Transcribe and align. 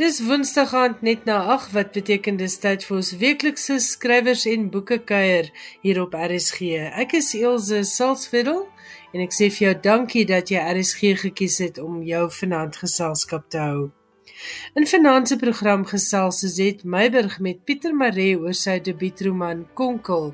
Dis 0.00 0.22
Woensdag 0.24 0.70
aand 0.72 1.02
net 1.04 1.26
na 1.28 1.42
8 1.52 1.72
wat 1.76 1.90
beteken 1.92 2.38
dis 2.40 2.54
tyd 2.62 2.86
vir 2.88 2.96
ons 2.96 3.10
weeklikse 3.20 3.76
skrywers 3.84 4.46
en 4.48 4.70
boeke 4.72 4.96
kuier 5.10 5.50
hier 5.82 6.00
op 6.00 6.16
RSG. 6.16 6.70
Ek 7.04 7.12
is 7.20 7.28
Elsje 7.36 7.82
Salzwetel 7.84 8.62
en 9.12 9.26
ek 9.26 9.36
sê 9.36 9.52
vir 9.52 9.66
jou 9.66 9.76
dankie 9.90 10.24
dat 10.32 10.48
jy 10.48 10.64
RSG 10.72 11.12
gekies 11.26 11.60
het 11.66 11.84
om 11.84 12.00
jou 12.00 12.30
vanaand 12.40 12.80
geselskap 12.80 13.50
te 13.52 13.60
hou. 13.60 13.90
In 14.78 14.86
vanaand 14.86 15.28
se 15.28 15.36
program 15.36 15.84
gesels 15.86 16.40
Zet 16.54 16.84
Meiburg 16.84 17.38
met 17.40 17.64
Pieter 17.64 17.94
Maree 17.94 18.36
oor 18.38 18.54
sy 18.54 18.78
debuutroman 18.86 19.64
Konkel. 19.74 20.30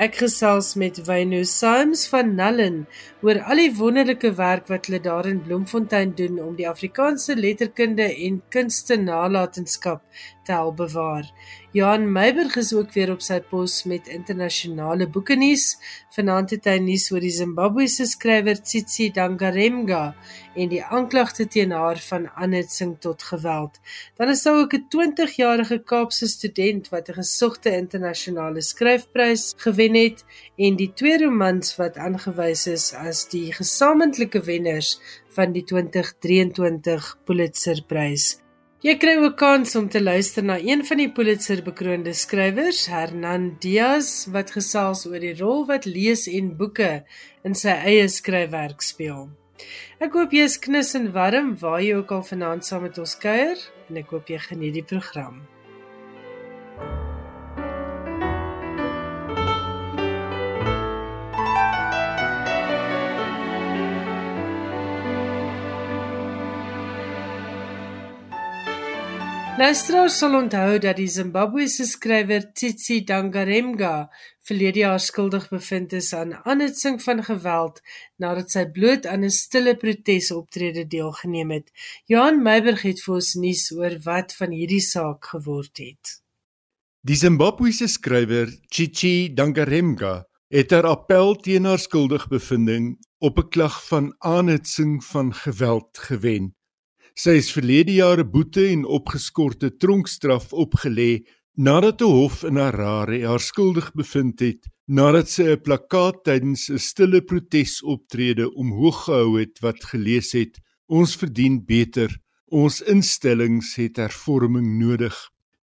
Ek 0.00 0.18
gesels 0.22 0.74
met 0.80 1.00
Wynne 1.06 1.42
Sims 1.44 2.06
van 2.12 2.34
Nullen 2.36 2.82
oor 3.24 3.40
al 3.44 3.62
die 3.62 3.72
wonderlike 3.76 4.32
werk 4.38 4.68
wat 4.72 4.88
hulle 4.88 5.00
daar 5.04 5.28
in 5.28 5.42
Bloemfontein 5.44 6.14
doen 6.16 6.40
om 6.44 6.54
die 6.56 6.68
Afrikaanse 6.68 7.36
letterkunde 7.36 8.08
en 8.08 8.42
kunste 8.48 8.96
nalatenskap 9.00 10.04
te 10.50 10.56
help 10.58 10.76
bewaar. 10.82 11.30
Johan 11.72 12.12
Meiburg 12.12 12.56
is 12.56 12.72
ook 12.74 12.90
weer 12.96 13.12
op 13.12 13.20
sy 13.22 13.38
pos 13.46 13.84
met 13.86 14.08
internasionale 14.10 15.06
boeke 15.06 15.36
nuus. 15.38 15.76
Vanaand 16.16 16.50
het 16.56 16.66
hy 16.66 16.80
nuus 16.82 17.06
oor 17.14 17.22
die 17.22 17.30
Zimbabwese 17.34 18.08
skrywer 18.10 18.58
Tsitsi 18.58 19.10
Dangaremga 19.14 20.00
en 20.58 20.72
die 20.72 20.82
aanklagte 20.82 21.46
teen 21.46 21.70
haar 21.76 22.00
van 22.08 22.26
aanhitsing 22.34 22.96
tot 23.06 23.22
geweld. 23.22 23.78
Dan 24.18 24.34
is 24.34 24.42
daar 24.42 24.58
ook 24.64 24.74
'n 24.74 24.88
20-jarige 24.90 25.78
Kaapse 25.78 26.26
student 26.26 26.90
wat 26.90 27.08
'n 27.08 27.20
gesogte 27.22 27.70
internasionale 27.76 28.62
skryfprys 28.62 29.54
gewen 29.56 29.94
het 29.94 30.24
en 30.56 30.76
die 30.76 30.92
twee 30.92 31.18
romans 31.22 31.76
wat 31.76 31.96
aangewys 31.96 32.66
is 32.66 32.92
as 32.94 33.28
die 33.28 33.52
gesamentlike 33.52 34.40
wenners 34.42 34.98
van 35.30 35.52
die 35.52 35.64
2023 35.64 37.16
Pulitzerprys. 37.24 38.49
Jy 38.80 38.94
kry 38.96 39.12
ook 39.20 39.34
kans 39.36 39.74
om 39.76 39.90
te 39.92 40.00
luister 40.00 40.40
na 40.40 40.54
een 40.56 40.80
van 40.88 41.02
die 41.02 41.10
Pulitzer 41.12 41.60
bekroonde 41.60 42.14
skrywers, 42.16 42.86
Hernan 42.88 43.58
Diaz, 43.60 44.24
wat 44.32 44.54
gesels 44.56 45.04
oor 45.04 45.20
die 45.20 45.34
rol 45.36 45.66
wat 45.68 45.84
lees 45.84 46.24
en 46.32 46.48
boeke 46.56 47.02
in 47.44 47.52
sy 47.52 47.76
eie 47.76 48.08
skryfwerk 48.08 48.80
speel. 48.80 49.28
Ek 50.00 50.16
hoop 50.16 50.32
jy 50.32 50.48
is 50.48 50.56
knus 50.64 50.94
en 50.96 51.12
warm 51.12 51.52
waar 51.60 51.84
jy 51.84 52.00
ook 52.00 52.16
al 52.16 52.24
vanaand 52.32 52.64
saam 52.64 52.88
met 52.88 52.96
ons 53.04 53.18
kuier 53.20 53.60
en 53.90 54.00
ek 54.00 54.16
hoop 54.16 54.32
jy 54.32 54.40
geniet 54.48 54.78
die 54.80 54.88
program. 54.96 55.42
Luisteraars 69.60 70.14
sal 70.16 70.34
onthou 70.38 70.78
dat 70.80 70.96
die 70.96 71.08
Zimbabwese 71.12 71.84
skrywer 71.84 72.46
Tsitsi 72.56 73.02
Dangaremga 73.04 74.08
verlede 74.48 74.80
jaar 74.80 75.00
skuldig 75.04 75.50
bevind 75.50 75.92
is 75.92 76.14
aan 76.16 76.30
aanhitsing 76.48 76.96
van 77.04 77.18
geweld 77.26 77.82
nadat 78.24 78.54
sy 78.54 78.62
bloot 78.76 79.04
aan 79.04 79.26
'n 79.28 79.34
stille 79.36 79.74
protesoptrede 79.82 80.86
deelgeneem 80.86 81.50
het. 81.50 81.68
Johan 82.08 82.40
Meiberg 82.42 82.82
het 82.88 83.02
vir 83.04 83.14
ons 83.14 83.34
nuus 83.34 83.64
oor 83.76 83.98
wat 84.04 84.32
van 84.38 84.50
hierdie 84.50 84.80
saak 84.80 85.28
geword 85.34 85.76
het. 85.78 86.22
Die 87.04 87.16
Zimbabwese 87.16 87.88
skrywer 87.88 88.48
Tsitsi 88.68 89.34
Dangaremga 89.34 90.24
het 90.48 90.70
haar 90.70 90.86
appel 90.86 91.36
teen 91.36 91.64
haar 91.64 91.78
skuldigbevindings 91.78 92.96
op 93.18 93.38
'n 93.38 93.48
klag 93.48 93.76
van 93.88 94.14
aanhitsing 94.18 95.04
van 95.04 95.34
geweld 95.34 95.98
gewen. 95.98 96.54
Sy 97.14 97.36
is 97.38 97.52
verlede 97.52 97.92
jaar 97.92 98.20
'n 98.20 98.30
boete 98.30 98.68
en 98.68 98.84
opgeskorte 98.84 99.76
tronkstraf 99.76 100.52
opgelê 100.52 101.24
nadat 101.56 102.00
'n 102.02 102.10
hof 102.10 102.44
in 102.44 102.56
Harare 102.56 103.26
haar 103.26 103.40
skuldig 103.40 103.92
bevind 103.92 104.40
het 104.40 104.66
nadat 104.90 105.28
sy 105.30 105.44
'n 105.54 105.62
plakkaat 105.62 106.24
tydens 106.26 106.68
'n 106.68 106.78
stille 106.78 107.20
protesoptrede 107.22 108.46
omhoog 108.62 109.04
gehou 109.04 109.38
het 109.38 109.60
wat 109.60 109.84
gelees 109.92 110.32
het: 110.32 110.58
Ons 110.88 111.16
verdien 111.16 111.64
beter. 111.64 112.10
Ons 112.50 112.82
instellings 112.82 113.76
het 113.76 113.96
hervorming 113.96 114.78
nodig. 114.78 115.14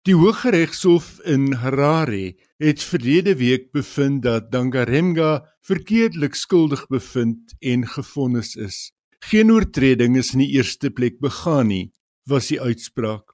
Die 0.04 0.16
Hooggeregshof 0.16 1.20
in 1.26 1.52
Harare 1.52 2.36
het 2.58 2.84
verlede 2.84 3.36
week 3.36 3.72
bevind 3.72 4.24
dat 4.24 4.52
Dangaremga 4.52 5.44
verkeerdelik 5.62 6.36
skuldig 6.36 6.88
bevind 6.88 7.56
en 7.60 7.88
gefonnis 7.88 8.56
is. 8.56 8.97
Geen 9.28 9.50
oortreding 9.52 10.16
is 10.16 10.30
in 10.32 10.40
die 10.40 10.54
eerste 10.56 10.88
plek 10.88 11.18
begaan 11.20 11.68
nie, 11.68 11.90
was 12.32 12.48
die 12.48 12.62
uitspraak. 12.64 13.34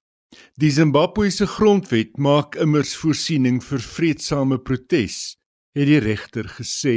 Die 0.57 0.71
Zimbabwese 0.73 1.45
grondwet 1.45 2.15
maak 2.17 2.55
immers 2.57 2.95
voorsiening 2.97 3.59
vir 3.61 3.83
vredesame 3.85 4.57
protes, 4.57 5.35
het 5.77 5.85
die 5.85 5.99
regter 6.01 6.49
gesê. 6.55 6.95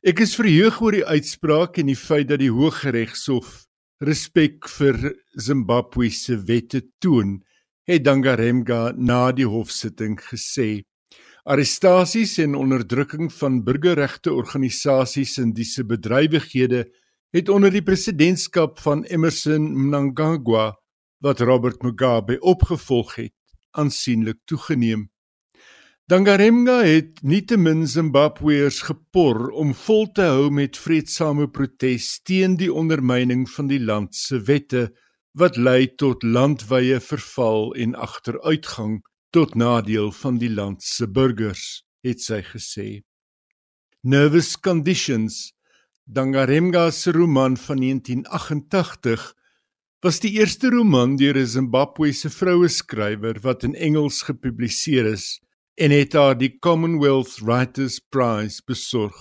Ek 0.00 0.22
is 0.24 0.32
verheug 0.38 0.78
oor 0.80 0.96
die 0.96 1.04
uitspraak 1.04 1.76
en 1.82 1.90
die 1.92 1.98
feit 1.98 2.30
dat 2.30 2.40
die 2.40 2.48
Hooggeregshof 2.48 3.66
respek 4.00 4.64
vir 4.78 5.12
Zimbabwe 5.36 6.08
se 6.16 6.38
wette 6.48 6.80
toon, 7.04 7.36
het 7.84 8.08
Dangaremga 8.08 8.94
na 8.96 9.26
die 9.36 9.50
hofsitting 9.50 10.16
gesê. 10.30 10.86
Arrestasies 11.44 12.38
en 12.40 12.56
onderdrukking 12.56 13.28
van 13.42 13.60
burgerregte 13.66 14.32
organisasies 14.32 15.36
in 15.42 15.52
disse 15.52 15.84
bedrywighede 15.84 16.86
het 17.32 17.48
onder 17.48 17.72
die 17.72 17.82
presidentskap 17.82 18.78
van 18.84 19.06
Emmerson 19.08 19.70
Mnangagwa 19.72 20.74
wat 21.24 21.40
Robert 21.40 21.82
Mugabe 21.82 22.36
opgevolg 22.40 23.14
het, 23.16 23.34
aansienlik 23.70 24.42
toegeneem. 24.44 25.06
Dangaremga 26.10 26.82
het 26.84 27.22
nietemin 27.22 27.86
Zimbabweërs 27.88 28.82
gepor 28.84 29.48
om 29.50 29.70
vol 29.84 30.10
te 30.12 30.26
hou 30.28 30.50
met 30.52 30.76
vredesame 30.76 31.46
protes 31.48 32.18
teen 32.26 32.58
die 32.60 32.68
ondermyning 32.72 33.46
van 33.48 33.70
die 33.70 33.80
land 33.80 34.12
se 34.18 34.42
wette 34.44 34.90
wat 35.38 35.56
lei 35.56 35.86
tot 35.96 36.26
landwyse 36.26 37.00
verval 37.06 37.72
en 37.80 37.94
agteruitgang 37.94 38.98
tot 39.32 39.54
nadeel 39.54 40.12
van 40.12 40.36
die 40.42 40.52
land 40.52 40.82
se 40.84 41.08
burgers, 41.08 41.86
het 42.04 42.20
sy 42.20 42.42
gesê. 42.44 42.88
Nervous 44.02 44.58
conditions 44.60 45.54
Dangaremga 46.04 46.90
se 46.90 47.12
roman 47.12 47.56
van 47.56 47.76
1988 47.76 49.34
was 50.00 50.18
die 50.20 50.32
eerste 50.32 50.70
roman 50.70 51.16
deur 51.16 51.38
'n 51.38 51.46
Zimbabwese 51.46 52.30
vroue 52.30 52.68
skrywer 52.68 53.38
wat 53.40 53.62
in 53.62 53.74
Engels 53.74 54.22
gepubliseer 54.22 55.06
is 55.06 55.40
en 55.74 55.90
het 55.90 56.12
haar 56.12 56.38
die 56.38 56.58
Commonwealth 56.58 57.38
Writers 57.38 58.00
Prize 58.00 58.62
besorg. 58.66 59.14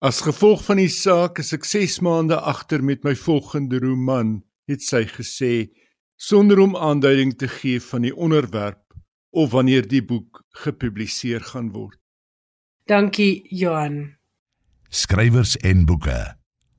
As 0.00 0.20
gevolg 0.20 0.64
van 0.64 0.76
die 0.76 0.88
saak 0.88 1.38
is 1.38 1.52
ek 1.52 1.64
6 1.64 2.00
maande 2.00 2.40
agter 2.40 2.82
met 2.82 3.04
my 3.04 3.14
volgende 3.14 3.78
roman, 3.78 4.42
het 4.66 4.82
sy 4.82 5.04
gesê, 5.04 5.68
sonder 6.16 6.58
om 6.58 6.76
aanduiding 6.76 7.36
te 7.36 7.48
gee 7.48 7.80
van 7.80 8.02
die 8.02 8.16
onderwerp 8.16 8.82
of 9.30 9.50
wanneer 9.52 9.86
die 9.88 10.02
boek 10.02 10.44
gepubliseer 10.64 11.40
gaan 11.40 11.72
word. 11.72 12.00
Dankie 12.86 13.44
Johan 13.50 14.15
skrywers 14.96 15.56
en 15.56 15.84
boeke. 15.84 16.16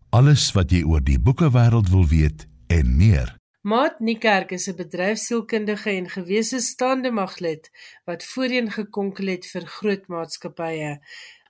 Alles 0.10 0.50
wat 0.56 0.72
jy 0.74 0.82
oor 0.90 1.04
die 1.06 1.20
boekewêreld 1.22 1.92
wil 1.94 2.08
weet 2.10 2.48
en 2.74 2.96
meer. 2.98 3.36
Maat 3.62 4.00
Niekerk 4.00 4.52
is 4.58 4.68
'n 4.70 4.80
bedryfsielkundige 4.82 5.90
en 5.90 6.10
gewese 6.10 6.60
staande 6.60 7.12
maglid 7.12 7.70
wat 8.06 8.26
voorheen 8.32 8.72
gekonkel 8.72 9.28
het 9.28 9.46
vir 9.46 9.66
groot 9.78 10.08
maatskappye. 10.08 11.00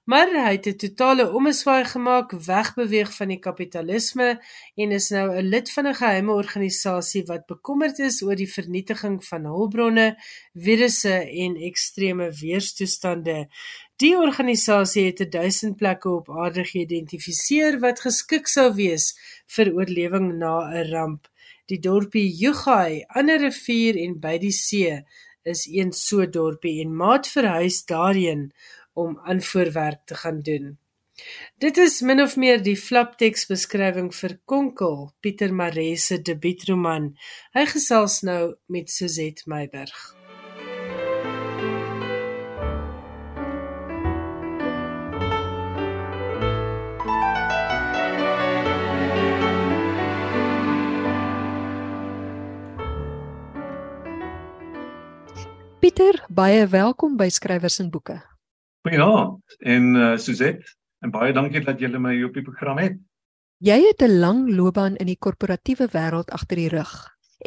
Maar 0.08 0.30
hy 0.31 0.52
het 0.56 0.68
'n 0.68 0.75
totale 0.75 1.34
omeswaai 1.34 1.86
gemaak, 1.86 2.31
wegbeweeg 2.31 3.16
van 3.16 3.28
die 3.28 3.40
kapitalisme 3.40 4.42
en 4.75 4.92
is 4.92 5.10
nou 5.10 5.28
'n 5.36 5.50
lid 5.50 5.72
van 5.72 5.88
'n 5.88 5.96
geheime 5.96 6.31
organisasie 6.31 7.24
wat 7.25 7.46
bekommerd 7.46 8.00
is 8.00 8.24
oor 8.24 8.36
die 8.36 8.54
vernietiging 8.54 9.25
van 9.25 9.44
hulpbronne, 9.44 10.18
virusse 10.54 11.16
en 11.44 11.56
ekstreme 11.56 12.31
weerstoestande. 12.31 13.48
Die 13.97 14.13
organisasie 14.13 15.05
het 15.07 15.31
1000 15.31 15.75
plekke 15.77 16.09
op 16.09 16.27
aarde 16.29 16.61
geïdentifiseer 16.69 17.79
wat 17.81 18.03
geskik 18.05 18.49
sou 18.51 18.67
wees 18.77 19.07
vir 19.55 19.71
oorlewing 19.73 20.27
na 20.38 20.69
'n 20.69 20.83
ramp. 20.91 21.23
Die 21.65 21.79
dorpie 21.79 22.29
Jugai 22.41 23.03
aan 23.07 23.29
'n 23.29 23.41
rivier 23.41 23.97
en 24.05 24.19
by 24.19 24.38
die 24.38 24.51
see 24.51 25.01
is 25.44 25.65
een 25.65 25.91
so 25.91 26.25
dorpie 26.25 26.81
en 26.81 26.95
maat 26.95 27.27
verhuis 27.27 27.85
daarheen 27.85 28.51
om 28.94 29.19
aanvoerwerk 29.23 30.05
te 30.05 30.15
gaan 30.15 30.41
doen. 30.41 30.77
Dit 31.57 31.77
is 31.77 32.01
min 32.01 32.21
of 32.21 32.35
meer 32.35 32.61
die 32.61 32.77
flapteks 32.77 33.47
beskrywing 33.47 34.13
vir 34.13 34.39
Konkel, 34.45 35.11
Pieter 35.19 35.53
Maree 35.53 35.97
se 35.97 36.21
debuutroman. 36.21 37.17
Hy 37.53 37.65
gesels 37.65 38.21
nou 38.21 38.55
met 38.67 38.89
Suzette 38.89 39.49
Meiburg. 39.49 40.17
Pieter, 55.97 56.19
baie 56.29 56.67
welkom 56.69 57.15
by 57.17 57.25
Skrywers 57.33 57.79
en 57.81 57.88
Boeke. 57.89 58.19
Goeienaand 58.85 59.55
en 59.65 59.85
uh, 59.97 60.09
Suzette, 60.21 60.75
en 61.01 61.09
baie 61.09 61.33
dankie 61.33 61.63
dat 61.65 61.81
julle 61.81 61.97
my 61.97 62.11
op 62.27 62.38
die 62.38 62.44
program 62.45 62.77
het. 62.77 62.99
Jy 63.65 63.77
het 63.81 64.03
'n 64.05 64.19
lang 64.21 64.44
loopbaan 64.45 64.99
in 65.01 65.09
die 65.09 65.17
korporatiewe 65.17 65.88
wêreld 65.95 66.29
agter 66.38 66.61
die 66.61 66.69
rug 66.69 66.91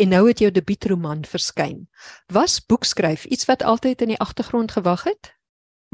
en 0.02 0.10
nou 0.10 0.26
het 0.26 0.42
jou 0.42 0.50
debuutroman 0.50 1.22
verskyn. 1.22 1.86
Was 2.26 2.58
boekskryf 2.58 3.24
iets 3.30 3.46
wat 3.46 3.62
altyd 3.62 4.02
in 4.02 4.16
die 4.16 4.18
agtergrond 4.18 4.74
gewag 4.74 5.06
het? 5.06 5.30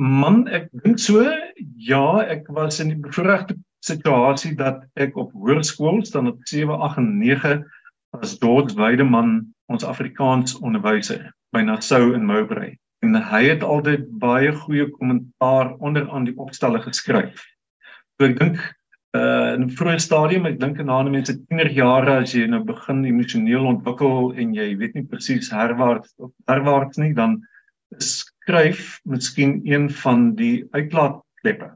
Man, 0.01 0.49
ek 0.49 0.73
dink 0.73 0.99
so. 0.99 1.29
Ja, 1.77 2.25
ek 2.25 2.49
was 2.49 2.81
in 2.81 2.89
die 2.89 3.01
bevoorregte 3.05 3.61
situasie 3.85 4.57
dat 4.57 4.81
ek 4.95 5.17
op 5.17 5.33
hoërskool 5.33 6.05
staan 6.09 6.33
op 6.33 6.41
7, 6.49 6.73
8 6.73 6.97
en 6.97 7.19
9 7.19 7.65
as 8.17 8.39
George 8.41 8.75
Weideman 8.81 9.45
ons 9.69 9.85
Afrikaans 9.85 10.57
onderwyser 10.57 11.37
by 11.57 11.63
Nassau 11.65 12.13
in 12.15 12.27
Mowbray. 12.29 12.75
En 13.05 13.17
hy 13.17 13.43
het 13.49 13.63
altyd 13.65 14.09
baie 14.21 14.53
goeie 14.53 14.89
kommentaar 14.93 15.73
onderaan 15.85 16.27
die 16.29 16.37
opstelle 16.43 16.83
geskryf. 16.85 17.45
So 18.17 18.29
ek 18.29 18.37
dink 18.41 18.61
uh 19.17 19.55
in 19.55 19.63
'n 19.65 19.73
vroeë 19.79 20.01
stadium, 20.05 20.49
ek 20.51 20.59
dink 20.61 20.81
aan 20.81 20.93
ander 20.93 21.15
mense 21.15 21.33
tienerjare 21.33 22.19
as 22.23 22.35
jy 22.37 22.45
nou 22.53 22.61
begin 22.69 23.05
emosioneel 23.09 23.69
ontwikkel 23.73 24.35
en 24.37 24.53
jy 24.59 24.69
weet 24.77 24.99
nie 24.99 25.07
presies 25.09 25.49
herwaarts 25.55 26.13
of 26.21 26.33
herwaarts 26.51 27.01
nie, 27.01 27.15
dan 27.17 27.39
skryf 28.03 29.01
miskien 29.09 29.63
een 29.65 29.89
van 30.03 30.35
die 30.37 30.67
uitlaatkleppe. 30.77 31.73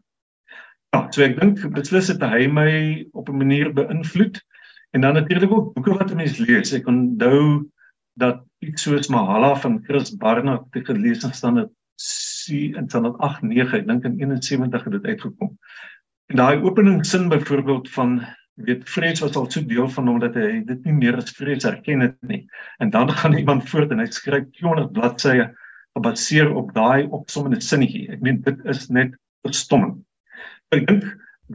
Ja, 0.92 1.06
so 1.08 1.24
ek 1.24 1.40
dink 1.40 1.64
beslis 1.72 2.12
het 2.12 2.20
hy 2.20 2.46
my 2.52 2.70
op 3.14 3.30
'n 3.30 3.40
manier 3.40 3.72
beïnvloed 3.72 4.42
en 4.92 5.00
dan 5.00 5.14
natuurlik 5.14 5.52
ook 5.52 5.74
boeke 5.74 5.96
wat 5.96 6.14
mense 6.14 6.42
lees. 6.42 6.74
Ek 6.74 6.88
onthou 6.88 7.70
dat 8.14 8.44
iets 8.58 8.82
soos 8.82 9.08
Mahala 9.08 9.54
van 9.56 9.80
Chris 9.84 10.16
Barnard 10.16 10.72
te 10.72 10.84
gelees 10.84 11.22
het 11.22 11.34
staan 11.34 11.54
dit 11.54 11.70
in 12.50 12.86
2008 12.86 13.74
ek 13.74 13.86
dink 13.86 14.04
in 14.04 14.18
71 14.18 14.84
het 14.84 14.92
dit 14.92 15.04
uitgekom. 15.04 15.58
En 16.26 16.36
daai 16.36 16.62
openingssin 16.62 17.28
byvoorbeeld 17.28 17.90
van 17.90 18.20
weet 18.54 18.88
vrees 18.88 19.20
was 19.20 19.36
al 19.36 19.50
so 19.50 19.64
deel 19.66 19.88
van 19.88 20.06
hom 20.08 20.18
dat 20.20 20.34
hy 20.34 20.60
dit 20.66 20.84
nie 20.84 20.92
meer 20.92 21.16
as 21.16 21.32
vrees 21.36 21.64
erken 21.64 22.00
het 22.00 22.16
nie. 22.20 22.44
En 22.78 22.90
dan 22.90 23.10
gaan 23.20 23.36
iemand 23.38 23.68
voort 23.68 23.90
en 23.90 23.98
hy 23.98 24.06
skryf 24.10 24.50
200 24.58 24.92
bladsye 24.92 25.50
gebaseer 25.96 26.52
op 26.54 26.72
daai 26.74 27.06
opsommende 27.10 27.60
sinnetjie. 27.60 28.08
Ek 28.12 28.22
meen 28.24 28.40
dit 28.46 28.64
is 28.64 28.88
net 28.88 29.16
verstommend. 29.46 30.00
Ek 30.74 30.86
dink 30.86 31.06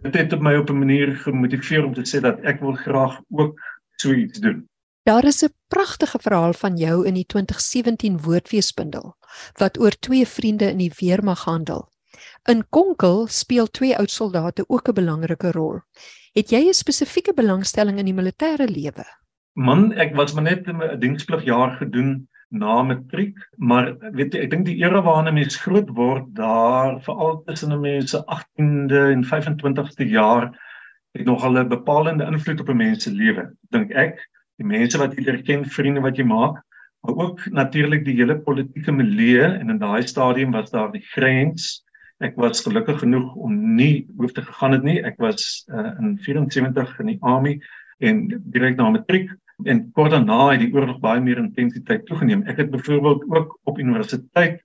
dit 0.03 0.15
het 0.17 0.41
my 0.43 0.55
op 0.59 0.69
'n 0.69 0.79
manier 0.79 1.15
gemotiveer 1.15 1.85
om 1.85 1.93
te 1.93 2.03
sê 2.03 2.19
dat 2.21 2.41
ek 2.43 2.59
wil 2.59 2.75
graag 2.75 3.21
ook 3.29 3.59
so 3.95 4.11
iets 4.13 4.39
doen. 4.39 4.65
Daar 5.05 5.23
is 5.23 5.43
'n 5.43 5.53
pragtige 5.67 6.19
verhaal 6.19 6.53
van 6.53 6.77
jou 6.77 7.05
in 7.05 7.13
die 7.13 7.25
2017 7.25 8.21
Woordfeesbundel 8.21 9.15
wat 9.53 9.79
oor 9.79 9.91
twee 9.99 10.27
vriende 10.27 10.69
in 10.69 10.77
die 10.77 10.93
weermag 10.99 11.43
handel. 11.43 11.89
In 12.49 12.69
Konkel 12.69 13.27
speel 13.27 13.67
twee 13.67 13.97
oud 13.97 14.09
soldate 14.09 14.63
ook 14.67 14.87
'n 14.87 14.93
belangrike 14.93 15.51
rol. 15.51 15.79
Het 16.33 16.49
jy 16.49 16.67
'n 16.67 16.73
spesifieke 16.73 17.33
belangstelling 17.33 17.97
in 17.99 18.05
die 18.05 18.13
militêre 18.13 18.67
lewe? 18.67 19.05
Man, 19.53 19.93
ek 19.93 20.15
was 20.15 20.33
maar 20.33 20.43
net 20.43 20.67
'n 20.67 20.99
diensplugjaar 20.99 21.77
gedoen 21.77 22.27
na 22.49 22.83
matriek, 22.83 23.37
maar 23.57 23.97
weet 24.11 24.33
jy, 24.33 24.39
ek 24.39 24.49
dink 24.49 24.65
die 24.65 24.77
era 24.77 25.01
waarna 25.01 25.31
mens 25.31 25.55
groot 25.55 25.89
word, 25.89 26.33
daar 26.33 27.01
veral 27.01 27.43
tussen 27.45 27.69
die 27.69 27.77
mense 27.77 28.23
18de 28.25 29.11
en 29.11 29.23
25ste 29.23 30.09
jaar 30.09 30.59
het 31.11 31.25
nog 31.25 31.43
al 31.43 31.57
'n 31.57 31.67
bepalende 31.67 32.25
invloed 32.25 32.59
op 32.59 32.69
'n 32.69 32.77
mens 32.77 33.03
se 33.03 33.11
lewe. 33.11 33.53
Dink 33.69 33.91
ek, 33.91 34.29
die 34.59 34.67
mense 34.67 34.99
wat 35.01 35.15
jy 35.15 35.25
leer 35.25 35.41
ken, 35.43 35.65
vriende 35.65 36.03
wat 36.05 36.17
jy 36.17 36.25
maak, 36.27 36.61
maar 37.05 37.15
ook 37.15 37.45
natuurlik 37.53 38.05
die 38.05 38.15
hele 38.17 38.37
politieke 38.41 38.91
milieu 38.91 39.45
en 39.45 39.69
in 39.69 39.81
daai 39.81 40.07
stadium 40.07 40.55
was 40.55 40.71
daar 40.71 40.91
die 40.93 41.03
grens. 41.13 41.83
Ek 42.23 42.37
was 42.39 42.63
gelukkig 42.65 43.01
genoeg 43.03 43.35
om 43.35 43.55
nie 43.75 44.07
hoef 44.17 44.33
te 44.33 44.41
gegaan 44.41 44.77
het 44.77 44.85
nie. 44.87 45.01
Ek 45.03 45.19
was 45.21 45.65
uh, 45.67 45.91
in 45.99 46.15
74 46.23 46.95
in 47.03 47.11
die 47.13 47.19
army 47.21 47.59
en 47.99 48.25
direk 48.51 48.79
na 48.79 48.89
matriek 48.95 49.29
en 49.63 49.83
kort 49.95 50.15
daarna 50.15 50.51
het 50.51 50.63
die 50.65 50.71
oorlog 50.73 50.99
baie 51.03 51.21
meer 51.21 51.39
intensiteit 51.43 52.07
toegeneem. 52.07 52.43
Ek 52.49 52.63
het 52.63 52.71
byvoorbeeld 52.73 53.27
ook 53.31 53.59
op 53.63 53.79
universiteit 53.79 54.63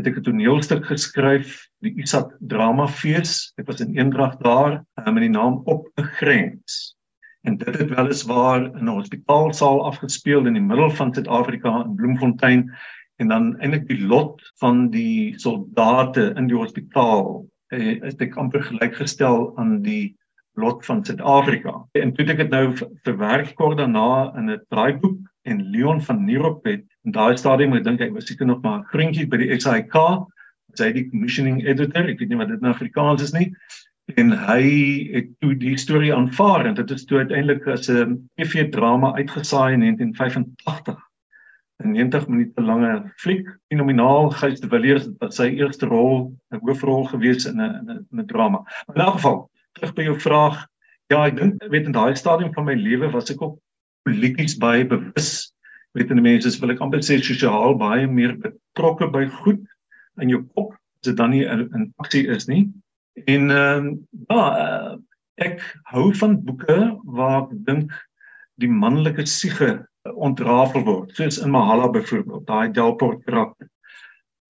het 0.00 0.06
ek 0.08 0.16
'n 0.16 0.24
toneelstuk 0.24 0.86
geskryf, 0.88 1.68
die 1.84 1.92
Isat 2.00 2.32
Dramafees. 2.40 3.52
Ek 3.60 3.66
was 3.66 3.80
in 3.80 3.92
Eendrag 3.98 4.38
daar 4.40 4.84
um, 4.96 5.14
met 5.14 5.22
die 5.28 5.34
naam 5.36 5.60
Op 5.64 5.88
'n 5.96 6.08
Grens. 6.16 6.96
En 7.42 7.56
dit 7.58 7.78
het 7.78 7.90
weliswaar 7.90 8.64
in 8.64 8.84
'n 8.84 8.96
hospitaalsaal 8.98 9.84
afgespeel 9.84 10.46
in 10.46 10.52
die 10.52 10.62
middel 10.62 10.90
van 10.90 11.14
Suid-Afrika 11.14 11.84
in 11.84 11.94
Bloemfontein 11.94 12.70
en 13.16 13.28
dan 13.28 13.58
eintlik 13.58 13.88
die 13.88 14.06
lot 14.06 14.52
van 14.58 14.90
die 14.90 15.38
soldate 15.38 16.32
in 16.36 16.46
die 16.46 16.56
hospitaal 16.56 17.46
eh, 17.66 18.02
is 18.02 18.16
ek 18.18 18.36
amper 18.36 18.62
gelykgestel 18.62 19.52
aan 19.56 19.82
die 19.82 20.16
lot 20.54 20.84
van 20.86 21.04
Suid-Afrika. 21.04 21.86
En 21.92 22.12
toe 22.12 22.26
ek 22.26 22.42
dit 22.44 22.50
nou 22.50 22.64
verwerk 23.02 23.54
kort 23.54 23.78
daarna 23.78 24.32
in 24.36 24.50
'n 24.50 24.60
draaiboek 24.68 25.18
en 25.42 25.62
Leon 25.70 26.02
van 26.02 26.24
Nierop 26.24 26.64
het 26.64 26.84
in 27.04 27.12
daai 27.12 27.36
stadium 27.36 27.74
ek 27.74 27.84
dink 27.84 28.00
hy 28.00 28.10
was 28.10 28.26
seker 28.26 28.46
nog 28.46 28.62
maar 28.62 28.78
'n 28.78 28.90
vriendjie 28.92 29.26
by 29.26 29.36
die 29.36 29.60
SAIK, 29.60 29.96
sy 30.74 30.92
die 30.92 31.08
commissioning 31.10 31.62
editor, 31.66 32.08
ek 32.08 32.18
weet 32.18 32.28
nie 32.28 32.38
wat 32.38 32.48
dit 32.48 32.60
in 32.60 32.70
Afrikaans 32.70 33.22
is 33.22 33.32
nie. 33.32 33.52
En 34.16 34.32
hy 34.46 34.64
het 35.12 35.28
toe 35.40 35.54
die 35.56 35.76
storie 35.78 36.12
aanvaar 36.14 36.66
en 36.66 36.74
dit 36.74 36.90
is 36.90 37.04
toe 37.04 37.18
uiteindelik 37.22 37.66
as 37.66 37.88
'n 37.90 38.28
TV 38.36 38.68
drama 38.70 39.12
uitgesaai 39.14 39.72
in 39.72 39.80
1985. 39.80 40.98
'n 41.82 41.92
90 41.92 42.28
minute 42.28 42.62
lange 42.62 43.12
fliek, 43.16 43.48
fenomenaal 43.68 44.30
Gys 44.30 44.60
de 44.60 44.68
Villiers 44.68 45.08
wat 45.18 45.34
sy 45.34 45.48
eerste 45.58 45.86
rol, 45.86 46.32
'n 46.50 46.60
hoofrol 46.62 47.04
gewees 47.04 47.46
in 47.46 47.60
'n 47.60 48.06
'n 48.12 48.26
drama. 48.26 48.62
In 48.94 49.02
'n 49.02 49.12
geval 49.12 49.50
terug 49.72 49.94
by 49.94 50.02
jou 50.02 50.20
vraag. 50.20 50.66
Ja, 51.06 51.26
ek 51.26 51.36
dink 51.36 51.64
weet 51.68 51.86
in 51.86 51.92
daai 51.92 52.14
stadium 52.16 52.52
van 52.52 52.64
my 52.64 52.74
lewe 52.74 53.10
was 53.10 53.30
ek 53.30 53.42
ook 53.42 53.58
polities 54.02 54.56
baie 54.56 54.86
bewus. 54.86 55.52
Weet 55.92 56.10
in 56.10 56.16
die 56.16 56.30
mense 56.30 56.60
wil 56.60 56.70
ek 56.70 56.80
amper 56.80 57.02
sê 57.04 57.18
sosiaal 57.20 57.76
baie 57.78 58.06
meer 58.06 58.36
betrokke 58.38 59.10
by 59.10 59.26
goed 59.42 59.60
in 60.20 60.28
jou 60.28 60.42
kop 60.54 60.72
as 60.72 61.08
dit 61.08 61.16
dan 61.16 61.30
nie 61.30 61.44
in 61.44 61.92
aksie 61.96 62.28
is 62.28 62.48
nie. 62.48 62.70
En 63.12 63.50
ehm 63.50 63.86
um, 63.86 64.08
ja, 64.28 64.42
uh, 64.64 64.98
ek 65.34 65.62
hou 65.90 66.10
van 66.16 66.38
boeke 66.44 66.78
waar 67.04 67.42
ek 67.42 67.56
dink 67.66 67.92
die 68.60 68.70
manlike 68.70 69.26
siege 69.26 69.86
ontrafel 70.14 70.84
word. 70.84 71.14
Soos 71.16 71.38
in 71.38 71.50
Mahala 71.50 71.88
byvoorbeeld, 71.90 72.46
daai 72.46 72.72
Delport 72.72 73.24
karakter. 73.24 73.68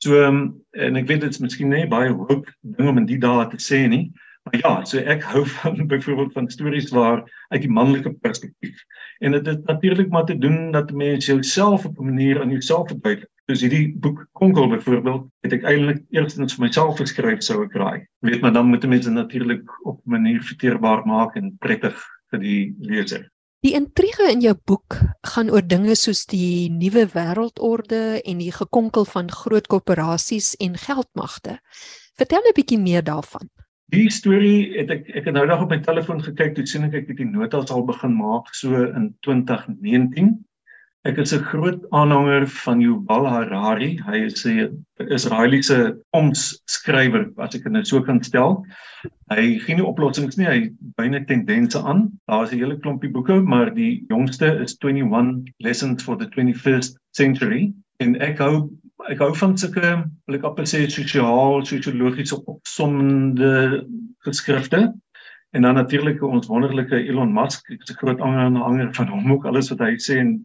So 0.03 0.19
um, 0.25 0.43
en 0.71 0.97
ek 0.97 1.09
weet 1.09 1.25
dit 1.27 1.35
is 1.35 1.43
miskien 1.43 1.71
nie 1.71 1.87
baie 1.89 2.13
hoop 2.13 2.51
ding 2.61 2.89
om 2.89 2.99
in 3.03 3.07
die 3.07 3.21
dae 3.23 3.47
te 3.51 3.61
sê 3.63 3.85
nie, 3.89 4.07
Maar 4.43 4.59
ja, 4.59 4.85
so 4.85 4.99
ek 4.99 5.23
hou 5.23 5.45
van 5.47 5.87
byvoorbeeld 5.93 6.33
van 6.33 6.51
stories 6.51 6.91
waar 6.91 7.47
uit 7.49 7.63
die 7.63 7.71
manlike 7.71 8.13
perspektief. 8.13 8.85
En 9.19 9.33
dit 9.33 9.47
is 9.47 9.59
natuurlik 9.65 10.09
maar 10.09 10.25
te 10.25 10.39
doen 10.39 10.71
dat 10.71 10.91
mense 10.91 11.33
jouself 11.33 11.85
op 11.85 11.99
'n 11.99 12.05
manier 12.05 12.41
aan 12.41 12.51
jouself 12.51 12.89
verduidelik. 12.89 13.31
Dus 13.51 13.61
hierdie 13.61 13.95
boek 13.99 14.27
Konkel 14.39 14.69
byvoorbeeld 14.71 15.27
het 15.43 15.53
ek 15.53 15.65
eintlik 15.67 16.03
eerstens 16.15 16.55
vir 16.55 16.67
myself 16.67 17.01
geskryf 17.01 17.43
sou 17.43 17.65
ek 17.65 17.75
raai. 17.75 18.07
Weet 18.23 18.41
maar 18.41 18.55
dan 18.55 18.71
moet 18.71 18.87
mense 18.87 19.11
natuurlik 19.11 19.67
op 19.83 19.99
'n 20.07 20.11
manier 20.11 20.43
verteerbaar 20.43 21.07
maak 21.07 21.37
en 21.37 21.57
prettig 21.59 21.99
vir 22.31 22.41
die 22.41 22.75
leser. 22.79 23.29
Die 23.63 23.75
intrige 23.79 24.31
in 24.31 24.41
jou 24.43 24.55
boek 24.67 24.97
gaan 25.23 25.51
oor 25.51 25.63
dinge 25.63 25.95
soos 25.95 26.25
die 26.27 26.71
nuwe 26.71 27.05
wêreldorde 27.13 28.23
en 28.27 28.39
die 28.39 28.53
gekonkel 28.53 29.05
van 29.05 29.31
groot 29.31 29.67
korporasies 29.67 30.57
en 30.59 30.79
geldmagte. 30.79 31.59
Vertel 32.19 32.43
'n 32.43 32.55
bietjie 32.55 32.79
meer 32.79 33.05
daarvan. 33.05 33.51
Die 33.93 34.11
storie 34.11 34.79
het 34.79 34.91
ek 34.91 35.09
ek 35.09 35.25
het 35.25 35.35
nou 35.35 35.47
nog 35.47 35.63
op 35.63 35.71
my 35.71 35.79
telefoon 35.79 36.23
gekyk 36.23 36.55
toe 36.55 36.67
sien 36.67 36.85
ek 36.85 36.95
ek 36.95 37.09
het 37.09 37.17
die 37.17 37.29
notas 37.29 37.71
al 37.71 37.85
begin 37.85 38.17
maak 38.17 38.55
so 38.55 38.75
in 38.75 39.15
2019. 39.21 40.45
Ek 41.05 41.17
is 41.19 41.33
'n 41.35 41.43
groot 41.43 41.81
aanhanger 41.91 42.45
van 42.47 42.81
Yuval 42.81 43.25
Harari. 43.27 43.97
Hy 44.07 44.19
is 44.27 44.45
'n 44.47 44.85
Israeliese 45.17 45.99
omskrywer 46.15 47.25
as 47.39 47.57
ek 47.57 47.65
dit 47.65 47.73
nou 47.73 47.83
so 47.85 48.03
kan 48.03 48.23
stel. 48.23 48.65
Hy 49.35 49.59
gee 49.59 49.75
nie 49.75 49.85
oplossings 49.85 50.39
nie, 50.39 50.47
hy 50.47 50.71
byne 51.01 51.25
tendense 51.27 51.83
aan. 51.83 52.05
Daar 52.29 52.45
is 52.45 52.53
'n 52.53 52.59
hele 52.59 52.79
klompie 52.79 53.11
boeke, 53.11 53.41
maar 53.41 53.75
die 53.75 54.05
jongste 54.09 54.63
is 54.63 54.77
21 54.79 55.43
Lessons 55.59 56.05
for 56.05 56.17
the 56.17 56.29
21st 56.37 56.95
Century 57.11 57.73
en 57.99 58.15
ek 58.23 58.39
hou 58.39 58.71
ek 59.11 59.19
hou 59.19 59.35
van 59.35 59.59
sulke 59.59 60.05
wil 60.27 60.39
ek 60.39 60.45
amper 60.47 60.71
sê 60.71 60.87
sosiaal 60.87 61.67
sosiologiese 61.67 62.39
opsommende 62.47 63.83
geskrifte 64.23 64.95
en 65.51 65.63
dan 65.63 65.75
natuurlik 65.75 66.23
ons 66.23 66.47
wonderlike 66.47 66.95
Elon 66.95 67.35
Musk 67.35 67.71
ek 67.75 67.83
is 67.83 67.91
'n 67.91 67.99
groot 67.99 68.21
aanhanger 68.21 68.95
van 68.95 69.09
hom 69.09 69.33
ook 69.33 69.47
alles 69.47 69.71
wat 69.75 69.81
hy 69.81 69.97
sê 69.99 70.23
en 70.23 70.37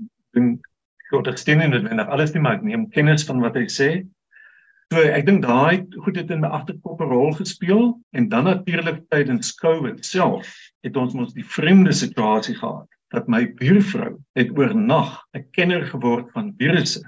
groot 1.10 1.40
steun 1.40 1.62
in 1.62 1.72
dit 1.72 1.88
wanneer 1.88 2.12
alles 2.12 2.34
nie 2.34 2.42
maar 2.42 2.60
ek 2.60 2.64
neem 2.68 2.90
kennis 2.90 3.26
van 3.28 3.40
wat 3.40 3.56
hy 3.56 3.68
sê. 3.72 3.90
So 4.92 5.04
ek 5.04 5.26
dink 5.28 5.44
daai 5.44 5.84
goed 6.04 6.16
het 6.16 6.30
in 6.32 6.44
my 6.44 6.52
agterkop 6.56 7.02
'n 7.02 7.12
rol 7.12 7.34
gespeel 7.36 8.00
en 8.16 8.30
dan 8.30 8.44
natuurlik 8.48 9.04
tydens 9.10 9.56
COVID 9.60 10.06
self 10.06 10.48
het 10.84 10.96
ons 10.96 11.14
mos 11.14 11.34
die 11.34 11.46
vreemde 11.46 11.92
situasie 11.92 12.56
gehad 12.56 12.88
dat 13.12 13.28
my 13.28 13.46
buurvrou 13.60 14.16
het 14.40 14.52
oornag 14.58 15.12
'n 15.36 15.46
kenner 15.52 15.86
geword 15.92 16.32
van 16.32 16.54
virusse. 16.58 17.04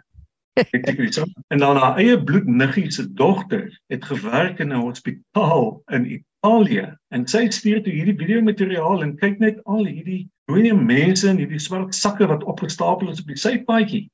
En 1.47 1.59
dan 1.59 1.77
haar 1.77 1.97
eie 1.97 2.23
bloedniggie 2.23 2.91
se 2.91 3.13
dogter 3.13 3.79
het 3.88 4.05
gewerk 4.05 4.59
in 4.59 4.73
'n 4.73 4.83
hospitaal 4.83 5.81
in 5.91 6.11
Italië 6.19 6.97
en 7.09 7.27
sy 7.27 7.49
stuur 7.49 7.83
toe 7.83 7.93
hierdie 7.93 8.17
video 8.17 8.41
materiaal 8.41 9.03
en 9.03 9.15
kyk 9.15 9.39
net 9.39 9.63
al 9.63 9.85
hierdie 9.85 10.29
dooie 10.49 10.73
mense 10.73 11.27
in 11.29 11.37
hierdie 11.41 11.61
swart 11.61 11.95
sakke 11.95 12.27
wat 12.29 12.43
opgestapel 12.43 13.11
is 13.13 13.21
op 13.21 13.29
die 13.29 13.37
sypaadjie. 13.39 14.07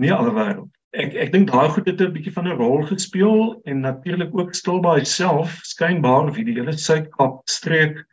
Nee 0.00 0.14
alwêreld. 0.14 0.72
Ek 0.94 1.14
ek 1.18 1.32
dink 1.34 1.50
daai 1.50 1.68
goed 1.74 1.88
het 1.90 2.00
'n 2.00 2.14
bietjie 2.14 2.32
van 2.32 2.48
'n 2.48 2.58
rol 2.58 2.86
gespeel 2.88 3.60
en 3.64 3.80
natuurlik 3.80 4.34
ook 4.34 4.54
stil 4.54 4.80
by 4.80 5.02
self 5.04 5.60
skynbaar 5.62 6.32
vir 6.34 6.44
die 6.44 6.54
hele 6.58 6.72
Suid-Kaap 6.72 7.42
streek 7.50 8.04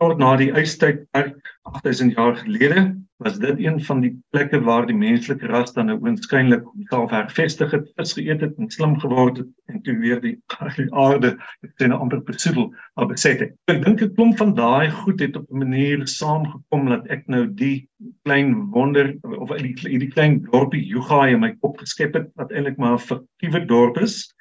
kort 0.00 0.20
na 0.20 0.32
die 0.40 0.50
ystyd 0.56 1.04
8000 1.12 2.16
jaar 2.16 2.36
gelede 2.40 2.88
was 3.20 3.36
dit 3.38 3.58
een 3.60 3.76
van 3.84 4.00
die 4.00 4.12
plekke 4.32 4.62
waar 4.64 4.86
die 4.88 4.96
menslike 4.96 5.48
ras 5.50 5.74
dan 5.76 5.90
nou 5.90 5.98
oënskynlik 6.00 6.64
homself 6.64 7.10
hervestig 7.12 7.74
het, 7.76 7.90
vis 7.98 8.14
geëet 8.16 8.40
het 8.46 8.56
en 8.56 8.70
slim 8.72 8.94
geword 9.02 9.42
het 9.42 9.50
en 9.68 9.82
toe 9.84 9.96
weer 10.00 10.22
die, 10.24 10.32
die 10.78 10.88
aarde 11.04 11.34
ten 11.82 11.92
amper 11.92 12.22
besoedel 12.24 12.70
maar 12.96 13.10
beset 13.12 13.44
het. 13.44 13.52
Ek 13.68 13.84
dink 13.84 14.00
'n 14.00 14.14
klomp 14.16 14.40
van 14.40 14.54
daai 14.56 14.88
goed 15.02 15.20
het 15.20 15.36
op 15.36 15.44
'n 15.52 15.64
manier 15.66 16.06
saamgekom 16.08 16.88
dat 16.88 17.06
ek 17.12 17.28
nou 17.28 17.44
die 17.60 17.88
klein 18.24 18.56
wonder 18.72 19.12
of 19.36 19.52
die 19.60 19.76
hierdie 19.84 20.12
klein 20.16 20.40
dorpie 20.48 20.84
Yuga 20.86 21.26
in 21.28 21.44
my 21.44 21.52
kop 21.60 21.76
geskep 21.84 22.16
het 22.16 22.32
wat 22.40 22.52
eintlik 22.56 22.80
maar 22.80 22.96
'n 22.96 23.04
fiktiewe 23.04 23.66
dorp 23.66 24.00
is 24.00 24.32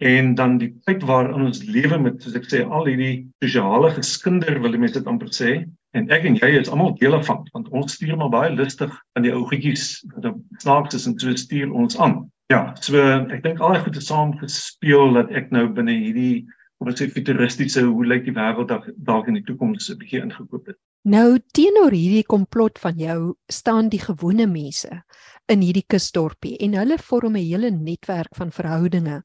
en 0.00 0.34
dan 0.34 0.56
die 0.58 0.70
tyd 0.88 1.02
waarin 1.04 1.44
ons 1.50 1.60
lewe 1.68 1.98
met 2.00 2.22
soos 2.22 2.36
ek 2.38 2.46
sê 2.48 2.62
al 2.64 2.88
hierdie 2.88 3.26
sosiale 3.44 3.90
geskinder 3.92 4.56
wil 4.64 4.78
mense 4.80 4.96
dit 4.96 5.10
amper 5.12 5.28
sê. 5.36 5.52
En 5.92 6.06
ek 6.14 6.24
en 6.24 6.38
jy 6.40 6.50
is 6.56 6.70
almal 6.72 6.94
deel 6.96 7.18
van 7.26 7.42
want 7.52 7.68
ons 7.76 7.98
stuur 7.98 8.16
maar 8.16 8.32
baie 8.32 8.54
lustig 8.54 8.94
aan 9.18 9.26
die 9.26 9.34
ou 9.34 9.42
goedjies 9.50 10.00
wat 10.14 10.30
snaaks 10.64 10.96
is 10.96 11.06
en 11.10 11.18
so 11.20 11.36
stuur 11.36 11.74
ons 11.76 11.98
aan. 12.00 12.22
Ja 12.48 12.72
so 12.80 12.96
ek 12.96 13.44
dink 13.44 13.60
al 13.60 13.76
die 13.76 13.84
goede 13.84 14.00
saam 14.00 14.32
gespeel 14.40 15.12
dat 15.18 15.36
ek 15.36 15.52
nou 15.52 15.68
binne 15.68 15.98
hierdie 15.98 16.46
of 16.80 16.88
ek 16.88 17.02
sê 17.02 17.10
futuristiese 17.12 17.84
hoe 17.84 18.06
lyk 18.08 18.24
die 18.24 18.36
wêreld 18.38 18.72
dalk 18.96 19.28
in 19.28 19.36
die 19.36 19.44
toekoms 19.44 19.90
'n 19.90 20.00
bietjie 20.00 20.24
ingekoop 20.24 20.72
het. 20.72 20.80
Nou 21.04 21.38
teenoor 21.52 21.92
hierdie 21.92 22.24
komplot 22.24 22.78
van 22.78 22.96
jou 22.96 23.34
staan 23.48 23.88
die 23.88 24.00
gewone 24.00 24.46
mense 24.46 25.02
in 25.48 25.60
hierdie 25.60 25.84
kusdorpie 25.88 26.56
en 26.60 26.74
hulle 26.76 26.98
vorm 26.98 27.36
'n 27.36 27.44
hele 27.44 27.70
netwerk 27.70 28.36
van 28.36 28.50
verhoudinge 28.52 29.22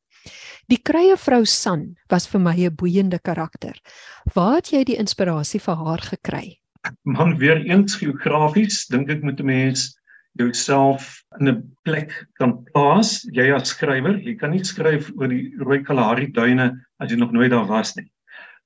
Die 0.72 0.82
krye 0.82 1.18
vrou 1.18 1.46
San 1.46 1.96
was 2.10 2.28
vir 2.28 2.40
my 2.40 2.56
'n 2.56 2.76
boeiende 2.76 3.20
karakter. 3.20 3.76
Waar 4.34 4.56
het 4.56 4.72
jy 4.72 4.84
die 4.84 4.98
inspirasie 4.98 5.60
vir 5.60 5.76
haar 5.76 6.02
gekry? 6.02 6.60
Man 7.04 7.38
weer 7.38 7.62
eens 7.66 7.96
geografies, 7.96 8.86
dink 8.88 9.10
ek 9.10 9.24
moet 9.24 9.40
'n 9.40 9.46
mens 9.46 10.00
jouself 10.38 11.24
in 11.40 11.48
'n 11.50 11.76
plek 11.84 12.12
kan 12.34 12.64
plaas. 12.64 13.24
Jy 13.32 13.54
as 13.54 13.70
skrywer, 13.70 14.20
jy 14.20 14.36
kan 14.36 14.52
nie 14.52 14.64
skryf 14.64 15.12
oor 15.16 15.28
die 15.28 15.54
Rooi 15.60 15.84
Kalahari 15.84 16.32
duine 16.32 16.86
as 17.00 17.12
jy 17.12 17.18
nog 17.18 17.32
nooit 17.32 17.52
daar 17.52 17.68
was 17.68 17.96
nie. 17.96 18.12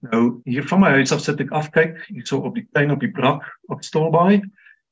Nou 0.02 0.42
hier 0.46 0.64
van 0.64 0.80
my 0.80 0.90
huis 0.90 1.12
af 1.12 1.22
sit 1.22 1.42
ek 1.42 1.52
afkyk 1.52 1.98
hierso 2.08 2.40
op 2.40 2.56
die 2.56 2.68
tuin 2.74 2.92
op 2.92 3.00
die 3.00 3.12
brak 3.12 3.44
op 3.68 3.84
Stilbaai 3.84 4.42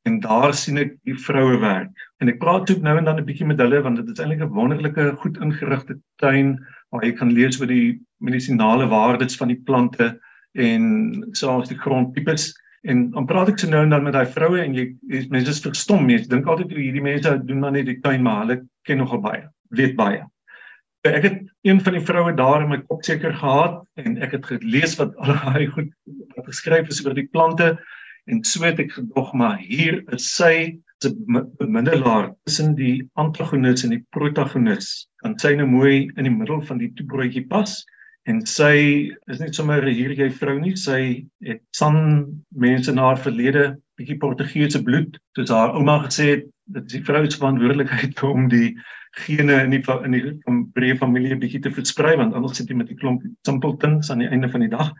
en 0.07 0.19
daar 0.23 0.53
sien 0.55 0.79
ek 0.81 0.95
die 1.07 1.15
vroue 1.19 1.57
werk. 1.61 1.91
En 2.23 2.31
ek 2.31 2.39
praat 2.41 2.67
toe 2.69 2.77
nou 2.83 2.95
en 2.99 3.07
dan 3.07 3.19
'n 3.19 3.27
bietjie 3.27 3.47
met 3.47 3.59
hulle 3.61 3.81
want 3.83 3.99
dit 3.99 4.09
is 4.13 4.23
eintlik 4.23 4.43
'n 4.45 4.55
wonderlike 4.55 5.05
goed 5.23 5.37
ingerigte 5.43 5.99
tuin 6.23 6.55
waar 6.91 7.03
jy 7.05 7.11
kan 7.11 7.33
lees 7.33 7.59
oor 7.59 7.67
die 7.67 7.99
medisinale 8.23 8.87
waardes 8.87 9.37
van 9.37 9.51
die 9.53 9.61
plante 9.65 10.15
en 10.53 11.25
selfs 11.31 11.69
die 11.69 11.77
grondtipes. 11.77 12.53
En 12.87 13.11
dan 13.11 13.25
praat 13.25 13.49
ek 13.49 13.59
so 13.59 13.69
nou 13.69 13.83
en 13.83 13.89
dan 13.89 14.03
met 14.03 14.13
daai 14.13 14.25
vroue 14.25 14.61
en 14.61 14.73
jy 14.73 14.95
mense 15.29 15.49
is 15.49 15.61
verstom, 15.61 16.09
jy 16.09 16.23
dink 16.29 16.47
altyd 16.47 16.71
hierdie 16.71 17.03
mense 17.03 17.35
doen 17.45 17.59
maar 17.59 17.75
net 17.75 17.85
die 17.85 17.99
tuin 17.99 18.23
maar 18.23 18.45
hulle 18.45 18.61
ken 18.87 18.97
nogal 18.97 19.21
baie, 19.21 19.43
weet 19.75 19.95
baie. 19.95 20.23
Ek 21.07 21.23
het 21.23 21.37
een 21.63 21.79
van 21.81 21.93
die 21.93 22.03
vroue 22.03 22.33
daar 22.35 22.63
in 22.63 22.69
my 22.69 22.79
kop 22.87 23.03
seker 23.03 23.33
gehad 23.33 23.83
en 23.95 24.17
ek 24.23 24.31
het 24.31 24.45
gelees 24.45 24.97
wat 24.99 25.15
al 25.17 25.35
daai 25.43 25.67
goed 25.67 25.91
wat 26.35 26.49
geskryf 26.51 26.89
is 26.91 27.03
oor 27.05 27.15
die 27.15 27.29
plante 27.31 27.77
en 28.27 28.43
so 28.43 28.65
het 28.65 28.79
ek 28.83 28.91
gedog 28.97 29.33
maar 29.33 29.57
hier 29.61 30.01
is 30.15 30.27
sy 30.35 30.77
'n 31.05 31.51
bemiddelaar 31.59 32.31
tussen 32.45 32.73
die 32.75 33.07
antagonis 33.13 33.83
en 33.83 33.93
die 33.93 34.05
protagonis. 34.09 35.07
Kan 35.21 35.37
sy 35.39 35.53
nou 35.55 35.67
mooi 35.67 36.09
in 36.17 36.23
die 36.25 36.33
middel 36.33 36.61
van 36.61 36.77
die 36.81 36.89
twee 36.95 37.07
broodjie 37.07 37.45
pas 37.47 37.85
en 38.25 38.41
sy 38.45 39.11
is 39.31 39.39
net 39.39 39.55
sommer 39.55 39.85
hier 39.85 40.11
jy 40.11 40.29
vrou 40.29 40.57
nie. 40.59 40.75
Sy 40.75 41.25
het 41.45 41.61
san 41.71 42.25
mense 42.49 42.91
na 42.91 43.11
haar 43.11 43.21
verlede 43.21 43.77
bietjie 43.97 44.19
portugese 44.21 44.81
bloed 44.83 45.19
soos 45.37 45.53
haar 45.53 45.75
ouma 45.77 45.99
gesê 46.05 46.29
het 46.35 46.47
dit 46.75 46.83
is 46.83 46.97
die 46.97 47.05
vrou 47.07 47.23
se 47.25 47.39
verantwoordelikheid 47.39 48.23
om 48.33 48.49
die 48.51 48.75
gene 49.25 49.61
in 49.65 49.73
die 49.73 49.83
in 50.05 50.17
die 50.17 50.57
breë 50.75 50.97
familie 50.99 51.37
bietjie 51.39 51.61
te 51.63 51.73
versprei 51.73 52.15
want 52.19 52.35
anders 52.37 52.57
sit 52.59 52.69
jy 52.69 52.77
met 52.77 52.91
'n 52.91 52.99
klomp 53.01 53.23
simpletons 53.47 54.11
aan 54.11 54.25
die 54.25 54.29
einde 54.29 54.49
van 54.49 54.65
die 54.65 54.73
dag 54.73 54.91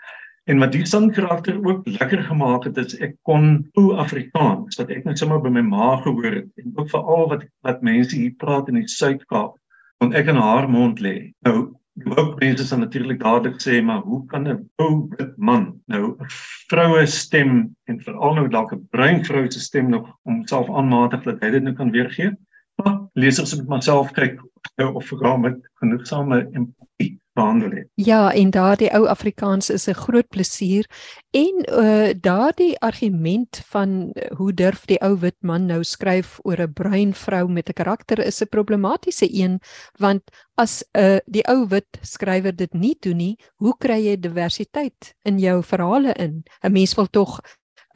En 0.48 0.62
wat 0.64 0.72
die 0.72 0.86
son 0.88 1.10
karakter 1.12 1.58
ook 1.66 1.88
lekker 1.88 2.22
gemaak 2.24 2.64
het 2.64 2.78
is 2.80 2.94
ek 3.04 3.18
kon 3.28 3.66
o 3.76 3.98
Afrikaans 4.00 4.78
wat 4.80 4.92
ek 4.96 5.04
net 5.04 5.20
sommer 5.20 5.42
by 5.44 5.50
my 5.52 5.64
ma 5.68 5.98
gehoor 6.06 6.38
het 6.38 6.62
en 6.62 6.70
ook 6.78 6.88
veral 6.94 7.28
wat 7.34 7.44
wat 7.68 7.84
mense 7.84 8.16
hier 8.16 8.32
praat 8.40 8.70
in 8.72 8.80
die 8.80 8.88
Suid-Kaap 8.88 9.58
kon 10.00 10.16
ek 10.16 10.32
in 10.32 10.40
haar 10.40 10.70
mond 10.72 11.04
lê. 11.04 11.34
Nou 11.44 11.74
ook 12.14 12.40
mense 12.40 12.64
sal 12.70 12.80
natuurlik 12.80 13.20
dadelik 13.20 13.60
sê 13.60 13.82
maar 13.84 14.06
hoe 14.08 14.22
kan 14.32 14.48
'n 14.48 14.64
ou 14.80 15.10
wit 15.18 15.36
man 15.36 15.68
nou 15.92 16.16
'n 16.16 16.32
vroue 16.72 17.06
stem 17.06 17.76
en 17.92 18.00
veral 18.08 18.40
nou 18.40 18.48
dalk 18.48 18.72
'n 18.72 18.88
bruin 18.96 19.24
vrou 19.26 19.44
se 19.52 19.60
stem 19.60 19.90
nog 19.90 20.08
om 20.24 20.48
self 20.48 20.70
aanmatig 20.70 21.24
dat 21.28 21.44
hy 21.44 21.50
dit 21.60 21.64
nou 21.64 21.76
kan 21.76 21.92
weergee? 21.92 22.32
Maar 22.76 23.00
lesers 23.14 23.56
moet 23.56 23.68
maar 23.68 23.84
self 23.84 24.12
kyk 24.12 24.40
of 24.80 25.06
vir 25.06 25.40
met 25.40 25.60
genoegsame 25.84 26.48
empatie 26.54 27.17
behandel 27.38 27.72
het. 27.78 27.88
Ja, 27.94 28.34
en 28.34 28.52
daardie 28.52 28.90
ou 28.98 29.06
Afrikaans 29.08 29.70
is 29.70 29.88
'n 29.88 29.94
groot 29.94 30.28
plesier 30.28 30.86
en 31.32 31.56
uh 31.84 32.10
daardie 32.22 32.76
argument 32.80 33.62
van 33.70 33.90
uh, 34.14 34.32
hoe 34.38 34.54
durf 34.54 34.86
die 34.86 35.00
ou 35.02 35.14
wit 35.20 35.38
man 35.42 35.66
nou 35.66 35.84
skryf 35.84 36.40
oor 36.44 36.62
'n 36.62 36.74
bruin 36.74 37.14
vrou 37.14 37.48
met 37.48 37.70
'n 37.70 37.74
karakter 37.74 38.20
is 38.26 38.42
'n 38.42 38.50
problematiese 38.50 39.28
een 39.30 39.60
want 40.00 40.24
as 40.56 40.84
'n 40.94 41.00
uh, 41.00 41.18
die 41.26 41.46
ou 41.48 41.68
wit 41.68 41.92
skrywer 42.02 42.56
dit 42.56 42.74
nie 42.74 42.98
doen 43.00 43.18
nie, 43.18 43.36
hoe 43.56 43.76
kry 43.78 44.00
jy 44.08 44.20
diversiteit 44.20 45.16
in 45.24 45.40
jou 45.40 45.64
verhale 45.64 46.14
in? 46.14 46.44
'n 46.64 46.72
Mens 46.72 46.96
wil 46.96 47.08
tog 47.08 47.42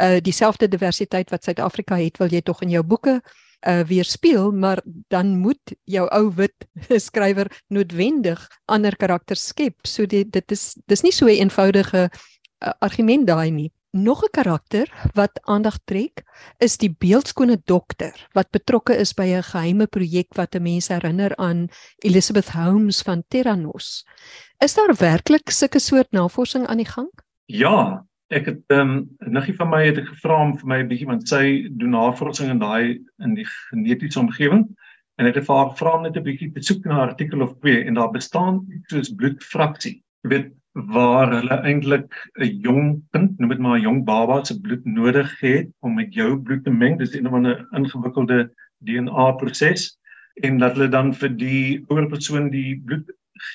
uh 0.04 0.18
dieselfde 0.22 0.68
diversiteit 0.68 1.30
wat 1.30 1.44
Suid-Afrika 1.44 1.96
het, 1.96 2.18
wil 2.18 2.28
jy 2.28 2.42
tog 2.42 2.62
in 2.62 2.70
jou 2.70 2.84
boeke 2.84 3.22
uh, 3.22 3.51
weerspieël, 3.88 4.52
maar 4.52 4.82
dan 5.08 5.38
moet 5.38 5.76
jou 5.84 6.08
ou 6.10 6.32
wit 6.36 6.68
skrywer 7.08 7.52
noodwendig 7.68 8.48
ander 8.66 8.96
karakters 8.96 9.48
skep. 9.48 9.86
So 9.88 10.06
dit 10.06 10.32
dit 10.32 10.52
is 10.52 10.74
dis 10.86 11.02
nie 11.02 11.12
so 11.12 11.26
'n 11.26 11.38
eenvoudige 11.46 12.10
uh, 12.10 12.74
argument 12.80 13.28
daai 13.28 13.52
nie. 13.52 13.72
Nog 13.92 14.24
'n 14.24 14.32
karakter 14.32 14.88
wat 15.14 15.40
aandag 15.44 15.78
trek, 15.86 16.24
is 16.58 16.78
die 16.78 16.96
beeldskone 17.00 17.62
dokter 17.66 18.28
wat 18.34 18.50
betrokke 18.52 18.96
is 18.96 19.14
by 19.14 19.28
'n 19.28 19.44
geheime 19.44 19.88
projek 19.88 20.34
wat 20.36 20.60
mense 20.60 20.94
herinner 20.94 21.36
aan 21.36 21.68
Elizabeth 22.04 22.50
Holmes 22.50 23.02
van 23.02 23.24
Terranos. 23.28 24.06
Is 24.60 24.74
daar 24.74 24.96
werklik 24.96 25.50
sulke 25.50 25.80
soort 25.80 26.12
navorsing 26.12 26.68
aan 26.68 26.78
die 26.78 26.86
gang? 26.86 27.10
Ja, 27.46 28.06
ek 28.32 28.46
het 28.48 28.62
ehm 28.72 28.92
um, 28.92 29.34
niggie 29.36 29.56
van 29.56 29.70
my 29.70 29.82
het 29.86 29.98
ek 30.00 30.08
gevra 30.14 30.38
om 30.46 30.54
vir 30.60 30.68
my 30.72 30.78
'n 30.82 30.88
bietjie 30.92 31.08
want 31.10 31.28
sy 31.28 31.44
doen 31.82 31.96
navorsing 31.98 32.50
in 32.54 32.64
daai 32.64 33.02
in 33.26 33.36
die 33.36 33.48
genetiese 33.70 34.20
omgewing 34.20 34.64
en 35.20 35.28
ek 35.28 35.36
het 35.40 35.48
vir 35.50 35.58
haar 35.58 35.72
gevra 35.74 35.98
om 35.98 36.04
net 36.08 36.18
'n 36.18 36.24
bietjie 36.24 36.52
te 36.54 36.64
soek 36.64 36.86
na 36.86 36.96
'n 36.96 37.10
artikel 37.10 37.42
of 37.42 37.54
twee 37.60 37.84
en 37.84 38.00
daar 38.00 38.12
bestaan 38.12 38.66
iets 38.76 38.94
soos 38.94 39.16
bloedfraksie. 39.16 40.02
Jy 40.24 40.30
weet 40.30 40.50
waar 40.96 41.34
hulle 41.36 41.58
eintlik 41.68 42.16
'n 42.40 42.62
jong 42.64 43.04
kind, 43.12 43.40
noem 43.40 43.50
dit 43.50 43.60
maar 43.60 43.78
'n 43.78 43.84
jong 43.84 44.04
baba 44.06 44.44
se 44.44 44.60
bloed 44.60 44.86
nodig 44.86 45.40
het 45.42 45.70
om 45.82 45.96
met 45.96 46.14
jou 46.14 46.40
bloed 46.40 46.64
te 46.64 46.72
meng. 46.72 46.98
Dis 46.98 47.16
'n 47.16 47.28
of 47.28 47.34
ander 47.34 47.68
ingewikkelde 47.76 48.50
DNA 48.80 49.32
proses 49.32 49.98
en 50.42 50.58
dat 50.58 50.74
hulle 50.74 50.90
dan 50.90 51.14
vir 51.14 51.30
die 51.30 51.84
ouer 51.90 52.08
persoon 52.08 52.50
die 52.50 52.82
bloed 52.86 53.12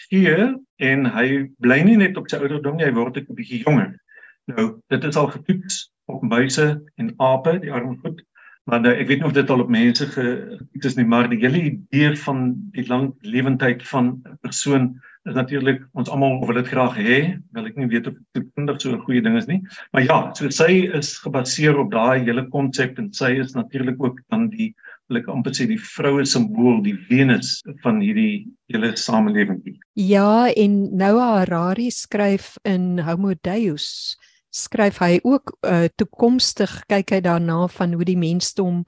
gee 0.09 0.55
en 0.77 1.05
hy 1.07 1.49
bly 1.59 1.83
nie 1.83 1.97
net 1.97 2.17
op 2.17 2.29
sy 2.29 2.37
ouderdom 2.37 2.77
nie, 2.77 2.85
hy 2.85 2.93
word 2.93 3.17
ek 3.17 3.31
'n 3.31 3.35
bietjie 3.35 3.65
jonger. 3.65 3.97
Nou, 4.47 4.67
dit 4.93 5.05
is 5.05 5.17
al 5.17 5.27
getoets 5.35 5.91
op 6.07 6.23
muise 6.23 6.67
en 6.95 7.13
ape, 7.17 7.59
die 7.63 7.73
armgoed. 7.73 8.23
Maar 8.67 8.81
nou, 8.83 8.93
ek 8.99 9.07
weet 9.11 9.21
nie 9.23 9.27
of 9.29 9.35
dit 9.35 9.51
al 9.51 9.63
op 9.63 9.69
mense 9.71 10.07
getoets 10.11 10.89
is 10.91 10.97
nie, 10.99 11.07
maar 11.07 11.29
die 11.31 11.39
hele 11.43 11.61
idee 11.69 12.15
van 12.19 12.49
die 12.75 12.87
lang 12.87 13.13
lewendheid 13.23 13.83
van 13.87 14.17
'n 14.23 14.39
persoon 14.43 14.89
is 15.27 15.35
natuurlik 15.35 15.83
ons 15.99 16.11
almal 16.11 16.39
wil 16.47 16.59
dit 16.59 16.71
graag 16.71 16.97
hê. 16.99 17.19
Wil 17.55 17.67
ek 17.67 17.77
nie 17.77 17.87
weet 17.91 18.07
of 18.07 18.15
dit 18.35 18.47
kundig 18.55 18.81
so 18.81 18.93
'n 18.95 19.03
goeie 19.07 19.23
ding 19.23 19.37
is 19.37 19.47
nie. 19.47 19.63
Maar 19.93 20.03
ja, 20.03 20.19
so 20.35 20.51
sy 20.51 20.91
is 20.95 21.19
gebaseer 21.19 21.79
op 21.79 21.91
daai 21.91 22.25
hele 22.25 22.47
konsep 22.49 22.99
en 22.99 23.13
sy 23.13 23.39
is 23.39 23.55
natuurlik 23.55 24.03
ook 24.03 24.21
dan 24.31 24.49
die 24.51 24.75
ek 25.15 25.29
amper 25.29 25.53
sê 25.55 25.67
die 25.67 25.79
vroue 25.79 26.25
simbool, 26.27 26.83
die 26.83 26.99
Venus 27.09 27.63
van 27.83 28.01
hierdie 28.01 28.49
hele 28.67 28.97
samelewing. 28.97 29.63
Ja, 29.95 30.51
en 30.51 30.97
Noah 30.97 31.39
Harari 31.39 31.91
skryf 31.91 32.57
in 32.65 32.99
Homo 32.99 33.35
Deus 33.43 34.17
skryf 34.57 35.01
hy 35.05 35.19
ook 35.23 35.57
uh, 35.69 35.87
toekomstig 36.01 36.79
kyk 36.91 37.17
hy 37.17 37.21
daarna 37.25 37.67
van 37.73 37.97
hoe 37.97 38.07
die 38.09 38.19
mensdom 38.21 38.85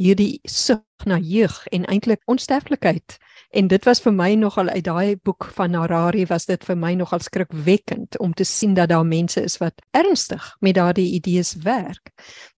hierdie 0.00 0.40
sug 0.48 0.80
na 1.04 1.18
jeug 1.18 1.66
en 1.70 1.84
eintlik 1.84 2.22
onsterflikheid 2.26 3.18
En 3.50 3.66
dit 3.66 3.84
was 3.84 3.98
vir 3.98 4.12
my 4.14 4.28
nogal 4.38 4.68
uit 4.70 4.84
daai 4.86 5.16
boek 5.26 5.48
van 5.56 5.74
Harari 5.74 6.22
was 6.30 6.44
dit 6.46 6.62
vir 6.68 6.76
my 6.78 6.92
nogal 6.94 7.18
skrikwekkend 7.24 8.18
om 8.22 8.30
te 8.38 8.44
sien 8.46 8.76
dat 8.78 8.92
daar 8.92 9.06
mense 9.06 9.42
is 9.42 9.56
wat 9.58 9.82
ernstig 9.90 10.44
met 10.62 10.76
daardie 10.78 11.08
idees 11.16 11.56
werk. 11.64 12.12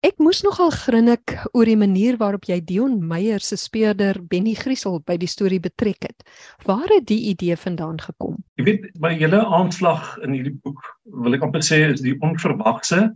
Ek 0.04 0.20
moes 0.20 0.42
nogal 0.44 0.74
grinnik 0.76 1.38
oor 1.54 1.70
die 1.70 1.78
manier 1.80 2.20
waarop 2.20 2.50
jy 2.50 2.60
Dion 2.60 3.00
Meyer 3.08 3.40
se 3.40 3.56
speurder 3.56 4.20
Benny 4.20 4.52
Griesel 4.60 5.00
by 5.08 5.16
die 5.22 5.32
storie 5.32 5.62
betrek 5.64 6.10
het. 6.10 6.28
Waar 6.68 6.92
het 6.92 7.08
die 7.08 7.22
idee 7.32 7.56
vandaan 7.56 8.02
gekom? 8.04 8.42
Jy 8.60 8.68
weet, 8.68 8.92
my 9.00 9.16
hele 9.16 9.46
aanslag 9.48 10.18
in 10.26 10.36
hierdie 10.36 10.58
boek 10.60 10.84
wil 11.24 11.40
ek 11.40 11.48
amper 11.48 11.64
sê 11.64 11.86
is 11.94 12.04
die 12.04 12.18
onverwagse 12.20 13.14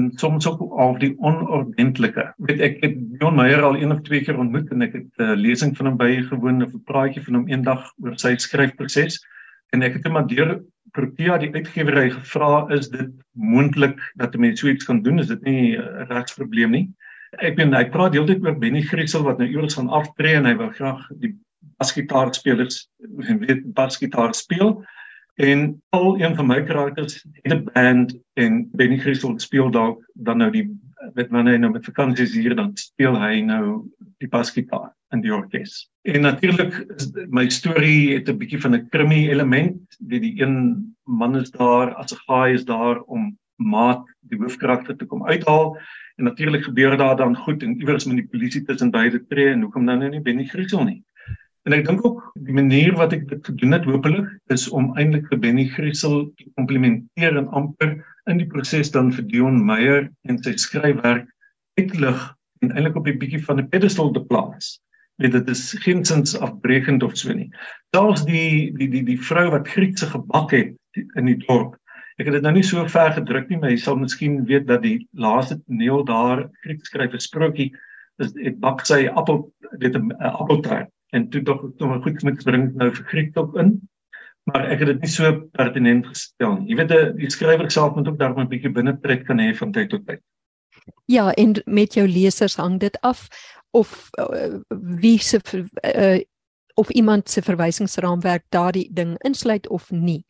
en 0.00 0.10
soms 0.16 0.46
ook 0.48 0.60
al 0.80 0.94
die 0.98 1.12
onordentlike. 1.20 2.24
Weet 2.36 2.60
ek 2.64 2.78
het 2.84 2.96
Jon 3.20 3.36
Meyer 3.36 3.62
al 3.62 3.76
een 3.76 3.92
of 3.92 4.00
twee 4.06 4.22
keer 4.24 4.38
ontmoet 4.40 4.70
en 4.72 4.82
ek 4.86 4.94
het 4.96 5.08
'n 5.18 5.22
uh, 5.22 5.36
lesing 5.36 5.76
van 5.76 5.86
hom 5.86 5.96
bygewoon 5.96 6.62
of 6.64 6.72
'n 6.72 6.84
praatjie 6.88 7.24
van 7.24 7.34
hom 7.34 7.48
eendag 7.48 7.92
oor 8.02 8.16
sy 8.16 8.36
skryfproses 8.36 9.20
en 9.72 9.82
ek 9.82 9.98
het 9.98 10.06
hom 10.08 10.26
deur 10.26 10.62
Protea 10.92 11.38
die 11.38 11.52
uitgewery 11.54 12.10
gevra 12.10 12.68
is 12.68 12.88
dit 12.88 13.12
moontlik 13.32 14.00
dat 14.16 14.34
'n 14.34 14.40
mens 14.40 14.60
so 14.60 14.68
iets 14.68 14.84
kan 14.84 15.02
doen 15.02 15.18
is 15.18 15.28
dit 15.28 15.42
nie 15.42 15.76
'n 15.76 15.80
uh, 15.80 16.06
regsprobleem 16.08 16.70
nie. 16.70 16.90
Ek 17.40 17.56
ben 17.56 17.74
hy 17.74 17.84
praat 17.84 18.12
heeltyd 18.12 18.44
oor 18.44 18.58
Benny 18.58 18.82
Griesel 18.82 19.22
wat 19.22 19.38
nou 19.38 19.48
iewers 19.48 19.74
gaan 19.74 19.88
aftree 19.88 20.34
en 20.34 20.44
hy 20.44 20.56
wil 20.56 20.68
graag 20.68 21.08
die 21.20 21.36
basgitaarspelers 21.78 22.88
weet 23.16 23.72
basgitaar 23.74 24.34
speel 24.34 24.84
En 25.34 25.82
al 25.88 26.20
een 26.20 26.34
van 26.36 26.46
my 26.46 26.62
karakters 26.62 27.24
het 27.42 27.52
'n 27.52 27.68
band 27.72 28.18
en 28.34 28.68
Benny 28.72 28.98
Christel 28.98 29.38
speel 29.38 29.70
dalk 29.70 30.10
dan 30.14 30.36
nou 30.36 30.50
die 30.50 30.80
met 31.14 31.30
wanneer 31.30 31.52
hy 31.56 31.58
nou 31.58 31.72
met 31.72 31.84
vakansies 31.84 32.34
hier 32.34 32.54
dan 32.54 32.70
speel 32.78 33.16
hy 33.20 33.40
nou 33.40 33.88
die 34.22 34.28
basgitaar 34.28 34.92
in 35.10 35.20
die 35.20 35.34
orkes. 35.34 35.90
En 36.02 36.20
natuurlik 36.20 36.76
is 36.96 37.10
my 37.28 37.48
storie 37.48 38.14
het 38.14 38.28
'n 38.28 38.38
bietjie 38.38 38.60
van 38.60 38.74
'n 38.74 38.88
krimi 38.88 39.28
element. 39.30 39.96
Die 39.98 40.20
die 40.20 40.42
een 40.42 40.94
man 41.04 41.36
is 41.36 41.50
daar 41.50 41.94
as 41.94 42.12
'n 42.12 42.22
gaai 42.26 42.54
is 42.54 42.64
daar 42.64 43.00
om 43.00 43.38
maat 43.56 44.04
die 44.20 44.38
hoofkarakter 44.38 44.96
te 44.96 45.04
kom 45.04 45.26
uithaal 45.26 45.78
en 46.16 46.24
natuurlik 46.24 46.64
gebeur 46.64 46.96
daar 46.96 47.16
dan 47.16 47.36
goed 47.36 47.62
en 47.62 47.78
iewers 47.78 48.04
moet 48.04 48.16
die 48.16 48.28
polisie 48.28 48.62
tussen 48.62 48.90
beide 48.90 49.26
tree 49.26 49.52
en 49.52 49.60
hoekom 49.60 49.86
dan 49.86 49.98
nou 49.98 50.10
nie 50.10 50.20
Benny 50.20 50.44
Christel 50.44 50.84
nie. 50.84 51.02
En 51.62 51.74
ek 51.76 51.84
dink 51.86 52.00
ook 52.02 52.22
die 52.42 52.54
manier 52.56 52.96
wat 52.98 53.12
ek 53.14 53.28
dit 53.30 53.46
gedoen 53.46 53.74
het 53.76 53.84
hopelik 53.86 54.30
is 54.54 54.64
om 54.74 54.88
eintlik 54.98 55.28
vir 55.30 55.38
Benny 55.44 55.68
Griesel 55.70 56.24
te 56.38 56.46
komplementeer 56.58 57.36
en 57.38 57.50
amper 57.54 57.92
in 58.30 58.40
die 58.40 58.48
proses 58.50 58.88
dan 58.94 59.12
vir 59.14 59.28
Dion 59.30 59.60
Meyer 59.66 60.08
en 60.26 60.40
sy 60.42 60.56
skryfwerk 60.58 61.28
uitlig 61.78 62.24
en 62.66 62.72
eintlik 62.72 62.96
op 62.98 63.06
'n 63.06 63.20
bietjie 63.20 63.44
van 63.44 63.62
'n 63.62 63.70
pedestal 63.70 64.10
te 64.10 64.22
plaas. 64.26 64.80
Net 65.22 65.32
dit 65.38 65.48
is 65.54 65.62
geensins 65.84 66.34
afbreekend 66.34 67.02
of 67.06 67.14
so 67.16 67.32
nie. 67.32 67.50
Daar's 67.94 68.24
die 68.26 68.74
die 68.78 68.88
die 68.90 69.04
die 69.06 69.20
vrou 69.28 69.50
wat 69.50 69.68
Griekse 69.68 70.06
gebak 70.06 70.50
het 70.50 70.74
in 71.14 71.30
die 71.30 71.38
dorp. 71.46 71.76
Ek 72.18 72.26
het 72.26 72.34
dit 72.34 72.42
nou 72.42 72.54
nie 72.54 72.66
so 72.66 72.82
ver 72.88 73.12
gedruk 73.12 73.48
nie, 73.48 73.58
maar 73.58 73.70
jy 73.70 73.76
sal 73.76 73.96
miskien 73.96 74.44
weet 74.50 74.66
dat 74.66 74.82
die 74.82 75.06
laaste 75.14 75.62
toneel 75.62 76.04
daar 76.04 76.50
Grieks 76.66 76.90
skryf 76.90 77.14
'n 77.14 77.20
sprokie 77.20 77.70
is 78.18 78.32
dit 78.32 78.58
bak 78.58 78.82
sy 78.84 79.06
appel 79.06 79.52
dit 79.78 79.94
'n 79.94 80.10
appeltaart 80.18 80.90
en 81.12 81.28
toe 81.28 81.42
tog 81.42 81.62
nog 81.78 81.96
'n 81.96 82.02
goed 82.02 82.22
met 82.22 82.44
bring 82.44 82.74
nou 82.74 82.90
vir 82.94 83.04
Griek 83.04 83.36
op 83.36 83.56
in. 83.56 83.80
Maar 84.42 84.70
ek 84.74 84.78
het 84.78 84.88
dit 84.88 85.00
nie 85.00 85.10
so 85.10 85.48
pertinent 85.52 86.06
gestel 86.06 86.56
nie. 86.56 86.68
Jy 86.72 86.76
weet 86.76 87.16
die 87.16 87.30
skrywer 87.30 87.70
self 87.70 87.94
moet 87.94 88.08
ook 88.08 88.18
daar 88.18 88.34
'n 88.34 88.48
bietjie 88.48 88.72
binne 88.72 88.98
trek 89.00 89.26
kan 89.26 89.38
hê 89.38 89.54
van 89.54 89.72
tyd 89.72 89.90
tot 89.90 90.06
tyd. 90.06 90.20
Ja, 91.06 91.32
en 91.32 91.62
met 91.64 91.94
jou 91.94 92.08
lesers 92.08 92.56
hang 92.56 92.80
dit 92.80 93.00
af 93.00 93.28
of 93.70 94.10
uh, 94.18 94.58
wie 95.00 95.18
se 95.18 95.40
uh, 95.94 96.20
of 96.74 96.90
iemand 96.90 97.30
se 97.30 97.42
verwysingsraamwerk 97.42 98.44
daardie 98.48 98.88
ding 98.92 99.18
insluit 99.22 99.68
of 99.68 99.90
nie. 99.90 100.24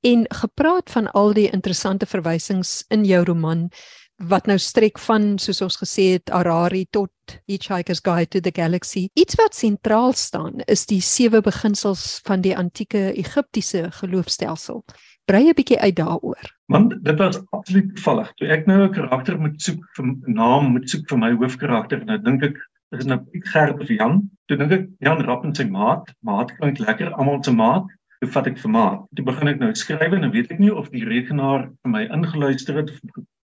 En 0.00 0.26
gepraat 0.28 0.90
van 0.90 1.10
al 1.10 1.32
die 1.32 1.50
interessante 1.50 2.06
verwysings 2.06 2.84
in 2.88 3.04
jou 3.04 3.24
roman, 3.24 3.70
wat 4.18 4.48
nou 4.50 4.58
strek 4.58 4.98
van 4.98 5.36
soos 5.38 5.60
ons 5.62 5.78
gesê 5.78 6.04
het 6.16 6.30
Harari 6.34 6.86
tot 6.90 7.12
Hitchhiker's 7.46 8.00
Guide 8.02 8.30
to 8.32 8.40
the 8.40 8.52
Galaxy. 8.54 9.08
Iets 9.14 9.36
wat 9.38 9.54
sentraal 9.54 10.12
staan 10.18 10.64
is 10.66 10.86
die 10.90 11.00
sewe 11.04 11.40
beginsels 11.44 12.18
van 12.26 12.42
die 12.42 12.56
antieke 12.56 13.12
Egiptiese 13.14 13.88
geloofstelsel. 14.00 14.82
Brei 15.28 15.48
'n 15.48 15.54
bietjie 15.54 15.78
uit 15.78 15.96
daaroor. 15.96 16.50
Want 16.66 17.04
dit 17.04 17.18
was 17.18 17.40
absoluut 17.50 17.94
toevallig. 17.94 18.32
Toe 18.34 18.48
ek 18.48 18.66
nou 18.66 18.82
'n 18.82 18.92
karakter 18.92 19.38
moet 19.38 19.62
soek 19.62 19.84
vir 19.94 20.04
'n 20.04 20.22
naam 20.26 20.72
moet 20.72 20.90
soek 20.90 21.08
vir 21.08 21.18
my 21.18 21.32
hoofkarakter, 21.32 22.04
nou 22.04 22.18
dink 22.18 22.42
ek 22.42 22.56
is 22.90 23.04
nou 23.04 23.18
Piet 23.18 23.48
Gert 23.48 23.80
of 23.80 23.88
Jan. 23.88 24.30
Toe 24.46 24.56
dink 24.56 24.72
ek 24.72 24.88
Jan 24.98 25.20
Rapp 25.20 25.44
en 25.44 25.54
sy 25.54 25.64
maat, 25.64 26.10
maat 26.24 26.52
klink 26.58 26.78
lekker, 26.78 27.12
almal 27.12 27.44
se 27.44 27.52
maat. 27.52 27.86
Toe 28.18 28.30
vat 28.34 28.46
ek 28.50 28.58
vir 28.58 28.70
maat. 28.74 29.02
Toe 29.14 29.24
begin 29.24 29.48
ek 29.48 29.60
nou 29.62 29.70
skryf 29.78 30.12
en 30.12 30.24
nou 30.24 30.30
weet 30.34 30.50
ek 30.50 30.58
nie 30.62 30.72
of 30.74 30.90
die 30.90 31.04
rekenaar 31.06 31.68
vir 31.82 31.92
my 31.92 32.06
ingeluister 32.14 32.80
het 32.80 32.90
of 32.90 33.00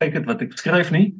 kyk 0.02 0.18
het 0.18 0.26
wat 0.28 0.42
ek 0.44 0.57
skryf 0.61 0.90
nie. 0.94 1.14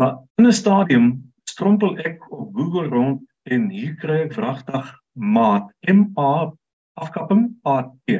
Maar 0.00 0.18
in 0.38 0.46
'n 0.46 0.52
stadium 0.52 1.06
strompel 1.50 1.98
ek 1.98 2.18
op 2.32 2.54
Google 2.56 2.88
rond 2.88 3.22
en 3.50 3.70
hier 3.70 3.94
kry 4.02 4.22
ek 4.26 4.34
vragtig 4.34 4.90
maat 5.14 5.70
M 5.88 6.10
A 6.18 6.50
afkapping 6.94 7.54
A 7.66 7.82
T. 8.06 8.18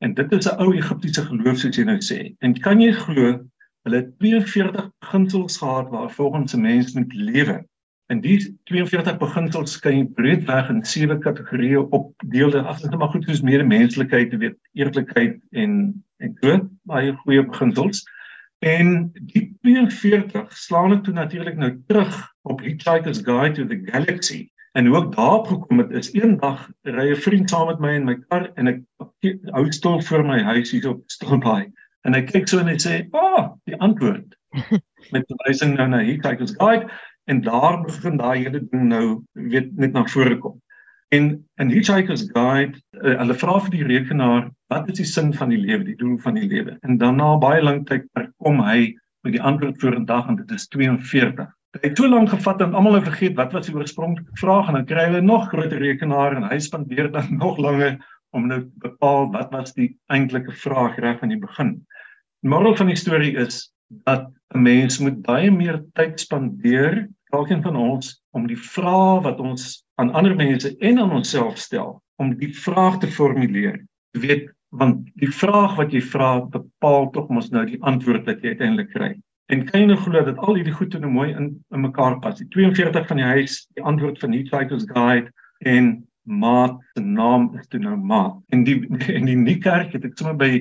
En 0.00 0.14
dit 0.14 0.32
is 0.32 0.48
'n 0.48 0.60
ou 0.60 0.72
Egiptiese 0.74 1.22
geloof 1.22 1.58
soos 1.58 1.76
jy 1.76 1.84
nou 1.84 2.00
sê. 2.00 2.34
En 2.40 2.54
kan 2.54 2.80
jy 2.80 2.92
glo 2.92 3.40
hulle 3.84 3.96
het 3.96 4.18
42 4.18 4.90
beginsels 5.00 5.56
gehad 5.60 5.90
waar 5.90 6.10
volgens 6.10 6.54
'n 6.54 6.60
mens 6.60 6.94
moet 6.94 7.12
lewe. 7.12 7.64
En 8.12 8.20
die 8.20 8.36
42 8.68 9.16
beginsels 9.18 9.78
kan 9.80 9.96
jy 9.96 10.06
breedweg 10.16 10.68
in 10.72 10.82
sewe 10.84 11.16
kategorieë 11.24 11.86
opdeel. 11.96 12.52
Ag, 12.60 12.82
dit 12.82 12.92
is 12.92 12.98
maar 13.00 13.12
goed 13.14 13.24
soos 13.28 13.44
medemenslikheid, 13.46 14.34
weet, 14.40 14.58
eerlikheid 14.76 15.38
en 15.52 15.78
en 16.22 16.36
dood, 16.40 16.68
baie 16.88 17.12
goeie 17.24 17.42
beginsels. 17.44 18.04
En 18.64 19.10
die 19.32 19.48
42 19.66 20.52
slaan 20.56 20.94
ek 20.94 21.02
toe 21.04 21.14
natuurlik 21.16 21.56
nou 21.60 21.72
terug 21.90 22.14
op 22.48 22.62
Hitchhiker's 22.64 23.20
Guide 23.24 23.58
to 23.58 23.66
the 23.68 23.80
Galaxy. 23.90 24.46
En 24.78 24.88
hoe 24.88 25.00
ek 25.02 25.10
daarop 25.16 25.50
gekom 25.50 25.82
het 25.82 25.92
is 25.98 26.12
eendag 26.14 26.62
ry 26.88 27.10
'n 27.10 27.20
vriend 27.26 27.50
saam 27.50 27.66
met 27.72 27.80
my 27.80 27.92
in 27.98 28.08
my 28.08 28.16
kar 28.28 28.50
en 28.56 28.68
ek 28.68 28.80
hou 29.52 29.66
stil 29.72 30.00
voor 30.02 30.24
my 30.24 30.40
huis 30.42 30.70
hier 30.70 30.88
op 30.88 31.02
Stilbaai. 31.12 31.72
En 32.04 32.14
hy 32.14 32.22
kyk 32.22 32.48
so 32.48 32.58
en 32.58 32.68
hy 32.68 32.78
sê, 32.78 33.08
"Ah, 33.12 33.20
oh, 33.20 33.44
die 33.66 33.76
antwoord." 33.80 34.36
met 35.14 35.26
verwysing 35.26 35.76
nou 35.76 35.88
na 35.88 35.98
Hitchhiker's 35.98 36.54
Guide 36.56 36.88
en 37.30 37.40
daar 37.40 37.80
begin 37.84 38.16
daai 38.20 38.44
hele 38.44 38.60
ding 38.70 38.88
nou 38.90 39.06
weet 39.32 39.72
net 39.76 39.92
na 39.92 40.04
vore 40.10 40.38
kom. 40.38 40.60
En 41.14 41.28
in 41.62 41.70
Hitchhiker's 41.70 42.26
Guide, 42.32 42.80
uh, 43.00 43.14
hulle 43.20 43.36
vra 43.38 43.58
vir 43.66 43.74
die 43.76 43.84
rekenaar, 43.86 44.48
wat 44.72 44.88
is 44.90 44.98
die 44.98 45.08
sin 45.08 45.32
van 45.36 45.52
die 45.52 45.60
lewe, 45.60 45.84
die 45.86 45.98
doel 46.00 46.16
van 46.24 46.38
die 46.38 46.48
lewe? 46.50 46.78
En 46.82 46.98
dan 46.98 47.20
na 47.20 47.34
baie 47.38 47.62
lank 47.62 47.86
tyd 47.90 48.08
kom 48.42 48.62
hy 48.64 48.94
met 49.24 49.36
die 49.36 49.42
antwoord 49.42 49.80
voor 49.80 49.98
'n 50.00 50.08
dag 50.08 50.28
en 50.28 50.36
dit 50.36 50.50
is 50.50 50.66
42. 50.68 51.48
Dit 51.74 51.82
het 51.82 51.98
so 51.98 52.08
lank 52.08 52.28
gevat 52.28 52.60
en 52.60 52.74
almal 52.74 52.94
het 52.94 53.08
vergeet 53.08 53.36
wat 53.36 53.52
was 53.52 53.66
die 53.66 53.74
oorspronklike 53.74 54.36
vraag 54.40 54.68
en 54.68 54.74
dan 54.78 54.86
kry 54.86 55.06
hulle 55.08 55.20
nog 55.20 55.48
groter 55.48 55.78
rekenaar 55.78 56.36
en 56.36 56.48
hy 56.50 56.58
spandeer 56.58 57.10
dan 57.12 57.36
nog 57.44 57.58
langer 57.58 57.98
om 58.30 58.46
nou 58.46 58.60
bepaal 58.82 59.30
wat 59.32 59.50
was 59.50 59.74
die 59.74 59.96
eintlike 60.06 60.52
vraag 60.52 60.98
reg 60.98 61.18
van 61.18 61.28
die 61.28 61.38
begin. 61.38 61.86
Die 62.42 62.50
moral 62.50 62.76
van 62.76 62.86
die 62.86 62.98
storie 62.98 63.34
is 63.36 63.73
dat 63.88 64.30
'n 64.54 64.62
mens 64.62 64.98
moet 64.98 65.22
baie 65.22 65.50
meer 65.50 65.82
tyd 65.92 66.20
spandeer 66.20 67.08
elkeen 67.30 67.62
van 67.62 67.76
ons 67.76 68.22
om 68.30 68.46
die 68.46 68.58
vrae 68.58 69.20
wat 69.22 69.40
ons 69.40 69.84
aan 69.94 70.12
ander 70.12 70.36
mense 70.36 70.76
en 70.78 70.98
aan 70.98 71.12
onsself 71.12 71.58
stel 71.58 72.02
om 72.16 72.34
die 72.38 72.52
vraag 72.54 72.98
te 72.98 73.10
formuleer. 73.10 73.84
Jy 74.14 74.20
weet, 74.20 74.50
want 74.68 75.06
die 75.14 75.30
vraag 75.30 75.76
wat 75.76 75.92
jy 75.92 76.02
vra 76.02 76.40
bepaal 76.40 77.10
tog 77.14 77.28
mos 77.28 77.50
nou 77.50 77.64
die 77.66 77.82
antwoord 77.82 78.26
wat 78.26 78.42
jy 78.42 78.54
uiteindelik 78.54 78.90
kry. 78.94 79.14
En 79.52 79.64
kan 79.68 79.82
jy 79.82 79.86
nou 79.90 79.98
glo 80.00 80.24
dat 80.24 80.38
al 80.40 80.56
hierdie 80.58 80.74
goed 80.74 80.94
nou 80.98 81.10
mooi 81.12 81.30
in 81.34 81.50
in 81.74 81.84
mekaar 81.84 82.18
pas? 82.20 82.38
Die 82.38 82.48
42 82.48 83.06
van 83.10 83.20
die 83.20 83.30
huis, 83.36 83.66
die 83.76 83.84
antwoord 83.84 84.18
van 84.22 84.32
Hitchhiker's 84.32 84.86
Guide 84.88 85.30
en 85.58 85.92
maat 86.24 86.78
se 86.94 87.02
naam 87.04 87.50
is 87.58 87.66
toe 87.68 87.80
nou 87.80 87.96
maat. 87.96 88.38
En 88.48 88.64
die 88.64 88.78
en 89.18 89.28
die 89.28 89.36
nie 89.36 89.58
kerk 89.60 89.92
het 89.92 90.06
ek 90.08 90.16
sommer 90.18 90.38
by 90.40 90.52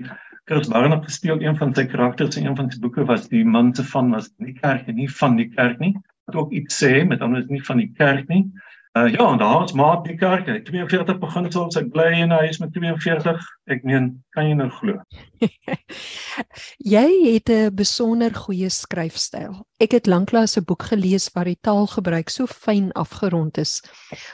Chris 0.45 0.67
Barnard 0.67 1.05
gesteel 1.05 1.41
een 1.41 1.57
van 1.57 1.73
sy 1.75 1.85
karakters 1.85 2.35
in 2.35 2.45
een 2.45 2.55
van 2.55 2.71
sy 2.71 2.79
boeke 2.79 3.05
was 3.05 3.29
die 3.31 3.45
man 3.45 3.75
se 3.75 3.83
van 3.83 4.11
was 4.11 4.31
nie 4.37 4.53
kerk 4.53 4.87
en 4.87 4.95
nie 4.95 5.09
van 5.09 5.37
die 5.39 5.49
kerk 5.49 5.79
nie 5.79 5.95
wat 6.25 6.35
ook 6.35 6.51
iets 6.51 6.83
sê 6.83 7.07
met 7.07 7.21
ander 7.21 7.41
is 7.41 7.49
nie 7.51 7.63
van 7.63 7.77
die 7.77 7.91
kerk 7.97 8.27
nie. 8.27 8.45
Uh 8.93 9.09
ja, 9.09 9.31
en 9.31 9.37
daar 9.41 9.63
is 9.63 9.73
maat 9.73 10.03
die 10.05 10.15
kerk. 10.15 10.45
Hy 10.45 10.59
42 10.61 11.17
beginsels. 11.17 11.77
Ek 11.79 11.87
bly 11.91 12.11
in 12.13 12.29
'n 12.29 12.43
huis 12.45 12.59
met 12.61 12.73
42. 12.75 13.41
Ek 13.65 13.83
meen, 13.83 14.23
kan 14.37 14.47
jy 14.47 14.53
nou 14.53 14.69
glo? 14.69 15.01
jy 16.95 17.07
het 17.33 17.49
'n 17.49 17.73
besonder 17.75 18.35
goeie 18.35 18.69
skryfstyl. 18.69 19.65
Ek 19.81 19.91
het 19.97 20.07
lanklaas 20.07 20.57
'n 20.57 20.63
boek 20.63 20.83
gelees 20.93 21.29
waar 21.33 21.49
die 21.49 21.57
taalgebruik 21.61 22.29
so 22.29 22.45
fyn 22.45 22.91
afgerond 22.91 23.57
is. 23.57 23.81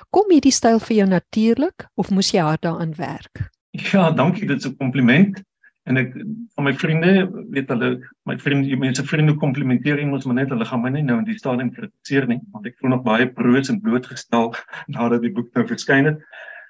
Kom 0.09 0.27
hierdie 0.29 0.51
styl 0.51 0.79
vir 0.79 0.97
jou 0.97 1.07
natuurlik 1.07 1.87
of 1.95 2.11
moes 2.11 2.31
jy 2.31 2.41
hard 2.41 2.61
daaraan 2.61 2.93
werk? 2.97 3.49
Ja, 3.71 4.11
dankie, 4.11 4.47
dit 4.47 4.57
is 4.57 4.67
'n 4.67 4.75
kompliment 4.75 5.39
en 5.89 5.97
ek 5.97 6.11
van 6.55 6.67
my 6.67 6.73
vriende 6.81 7.13
weet 7.55 7.71
hulle 7.73 7.89
my 8.29 8.37
vriende 8.41 8.77
mense 8.77 9.05
vriende 9.11 9.35
komplimenteer 9.41 9.99
iemand 9.99 10.25
maar 10.25 10.41
net 10.41 10.53
hulle 10.53 10.67
gaan 10.69 10.83
my 10.83 10.91
nie 10.93 11.05
nou 11.05 11.17
in 11.21 11.29
die 11.29 11.39
stadium 11.39 11.71
kritiseer 11.73 12.27
nie 12.29 12.39
want 12.53 12.69
ek 12.69 12.77
voel 12.77 12.95
nog 12.95 13.07
baie 13.07 13.27
broos 13.39 13.71
en 13.73 13.81
blootgestel 13.81 14.53
nadat 14.95 15.25
die 15.25 15.33
boek 15.33 15.49
nou 15.57 15.65
verskyn 15.73 16.13
het 16.13 16.21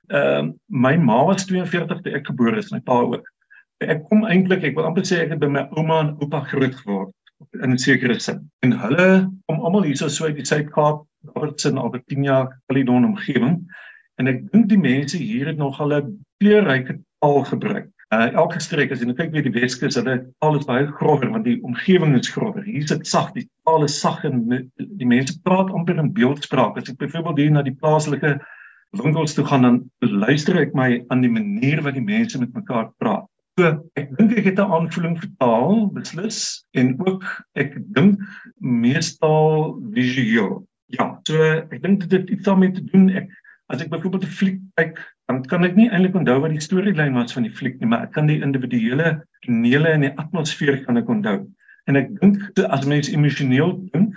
ehm 0.09 0.47
uh, 0.47 0.53
my 0.67 0.95
ma 0.97 1.23
was 1.25 1.45
42 1.45 2.01
toe 2.01 2.13
ek 2.17 2.31
gebore 2.31 2.57
is, 2.57 2.71
my 2.71 2.79
pa 2.81 2.97
ook. 3.05 3.27
Ek 3.85 4.01
kom 4.09 4.25
eintlik, 4.25 4.63
ek 4.65 4.75
wil 4.77 4.87
amper 4.89 5.05
sê 5.05 5.19
ek 5.23 5.35
het 5.35 5.41
by 5.43 5.49
my 5.53 5.67
ouma 5.77 5.99
en 6.03 6.15
oupa 6.17 6.41
groot 6.49 6.73
geword 6.81 7.13
in 7.63 7.73
'n 7.73 7.77
sekere 7.77 8.19
sin. 8.19 8.41
En 8.65 8.73
hulle 8.83 9.29
kom 9.45 9.61
almal 9.61 9.85
hierso 9.85 10.09
so 10.09 10.25
uit 10.25 10.35
die 10.35 10.45
Suid-Kaap, 10.45 11.05
Robertson, 11.35 11.77
Albertina, 11.77 12.47
Caledon 12.67 13.05
omgewing. 13.05 13.61
En 14.17 14.27
ek 14.27 14.41
dink 14.51 14.67
die 14.69 14.81
mense 14.81 15.17
hier 15.17 15.47
het 15.47 15.57
nog 15.57 15.79
'n 15.79 16.25
kleurryke 16.41 16.99
taal 17.19 17.43
gebruik. 17.43 17.93
Uh, 18.09 18.31
elke 18.33 18.57
streek 18.57 18.89
as 18.89 19.03
jy 19.03 19.13
kyk 19.13 19.35
weer 19.35 19.43
die 19.45 19.53
Weskus, 19.53 19.93
hulle 19.99 20.15
taal 20.41 20.55
is 20.57 20.65
baie 20.65 20.87
grower 20.97 21.29
want 21.29 21.45
die 21.45 21.59
omgewing 21.61 22.15
is 22.17 22.31
grower. 22.33 22.63
Hier 22.65 22.81
is 22.81 22.89
dit 22.89 23.05
sag, 23.05 23.27
die 23.35 23.45
taal 23.69 23.85
is 23.85 23.99
sag 24.01 24.23
en 24.25 24.47
die 24.49 25.09
mense 25.09 25.35
praat 25.45 25.69
amper 25.69 25.99
in 26.01 26.09
beeldspraak. 26.15 26.79
As 26.79 26.89
ek 26.89 26.97
byvoorbeeld 27.03 27.37
hier 27.43 27.51
na 27.53 27.61
die 27.67 27.75
plaaslike 27.77 28.39
winkels 28.97 29.35
toe 29.37 29.45
gaan 29.45 29.67
dan 29.67 29.77
luister 30.01 30.57
ek 30.57 30.73
my 30.73 31.03
aan 31.13 31.21
die 31.21 31.29
manier 31.29 31.83
wat 31.85 31.99
die 31.99 32.05
mense 32.07 32.41
met 32.41 32.55
mekaar 32.57 32.89
praat. 32.97 33.29
So 33.59 33.75
ek 33.99 34.09
dink 34.17 34.33
ek 34.41 34.49
het 34.49 34.63
'n 34.63 34.73
aanvoeling 34.79 35.13
vir 35.21 35.29
taal 35.37 35.85
beslis 35.93 36.65
en 36.73 36.95
ook 37.05 37.29
ek 37.61 37.77
dink 37.93 38.17
meestal 38.57 39.77
visueel. 39.93 40.65
Ja, 40.97 41.13
so 41.29 41.37
ek 41.61 41.81
dink 41.85 42.09
dit 42.09 42.17
het 42.17 42.29
iets 42.29 42.49
daarmee 42.49 42.73
te 42.73 42.81
doen. 42.89 43.09
Ek 43.13 43.29
as 43.69 43.85
ek 43.85 43.93
byvoorbeeld 43.93 44.25
'n 44.25 44.37
fliek 44.39 44.59
kyk, 44.81 44.97
dan 45.29 45.43
kan 45.45 45.61
ek 45.63 45.75
nie 45.77 45.85
eintlik 45.93 46.15
onthou 46.17 46.39
wat 46.41 46.55
die 46.55 46.63
storielyn 46.63 47.13
was 47.13 47.35
van 47.35 47.45
die 47.45 47.53
fliek 47.53 47.75
nie, 47.77 47.87
maar 47.91 48.07
ek 48.07 48.15
kan 48.15 48.25
die 48.25 48.39
individuele 48.41 49.19
tonele 49.45 49.91
en 49.93 50.07
die 50.07 50.15
atmosfeer 50.17 50.79
kan 50.87 50.97
ek 50.97 51.11
onthou. 51.13 51.43
En 51.85 51.99
ek 51.99 52.09
dink 52.17 52.61
as 52.65 52.87
mens 52.89 53.11
emosioneel 53.13 53.75
dink, 53.93 54.15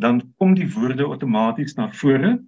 dan 0.00 0.22
kom 0.40 0.54
die 0.56 0.68
woorde 0.72 1.04
outomaties 1.04 1.76
na 1.76 1.90
vore. 2.00 2.38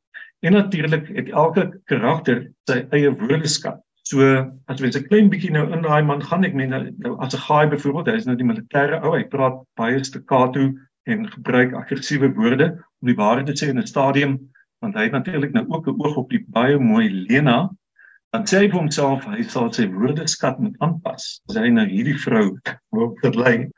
En 0.40 0.56
natuurlik 0.56 1.08
het 1.16 1.28
elke 1.36 1.66
karakter 1.90 2.46
sy 2.70 2.80
eie 2.96 3.12
woordeskat. 3.12 3.80
So 4.08 4.24
as 4.72 4.80
mens 4.80 4.96
'n 4.96 5.04
klein 5.08 5.28
bietjie 5.28 5.52
nou 5.52 5.66
in 5.68 5.84
daai 5.84 6.02
man 6.02 6.22
gaan, 6.24 6.44
ek 6.44 6.54
meen 6.54 6.70
nou, 6.70 7.16
as 7.20 7.34
'n 7.34 7.44
gaai 7.44 7.68
byvoorbeeld, 7.68 8.08
hy 8.08 8.16
is 8.16 8.26
nou 8.26 8.36
die 8.36 8.48
militêre 8.50 9.02
ou, 9.04 9.12
hy 9.16 9.24
praat 9.24 9.60
baie 9.76 10.04
staccato 10.04 10.72
en 11.04 11.28
gebruik 11.28 11.74
aggressiewe 11.74 12.32
woorde 12.34 12.72
om 13.02 13.08
die 13.08 13.20
waarheid 13.20 13.46
te 13.46 13.52
sê 13.52 13.68
in 13.68 13.78
'n 13.78 13.86
stadium, 13.86 14.38
want 14.80 14.94
hy 14.94 15.02
het 15.02 15.12
natuurlik 15.12 15.52
nou 15.52 15.66
ook 15.68 15.88
'n 15.88 16.00
oog 16.00 16.16
op 16.16 16.30
die 16.30 16.44
baie 16.48 16.78
mooi 16.78 17.10
Lena. 17.28 17.68
Dan 18.36 18.44
sê 18.44 18.62
hy 18.62 18.68
vir 18.68 18.80
homself 18.80 19.24
hy 19.24 19.44
sal 19.48 19.70
sy 19.72 19.86
woordeskat 19.88 20.58
moet 20.60 20.76
aanpas. 20.84 21.38
As 21.48 21.56
hy 21.56 21.70
nou 21.72 21.86
hierdie 21.88 22.18
vrou 22.20 22.50
wil 22.92 23.14
verlei. 23.22 23.70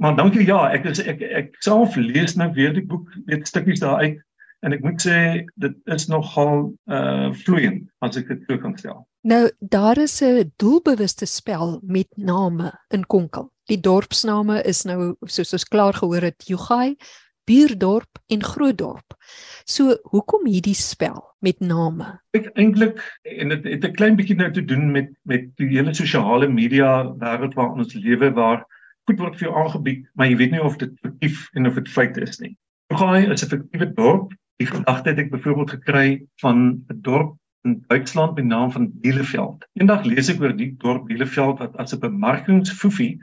Maar 0.00 0.16
dankie 0.16 0.46
ja, 0.48 0.62
ek 0.76 0.88
is 0.92 1.00
ek 1.00 1.20
ek 1.24 1.52
self 1.64 1.96
lees 1.96 2.36
nou 2.36 2.48
weer 2.56 2.72
die 2.76 2.84
boek, 2.84 3.08
weet 3.28 3.48
stukkies 3.48 3.84
daar 3.84 4.00
uit 4.04 4.22
en 4.64 4.72
ek 4.72 4.84
moet 4.84 5.02
sê 5.04 5.18
dit 5.62 5.76
is 5.92 6.08
nogal 6.08 6.70
uh 6.88 7.28
vloeiend 7.44 7.84
as 8.04 8.16
ek 8.20 8.32
dit 8.32 8.48
so 8.48 8.60
kan 8.62 8.76
stel. 8.80 9.04
Nou 9.26 9.44
daar 9.60 9.98
is 9.98 10.20
'n 10.22 10.52
doelbewuste 10.56 11.26
spel 11.26 11.80
met 11.82 12.08
name 12.16 12.72
in 12.90 13.06
Konkel. 13.06 13.50
Die 13.68 13.80
dorpsname 13.80 14.62
is 14.62 14.84
nou 14.84 15.16
soos 15.26 15.52
ons 15.52 15.64
klaar 15.64 15.94
gehoor 15.94 16.22
het 16.22 16.46
Jugai, 16.46 16.96
Buurdorp 17.46 18.20
en 18.28 18.42
Grootdorp. 18.42 19.16
So 19.64 19.96
hoekom 20.12 20.46
hierdie 20.46 20.74
spel 20.74 21.22
met 21.40 21.60
name? 21.60 22.18
Ek 22.36 22.50
eintlik 22.54 23.02
en 23.22 23.54
dit 23.54 23.64
het 23.64 23.84
'n 23.84 23.96
klein 23.98 24.16
bietjie 24.16 24.36
nou 24.36 24.50
te 24.52 24.64
doen 24.64 24.90
met 24.92 25.10
met 25.24 25.48
die 25.56 25.68
hele 25.78 25.94
sosiale 25.94 26.48
media 26.48 27.04
wêreld 27.22 27.54
waarin 27.54 27.84
ons 27.84 27.94
lewe 27.94 28.32
waar 28.32 28.64
goed 29.06 29.18
word 29.18 29.36
vir 29.38 29.48
jou 29.48 29.54
aangebied, 29.56 30.06
maar 30.14 30.26
jy 30.26 30.36
weet 30.36 30.50
nie 30.50 30.62
of 30.62 30.76
dit 30.76 30.92
fiktief 31.00 31.48
en 31.54 31.66
of 31.66 31.74
dit 31.74 31.88
feit 31.88 32.16
is 32.16 32.40
nie. 32.40 32.56
Jugai 32.90 33.30
is 33.30 33.42
'n 33.44 33.48
fiktiewe 33.48 33.94
dorp 33.94 34.34
Die 34.56 34.68
gedagte 34.68 35.12
het 35.12 35.18
ek 35.20 35.30
byvoorbeeld 35.30 35.70
gekry 35.70 36.06
van 36.40 36.58
'n 36.88 37.00
dorp 37.04 37.34
in 37.68 37.84
Duitsland 37.88 38.34
met 38.34 38.44
die 38.44 38.52
naam 38.52 38.70
van 38.72 38.90
Bielefeld. 39.00 39.66
Eendag 39.72 40.04
lees 40.04 40.30
ek 40.32 40.40
oor 40.40 40.56
die 40.56 40.74
dorp 40.78 41.06
Bielefeld 41.06 41.58
wat 41.58 41.76
as 41.76 41.92
'n 41.92 42.00
bemarkingsfoefie 42.00 43.18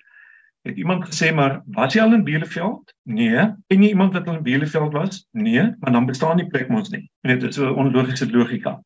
het 0.63 0.77
iemand 0.77 1.05
gesê 1.05 1.33
maar 1.35 1.61
was 1.75 1.93
jy 1.93 2.01
al 2.01 2.13
in 2.13 2.23
Bielefeld? 2.23 2.93
Nee. 3.03 3.47
Ken 3.67 3.83
jy 3.83 3.91
iemand 3.91 4.13
wat 4.13 4.27
al 4.27 4.39
in 4.39 4.47
Bielefeld 4.47 4.93
was? 4.93 5.25
Nee, 5.31 5.63
maar 5.79 5.91
dan 5.91 6.05
bestaan 6.05 6.39
die 6.39 6.47
plek 6.47 6.69
mos 6.71 6.89
nie. 6.89 7.09
Net 7.27 7.41
dit 7.41 7.49
is 7.49 7.55
so 7.55 7.67
'n 7.67 7.79
onlogiese 7.85 8.31
logika. 8.31 8.79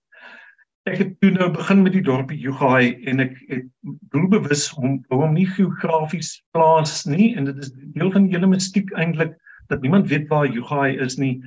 Ek 0.87 0.97
het 0.97 1.19
toe 1.19 1.31
nou 1.31 1.51
begin 1.51 1.81
met 1.83 1.93
die 1.93 2.01
dorpie 2.01 2.39
Jugai 2.39 2.95
en 3.05 3.19
ek 3.19 3.35
het 3.47 3.65
doelbewus 4.13 4.69
hom 4.69 5.03
hom 5.09 5.33
nie 5.33 5.45
geografies 5.45 6.43
plaas 6.51 7.05
nie 7.05 7.35
en 7.35 7.45
dit 7.45 7.57
is 7.57 7.71
deel 7.93 8.11
van 8.11 8.23
die 8.23 8.35
hele 8.35 8.47
mistiek 8.47 8.91
eintlik 8.95 9.35
dat 9.67 9.81
niemand 9.81 10.07
weet 10.07 10.27
waar 10.27 10.47
Jugai 10.47 10.97
is 10.97 11.17
nie. 11.17 11.43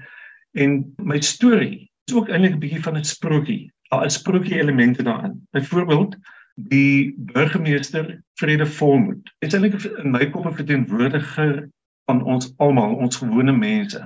En 0.52 0.94
my 1.02 1.20
storie 1.20 1.90
is 2.08 2.14
ook 2.14 2.28
eintlik 2.28 2.54
'n 2.54 2.58
bietjie 2.58 2.82
van 2.82 2.96
'n 2.96 3.04
sprokie. 3.04 3.72
Daar 3.90 4.04
is 4.04 4.14
sprokie 4.14 4.60
elemente 4.60 5.02
daarin. 5.02 5.48
Byvoorbeeld 5.50 6.16
die 6.68 7.14
burgemeester 7.32 8.20
Vrede 8.40 8.66
Volmoed. 8.66 9.30
Is 9.40 9.54
eintlik 9.54 9.78
in 10.02 10.10
my 10.10 10.26
kop 10.30 10.46
'n 10.46 10.56
verteenwoordiger 10.56 11.68
van 12.06 12.22
ons 12.24 12.52
almal, 12.58 12.94
ons 12.94 13.16
gewone 13.16 13.52
mense. 13.52 14.00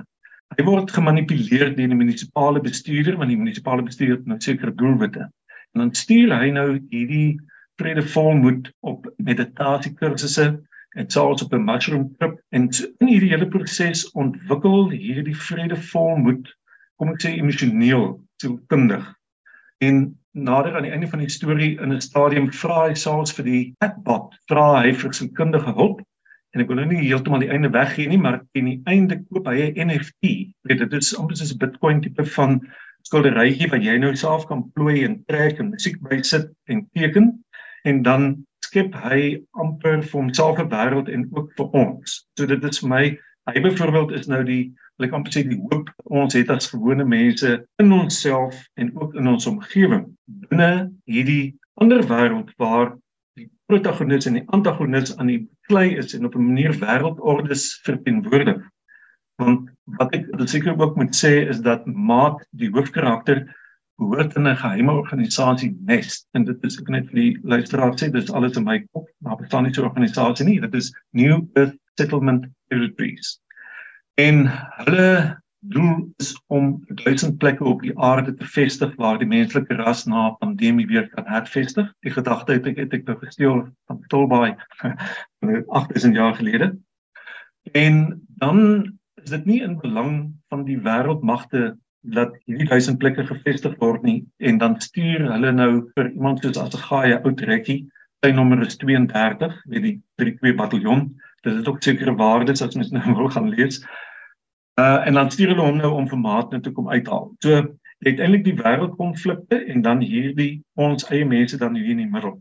Hy 0.57 0.63
word 0.63 0.91
gemanipuleer 0.91 1.75
deur 1.75 1.87
die 1.87 2.01
munisipale 2.01 2.61
bestuurder, 2.61 3.17
want 3.17 3.29
die 3.29 3.37
munisipale 3.37 3.83
bestuurder 3.83 4.17
het 4.17 4.25
nou 4.25 4.39
sekere 4.39 4.75
doelwitte. 4.75 5.29
En 5.73 5.81
dan 5.81 5.93
stuur 5.93 6.31
hy 6.39 6.49
nou 6.51 6.79
hierdie 6.89 7.39
Vrede 7.75 8.03
Volmoed 8.07 8.71
op 8.79 9.09
meditasie 9.17 9.93
kursusse 9.93 10.53
en 10.95 11.09
selfs 11.09 11.43
op 11.43 11.53
'n 11.53 11.63
mushroom 11.63 12.15
trip 12.17 12.39
en 12.49 12.69
in 12.97 13.07
hierdie 13.07 13.29
hele 13.29 13.47
proses 13.47 14.11
ontwikkel 14.11 14.89
hierdie 14.89 15.35
vrede 15.35 15.75
volmoed 15.91 16.51
kom 16.95 17.11
ek 17.13 17.21
sê 17.23 17.33
emosioneel 17.35 18.05
sielkundig 18.41 19.09
en 19.87 19.97
nader 20.35 20.75
aan 20.75 20.83
die 20.83 20.91
einde 20.91 21.07
van 21.07 21.21
die 21.23 21.29
storie 21.29 21.79
in 21.79 21.93
'n 21.93 22.01
stadium 22.01 22.51
vra 22.51 22.87
hy 22.87 22.93
selfs 22.93 23.31
vir 23.37 23.45
die 23.45 23.63
chatbot 23.79 24.35
vra 24.51 24.81
hy 24.83 24.91
vir 24.91 25.13
sy 25.13 25.27
kundige 25.27 25.71
hulp. 25.77 26.01
En 26.53 26.61
ek 26.61 26.67
wil 26.67 26.75
nou 26.81 26.85
nie 26.85 27.07
heeltemal 27.07 27.39
die 27.39 27.51
einde 27.51 27.71
weggee 27.71 28.07
nie 28.07 28.19
maar 28.19 28.41
teen 28.53 28.65
die 28.65 28.81
einde 28.85 29.21
koop 29.29 29.47
hy 29.47 29.71
'n 29.71 29.87
NFT 29.87 30.33
weet 30.67 30.83
dit 30.83 30.93
is 30.93 31.15
amper 31.15 31.37
soos 31.37 31.53
'n 31.53 31.57
bitcoin 31.57 32.01
tipe 32.01 32.25
van 32.25 32.59
skilderytjie 33.07 33.69
wat 33.71 33.83
jy 33.83 33.97
nou 33.97 34.15
self 34.15 34.47
kan 34.47 34.63
plooi 34.73 35.05
en 35.05 35.23
trek 35.27 35.59
en 35.59 35.69
musiek 35.69 36.01
by 36.01 36.21
sit 36.21 36.51
en 36.67 36.87
teken. 36.93 37.31
En 37.85 38.01
dan 38.03 38.45
skep 38.59 38.93
hy 38.93 39.39
amper 39.51 40.03
vir 40.03 40.21
homself 40.21 40.59
'n 40.59 40.69
wêreld 40.69 41.07
en 41.07 41.29
ook 41.31 41.51
vir 41.55 41.65
ons. 41.71 42.27
So 42.37 42.45
dit 42.45 42.63
is 42.63 42.79
vir 42.79 42.89
my 42.89 43.17
hy 43.47 43.61
byvoorbeeld 43.61 44.11
is 44.11 44.27
nou 44.27 44.43
die 44.43 44.73
ek 44.99 45.13
amper 45.13 45.31
sê 45.31 45.47
die 45.47 45.59
hoop 45.71 45.89
ons 46.03 46.33
het 46.33 46.49
as 46.49 46.67
gewone 46.67 47.05
mense 47.05 47.65
in 47.79 47.91
onsself 47.91 48.67
en 48.75 48.91
ook 48.95 49.15
in 49.15 49.27
ons 49.27 49.47
omgewing 49.47 50.14
binne 50.49 50.91
hierdie 51.05 51.55
ander 51.81 52.05
wêreld 52.09 52.51
waar 52.61 52.93
die 53.39 53.49
protagonis 53.69 54.27
en 54.29 54.39
die 54.39 54.47
antagonis 54.55 55.15
aan 55.17 55.31
die 55.31 55.41
klei 55.69 55.97
is 55.97 56.13
en 56.15 56.25
op 56.25 56.35
'n 56.35 56.47
manier 56.47 56.73
wêreldordes 56.79 57.81
verteenwoordig. 57.83 58.61
Want 59.41 59.69
wat 59.99 60.13
ek 60.15 60.25
seker 60.47 60.79
ook 60.79 60.95
moet 60.95 61.15
sê 61.15 61.47
is 61.49 61.59
dat 61.59 61.85
maak 61.85 62.45
die 62.51 62.69
hoofkarakter 62.69 63.45
behoort 63.99 64.35
in 64.35 64.47
'n 64.47 64.55
geheime 64.55 64.91
organisasie 64.91 65.77
Nest. 65.85 66.27
En 66.33 66.43
dit 66.43 66.63
is 66.63 66.79
ek 66.79 66.89
net 66.89 67.07
vir 67.09 67.15
die 67.15 67.37
luisteraar 67.43 67.93
sê 67.95 68.11
dis 68.11 68.31
alles 68.31 68.57
in 68.57 68.63
my 68.63 68.79
kop 68.91 69.07
maar 69.19 69.37
bestaan 69.37 69.63
nie 69.63 69.73
so 69.73 69.81
'n 69.81 69.89
organisasie 69.89 70.45
nie. 70.45 70.59
Dit 70.59 70.73
is 70.73 70.93
New 71.13 71.47
Earth 71.55 71.77
Settlement 71.97 72.45
Territories. 72.69 73.39
En 74.17 74.47
hulle 74.47 75.37
doel 75.71 76.13
is 76.17 76.33
om 76.47 76.83
duisend 77.03 77.37
plekke 77.37 77.63
op 77.63 77.81
die 77.81 77.93
aarde 77.97 78.33
te 78.35 78.45
vestig 78.45 78.95
waar 79.01 79.17
die 79.21 79.29
menslike 79.29 79.75
ras 79.79 80.05
na 80.05 80.29
pandemie 80.39 80.87
weer 80.87 81.07
kan 81.13 81.25
hervestig. 81.27 81.87
Die 82.05 82.13
gedagte 82.13 82.57
het 82.57 82.67
ek 82.69 82.81
het 82.83 82.93
ek 82.93 83.07
nou 83.07 83.17
gesteel 83.21 83.63
van 83.87 84.03
Tolbaai 84.13 84.55
8000 85.81 86.15
jaar 86.15 86.35
gelede. 86.35 86.75
En 87.73 88.21
dan 88.41 88.59
is 89.23 89.33
dit 89.33 89.45
nie 89.45 89.61
in 89.65 89.79
belang 89.81 90.33
van 90.53 90.65
die 90.67 90.77
wêreldmagte 90.77 91.73
dat 92.15 92.35
hierdie 92.45 92.69
duisend 92.69 92.99
plekke 93.01 93.25
gevestig 93.25 93.73
word 93.81 94.03
nie 94.05 94.19
en 94.37 94.59
dan 94.61 94.77
stuur 94.81 95.25
hulle 95.31 95.51
nou 95.51 95.71
vir 95.95 96.11
iemand 96.11 96.43
soos 96.43 96.59
as 96.61 96.75
'n 96.77 96.85
gaai 96.89 97.17
ou 97.17 97.33
trekkie 97.33 97.87
sy 98.23 98.31
nommer 98.31 98.61
is 98.65 98.77
32 98.77 99.55
weet 99.69 99.85
die 99.85 99.97
32 100.21 100.57
bataljon. 100.57 101.07
Dit 101.45 101.61
is 101.61 101.67
ook 101.69 101.81
sekere 101.83 102.15
waardes 102.17 102.61
as 102.61 102.75
mens 102.75 102.91
nou 102.93 103.15
wil 103.19 103.29
gaan 103.29 103.49
lees 103.49 103.81
uh 104.81 105.07
en 105.07 105.19
dan 105.19 105.31
stuur 105.31 105.53
hulle 105.53 105.67
hom 105.67 105.77
nou 105.81 105.93
om 105.99 106.09
vir 106.11 106.19
maat 106.19 106.51
net 106.51 106.63
te 106.63 106.71
kom 106.71 106.89
uithaal 106.89 107.31
so 107.43 107.61
jy 108.03 108.11
het 108.11 108.19
eintlik 108.19 108.43
die 108.47 108.57
wêreldkonflikte 108.59 109.61
en 109.71 109.81
dan 109.81 110.03
hierdie 110.03 110.51
ons 110.75 111.07
eie 111.11 111.25
mense 111.25 111.57
dan 111.57 111.75
hier 111.79 111.93
in 111.95 112.03
die 112.03 112.11
middel 112.17 112.35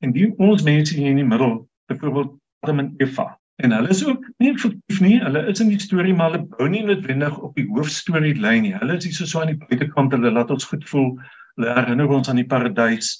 en 0.00 0.14
die 0.16 0.30
ons 0.38 0.62
mense 0.62 0.96
hier 0.96 1.10
in 1.10 1.22
die 1.22 1.30
middel 1.34 1.58
byvoorbeeld 1.90 2.36
Adam 2.60 2.78
en 2.78 2.94
Eva 3.00 3.40
En 3.60 3.72
hulle 3.72 3.88
is 3.88 4.06
ook 4.06 4.30
nie 4.36 4.52
effektief 4.52 5.00
nie. 5.00 5.18
Hulle 5.20 5.42
is 5.46 5.60
in 5.60 5.68
die 5.68 5.80
storie 5.80 6.14
maar 6.16 6.30
hulle 6.30 6.46
bou 6.56 6.68
nie 6.72 6.80
noodwendig 6.84 7.38
op 7.44 7.58
die 7.58 7.66
hoofstorie 7.68 8.32
lyn 8.40 8.64
nie. 8.64 8.72
Hulle 8.80 8.96
is 8.96 9.04
hier 9.04 9.16
so 9.18 9.28
so 9.28 9.42
aan 9.42 9.52
die 9.52 9.58
buitekant. 9.60 10.14
Hulle 10.16 10.32
laat 10.32 10.52
ons 10.54 10.64
goed 10.70 10.86
voel. 10.88 11.10
Hulle 11.58 11.74
herinner 11.76 12.14
ons 12.16 12.30
aan 12.32 12.40
die 12.40 12.46
paradys. 12.48 13.18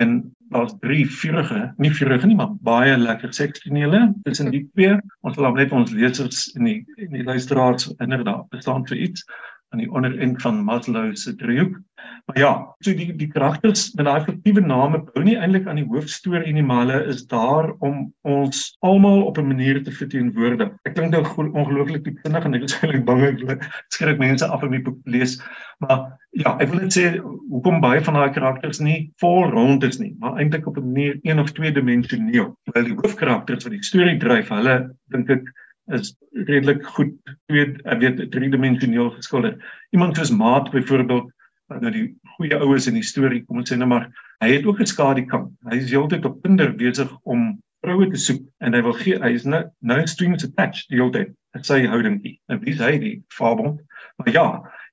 En 0.00 0.34
daar's 0.52 0.74
drie 0.80 1.10
vurige, 1.10 1.74
nie 1.76 1.90
vurige 1.94 2.26
nie, 2.26 2.36
maar 2.36 2.52
baie 2.64 2.96
lekker 2.96 3.32
sekstonele 3.34 4.14
tussen 4.22 4.50
die 4.52 4.64
twee. 4.74 4.96
Ons 5.20 5.36
wil 5.36 5.52
net 5.56 5.72
ons 5.72 5.92
lesers 5.96 6.44
en 6.56 6.68
die 6.68 6.78
en 6.96 7.16
die 7.16 7.24
luisteraars 7.24 7.90
inderdaad 7.98 8.48
bestaan 8.52 8.86
vir 8.88 9.04
iets. 9.08 9.24
Aan 9.72 9.80
die 9.80 9.90
onderend 9.90 10.42
van 10.42 10.60
Maslow 10.64 11.14
se 11.16 11.34
driehoek. 11.36 11.78
Maar 12.26 12.38
ja, 12.38 12.50
so 12.84 12.94
die 12.94 13.08
die 13.16 13.28
karakters 13.30 13.88
met 13.96 14.06
daai 14.06 14.24
fiktiewe 14.26 14.60
name 14.60 15.00
bou 15.06 15.22
nie 15.24 15.36
eintlik 15.38 15.66
aan 15.66 15.80
die 15.80 15.86
hoofstorie 15.88 16.52
nie, 16.54 16.64
maar 16.66 16.84
hulle 16.84 16.98
is 17.12 17.24
daar 17.30 17.72
om 17.80 18.04
ons 18.28 18.60
almal 18.86 19.24
op 19.26 19.38
'n 19.38 19.46
manier 19.48 19.82
te 19.82 19.92
verteenwoordig. 19.92 20.70
Ek 20.84 20.94
klink 20.94 21.12
nou 21.12 21.24
ongelooflik 21.50 22.04
diepsinnig 22.04 22.44
en 22.44 22.54
ek 22.54 22.68
is 22.68 22.76
eintlik 22.80 23.04
bang 23.04 23.22
ek 23.22 23.66
skryf 23.88 24.18
mense 24.18 24.46
af 24.46 24.62
om 24.62 24.70
die 24.70 24.82
boek 24.82 25.02
te 25.04 25.10
lees. 25.10 25.40
Maar 25.78 26.18
ja, 26.30 26.56
ek 26.60 26.68
wil 26.68 26.80
net 26.80 26.94
sê 26.94 27.18
hoekom 27.50 27.80
baie 27.80 28.04
van 28.04 28.14
daai 28.14 28.30
karakters 28.30 28.80
nie 28.80 29.10
vol 29.20 29.50
rond 29.50 29.82
is 29.84 29.98
nie, 29.98 30.14
maar 30.18 30.38
eintlik 30.38 30.66
op 30.66 30.76
'n 30.76 30.92
manier 30.92 31.18
een 31.22 31.40
of 31.40 31.52
twee 31.52 31.72
dimensioneel. 31.72 32.54
Terwyl 32.64 32.84
die 32.84 33.00
hoofkarakters 33.02 33.64
wat 33.64 33.72
die 33.72 33.82
storie 33.82 34.18
dryf, 34.18 34.48
hulle 34.48 34.94
dink 35.10 35.30
ek 35.30 35.48
is 35.90 36.14
redelik 36.46 36.84
goed 36.94 37.14
weet 37.52 37.80
ek 37.84 38.00
weet 38.00 38.20
driedimensioneel 38.30 39.10
geskilder. 39.16 39.56
Iemand 39.90 40.16
soos 40.16 40.30
Maat 40.30 40.70
byvoorbeeld 40.70 41.30
wat 41.72 41.80
nou 41.80 41.92
die 41.92 42.06
goeie 42.36 42.58
oues 42.58 42.86
in 42.86 42.98
die 42.98 43.06
storie 43.06 43.42
kom 43.44 43.62
ons 43.62 43.72
sê 43.72 43.78
nou 43.78 43.88
maar 43.90 44.08
hy 44.44 44.52
het 44.54 44.66
ook 44.66 44.80
'n 44.80 44.86
skadu 44.86 45.24
kant. 45.26 45.52
Hy 45.70 45.76
is 45.76 45.90
heeltyd 45.90 46.24
op 46.24 46.42
Tinder 46.42 46.72
besig 46.74 47.10
om 47.22 47.58
vroue 47.82 48.10
te 48.10 48.18
soek 48.18 48.42
en 48.60 48.74
hy 48.74 48.82
wil 48.82 48.92
gee 48.92 49.18
hy 49.18 49.32
is 49.34 49.44
nou 49.44 49.62
nou 49.80 50.06
strings 50.06 50.44
attached 50.44 50.88
die 50.88 51.00
hele 51.00 51.10
tyd. 51.10 51.34
Dit 51.52 51.66
sê 51.66 51.82
houdingkie. 51.86 52.38
En 52.48 52.60
wie 52.60 52.74
sê 52.74 52.98
die 52.98 53.22
fabel? 53.28 53.80
Maar 54.16 54.32
ja, 54.32 54.46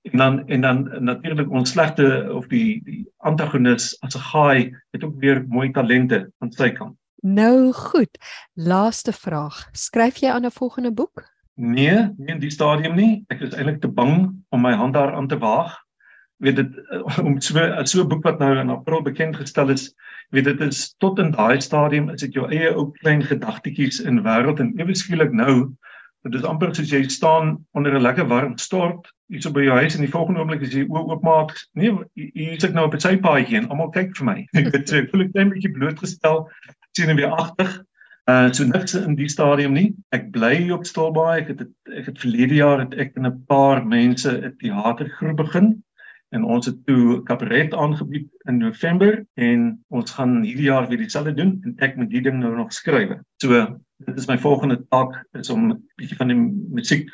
en 0.10 0.17
dan 0.17 0.47
en 0.47 0.62
dan 0.62 0.88
natuurlik 0.99 1.52
ons 1.52 1.71
slegte 1.71 2.30
of 2.34 2.47
die 2.47 2.82
die 2.86 3.04
antagonis 3.17 3.95
as 4.02 4.15
'n 4.15 4.25
gaai 4.32 4.75
het 4.91 5.04
ook 5.04 5.19
weer 5.19 5.45
mooi 5.47 5.71
talente 5.71 6.32
aan 6.39 6.52
sy 6.52 6.69
kant. 6.69 6.97
Nou 7.22 7.72
goed. 7.74 8.18
Laaste 8.54 9.12
vraag. 9.14 9.68
Skryf 9.72 10.22
jy 10.24 10.30
aan 10.30 10.46
'n 10.46 10.52
volgende 10.52 10.92
boek? 10.92 11.28
Nee, 11.56 12.14
nie 12.18 12.34
in 12.34 12.40
die 12.40 12.50
stadium 12.50 12.96
nie. 12.96 13.24
Ek 13.28 13.42
is 13.42 13.54
eintlik 13.54 13.82
te 13.82 13.88
bang 13.88 14.44
om 14.50 14.62
my 14.62 14.74
hand 14.74 14.94
daaraan 14.94 15.28
te 15.28 15.38
waag 15.38 15.76
weet 16.40 16.56
dit 16.56 16.78
eh, 16.90 17.20
om 17.26 17.42
so 17.42 17.84
so 17.84 18.02
'n 18.02 18.08
boek 18.08 18.24
wat 18.24 18.40
nou 18.40 18.58
in 18.58 18.70
April 18.70 19.02
bekend 19.02 19.36
gestel 19.36 19.70
is, 19.70 19.94
weet 20.30 20.44
dit 20.44 20.62
is 20.62 20.96
tot 20.98 21.20
in 21.20 21.32
daai 21.32 21.62
stadium 21.62 22.10
is 22.10 22.22
dit 22.22 22.34
jou 22.34 22.48
eie 22.52 22.72
ou 22.76 22.92
klein 23.02 23.24
gedagtetjies 23.24 24.00
in 24.00 24.24
wêreld 24.24 24.60
en 24.60 24.74
ewe 24.80 24.96
skielik 24.96 25.32
nou 25.32 25.76
dit 26.24 26.36
is 26.36 26.48
amper 26.48 26.76
soos 26.76 26.92
jy 26.92 27.04
staan 27.08 27.58
onder 27.72 27.94
'n 27.96 28.02
lekker 28.02 28.28
warm 28.28 28.58
stort 28.58 29.12
iets 29.30 29.46
op 29.46 29.54
by 29.54 29.64
jou 29.64 29.78
huis 29.78 29.96
en 29.96 30.02
die 30.02 30.12
volgende 30.12 30.40
oomblik 30.40 30.64
as 30.66 30.74
jy 30.74 30.86
oë 30.88 31.04
oopmaak, 31.14 31.52
nee, 31.74 31.92
hier 32.16 32.56
sit 32.60 32.72
ek 32.72 32.76
nou 32.76 32.86
op 32.88 32.96
'n 32.96 33.00
sypaadjie 33.00 33.58
en 33.58 33.70
almal 33.70 33.92
kyk 33.94 34.16
vir 34.18 34.26
my. 34.26 34.48
Ek 34.58 34.74
ek 34.74 35.14
net 35.14 35.36
'n 35.36 35.52
bietjie 35.54 35.72
blootgestel 35.72 36.50
sien 36.97 37.15
weer 37.15 37.34
agtig. 37.34 37.84
Uh 38.30 38.52
so 38.54 38.63
niks 38.63 38.93
in 38.93 39.15
die 39.15 39.30
stadium 39.30 39.73
nie. 39.73 39.95
Ek 40.13 40.32
bly 40.32 40.69
op 40.75 40.86
Stilbaai. 40.86 41.41
Ek 41.41 41.47
het 41.54 41.62
ek 41.89 42.12
het 42.12 42.19
verlede 42.21 42.60
jaar 42.60 42.84
het 42.84 42.93
ek 42.93 43.15
en 43.17 43.28
'n 43.28 43.45
paar 43.47 43.86
mense 43.86 44.30
'n 44.30 44.56
teatergroep 44.58 45.38
begin 45.38 45.84
en 46.30 46.43
ons 46.43 46.65
het 46.65 46.78
toe 46.86 47.23
kabaret 47.25 47.73
aangebied 47.73 48.28
in 48.47 48.60
November 48.62 49.25
en 49.34 49.80
ons 49.89 50.12
gaan 50.12 50.43
hierdie 50.43 50.69
jaar 50.69 50.88
weer 50.89 51.02
dieselfde 51.02 51.34
doen 51.34 51.58
en 51.65 51.73
ek 51.78 51.97
moet 51.97 52.10
die 52.10 52.21
ding 52.21 52.38
nou 52.39 52.56
nog 52.56 52.73
skryf. 52.73 53.17
So 53.41 53.65
dit 54.06 54.17
is 54.17 54.28
my 54.28 54.38
volgende 54.38 54.78
taak 54.93 55.25
is 55.34 55.49
om 55.49 55.71
'n 55.71 55.82
bietjie 55.97 56.17
van 56.17 56.28
die 56.28 56.39
musiek 56.75 57.10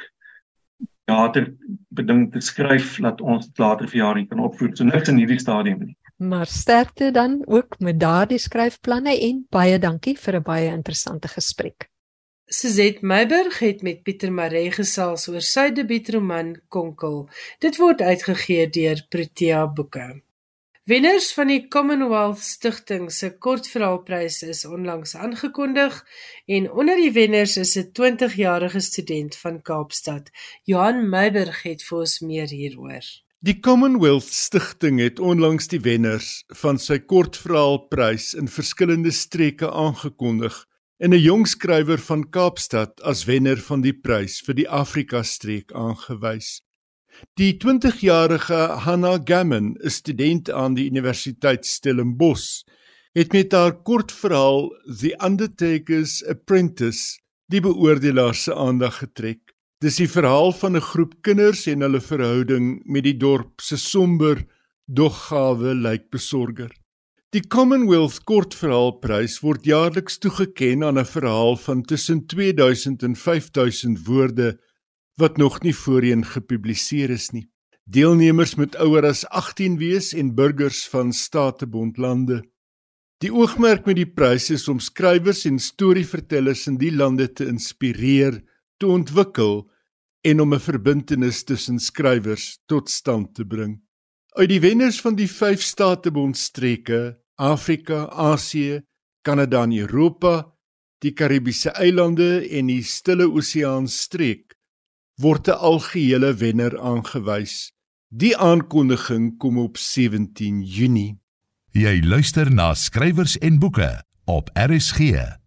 teater 1.06 1.54
beding 1.90 2.32
te 2.32 2.42
skryf 2.42 2.98
dat 3.02 3.22
ons 3.22 3.50
later 3.56 3.88
vir 3.88 3.98
jare 3.98 4.26
kan 4.26 4.40
opvoer. 4.40 4.76
So 4.76 4.84
niks 4.84 5.10
in 5.10 5.18
hierdie 5.18 5.40
stadium 5.40 5.80
nie. 5.86 5.96
Maar 6.18 6.48
sterkte 6.48 7.12
dan 7.12 7.42
ook 7.46 7.80
met 7.80 8.00
daardie 8.00 8.38
skryfplanne 8.38 9.20
en 9.20 9.46
baie 9.50 9.80
dankie 9.80 10.18
vir 10.18 10.36
'n 10.36 10.42
baie 10.42 10.70
interessante 10.72 11.28
gesprek. 11.28 11.90
Suzette 12.46 13.06
Meiberg 13.06 13.60
het 13.60 13.82
met 13.82 14.04
Pieter 14.04 14.32
Maree 14.32 14.72
gesels 14.72 15.28
oor 15.28 15.42
sy 15.42 15.72
debuutroman 15.72 16.62
Konkel. 16.70 17.30
Dit 17.60 17.78
word 17.78 18.02
uitgegee 18.02 18.70
deur 18.70 19.06
Protea 19.10 19.68
Boeke. 19.68 20.22
Wenners 20.86 21.32
van 21.34 21.48
die 21.50 21.68
Commonwealth 21.68 22.44
Stichting 22.46 23.08
se 23.12 23.32
kortverhaalprys 23.38 24.44
is 24.44 24.66
onlangs 24.66 25.16
aangekondig 25.16 25.98
en 26.46 26.72
onder 26.72 27.02
die 27.02 27.12
wenners 27.12 27.58
is 27.58 27.76
'n 27.76 27.90
20-jarige 27.92 28.80
student 28.80 29.36
van 29.36 29.62
Kaapstad. 29.62 30.30
Johan 30.64 31.10
Meiberg 31.10 31.64
het 31.64 31.84
vir 31.84 31.98
ons 31.98 32.20
meer 32.20 32.48
hieroor. 32.48 33.25
Die 33.46 33.60
Commonwealth 33.60 34.26
Stichting 34.34 34.98
het 34.98 35.20
onlangs 35.22 35.68
die 35.70 35.78
wenners 35.86 36.30
van 36.58 36.80
sy 36.82 36.96
kortverhaalprys 36.98 38.32
in 38.40 38.48
verskillende 38.50 39.12
streke 39.14 39.70
aangekondig 39.70 40.56
en 40.98 41.14
'n 41.14 41.22
jong 41.22 41.46
skrywer 41.46 42.02
van 42.08 42.24
Kaapstad 42.38 43.04
as 43.12 43.28
wenner 43.30 43.62
van 43.68 43.86
die 43.86 43.94
prys 43.94 44.40
vir 44.42 44.56
die 44.62 44.66
Afrika 44.66 45.22
streek 45.22 45.76
aangewys. 45.78 46.64
Die 47.38 47.54
20-jarige 47.54 48.82
Hannah 48.88 49.22
Gammon, 49.22 49.78
'n 49.78 49.90
student 49.90 50.50
aan 50.50 50.74
die 50.74 50.90
Universiteit 50.90 51.66
Stellenbosch, 51.66 52.64
het 53.14 53.32
met 53.32 53.52
haar 53.52 53.78
kortverhaal 53.84 54.74
The 55.00 55.14
Undertaker's 55.22 56.24
Apprentice 56.26 57.20
die 57.46 57.62
beoordelaars 57.62 58.44
se 58.44 58.56
aandag 58.56 58.98
getrek. 58.98 59.45
Dis 59.84 59.98
die 60.00 60.08
verhaal 60.08 60.54
van 60.56 60.78
'n 60.78 60.88
groep 60.92 61.14
kinders 61.22 61.68
en 61.68 61.82
hulle 61.82 62.00
verhouding 62.02 62.82
met 62.86 63.04
die 63.04 63.18
dorp 63.18 63.62
se 63.62 63.78
somber, 63.78 64.46
dog 64.88 65.28
gawe 65.28 65.76
lijkbesorger. 65.76 66.72
Die 67.36 67.44
Commonwealth 67.48 68.24
Kortverhaalprys 68.24 69.42
word 69.44 69.66
jaarliks 69.66 70.18
toegekend 70.18 70.84
aan 70.84 70.98
'n 70.98 71.06
verhaal 71.06 71.58
van 71.58 71.84
tussen 71.84 72.26
2000 72.26 73.04
en 73.04 73.16
5000 73.16 74.06
woorde 74.08 74.58
wat 75.18 75.38
nog 75.38 75.62
nie 75.62 75.76
voorheen 75.76 76.26
gepubliseer 76.26 77.10
is 77.10 77.32
nie. 77.32 77.50
Deelnemers 77.84 78.56
moet 78.56 78.76
ouer 78.76 79.06
as 79.06 79.26
18 79.28 79.78
wees 79.78 80.14
en 80.14 80.36
burgers 80.36 80.88
van 80.88 81.14
Statebondlande. 81.14 82.44
Die 83.18 83.34
oogmerk 83.34 83.86
met 83.86 83.96
die 83.96 84.10
prys 84.10 84.50
is 84.50 84.68
om 84.68 84.80
skrywers 84.80 85.46
en 85.46 85.60
storievertellers 85.60 86.68
in 86.68 86.78
die 86.78 86.92
lande 86.92 87.28
te 87.34 87.46
inspireer, 87.46 88.42
te 88.78 88.88
ontwikkel 88.88 89.72
en 90.22 90.42
om 90.42 90.54
'n 90.54 90.60
verbintenis 90.60 91.44
tussen 91.44 91.80
skrywers 91.80 92.60
tot 92.66 92.90
stand 92.90 93.36
te 93.36 93.46
bring. 93.46 93.82
Uit 94.36 94.50
die 94.50 94.60
wenners 94.60 95.02
van 95.02 95.16
die 95.16 95.30
5 95.30 95.62
Statebondstreke 95.62 97.20
Afrika, 97.36 98.10
Asië, 98.10 98.82
Kanada 99.22 99.64
en 99.64 99.78
Europa, 99.78 100.56
die 101.00 101.12
Karibiese 101.12 101.70
eilande 101.70 102.48
en 102.50 102.68
die 102.68 102.84
Stille 102.84 103.28
Oseaan 103.28 103.88
streek 103.88 104.56
word 105.22 105.48
'n 105.48 105.52
algehele 105.52 106.34
wenner 106.34 106.80
aangewys. 106.80 107.72
Die 108.08 108.38
aankondiging 108.38 109.38
kom 109.38 109.58
op 109.58 109.78
17 109.78 110.62
Junie. 110.64 111.20
Jy 111.72 112.02
luister 112.04 112.52
na 112.52 112.74
skrywers 112.74 113.38
en 113.38 113.60
boeke 113.60 114.04
op 114.26 114.50
RSG. 114.54 115.45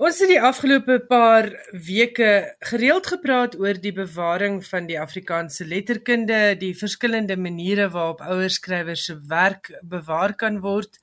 Ons 0.00 0.16
het 0.22 0.30
die 0.30 0.40
afgelope 0.40 0.94
paar 1.10 1.50
weke 1.84 2.28
gereeld 2.70 3.10
gepraat 3.10 3.52
oor 3.60 3.76
die 3.76 3.92
bewaring 3.92 4.62
van 4.64 4.86
die 4.88 4.96
Afrikaanse 4.96 5.66
letterkunde, 5.68 6.54
die 6.56 6.70
verskillende 6.72 7.36
maniere 7.36 7.90
waarop 7.92 8.22
ouerskrywers 8.24 9.04
se 9.10 9.18
werk 9.28 9.68
bewaar 9.84 10.32
kan 10.40 10.62
word. 10.64 10.96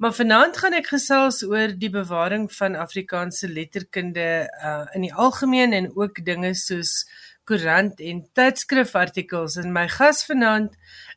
Maar 0.00 0.16
vanaand 0.16 0.56
gaan 0.56 0.78
ek 0.78 0.88
gesels 0.88 1.42
oor 1.44 1.74
die 1.76 1.92
bewaring 1.92 2.48
van 2.56 2.80
Afrikaanse 2.80 3.50
letterkunde 3.52 4.48
uh, 4.48 4.86
in 4.96 5.04
die 5.04 5.12
algemeen 5.12 5.76
en 5.76 5.90
ook 5.92 6.24
dinge 6.24 6.54
soos 6.56 7.04
koerant 7.50 7.98
en 8.00 8.22
tydskrifartikels. 8.38 9.58
En 9.60 9.72
my 9.74 9.86
gas 9.90 10.22
vanaand 10.28 10.76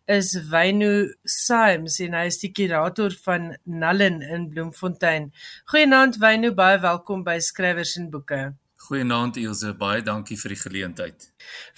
is 0.09 0.33
Wyno 0.49 1.05
Symes 1.29 1.99
en 2.03 2.17
hy 2.17 2.25
is 2.31 2.41
die 2.41 2.51
kurator 2.55 3.13
van 3.25 3.53
Nallen 3.63 4.21
in 4.25 4.49
Bloemfontein. 4.51 5.29
Goeienaand 5.71 6.19
Wyno, 6.23 6.53
baie 6.57 6.81
welkom 6.83 7.23
by 7.27 7.37
Skrywers 7.39 7.95
en 8.01 8.09
Boeke. 8.13 8.41
Goeienaand 8.83 9.37
Ilse, 9.39 9.71
baie 9.79 10.01
dankie 10.03 10.35
vir 10.41 10.55
die 10.55 10.59
geleentheid. 10.59 11.29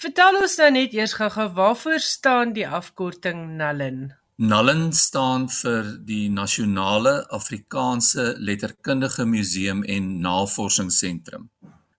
Vertel 0.02 0.40
ons 0.40 0.56
nou 0.58 0.70
net 0.74 0.96
eers 0.96 1.14
gou-gou 1.20 1.50
waarvoor 1.54 2.02
staan 2.02 2.56
die 2.56 2.66
afkorting 2.66 3.52
Nallen? 3.60 4.08
Nallen 4.36 4.90
staan 4.92 5.46
vir 5.48 5.94
die 6.04 6.26
Nasionale 6.28 7.22
Afrikaanse 7.32 8.34
Letterkundige 8.36 9.24
Museum 9.24 9.84
en 9.84 10.16
Navorsingsentrum 10.24 11.48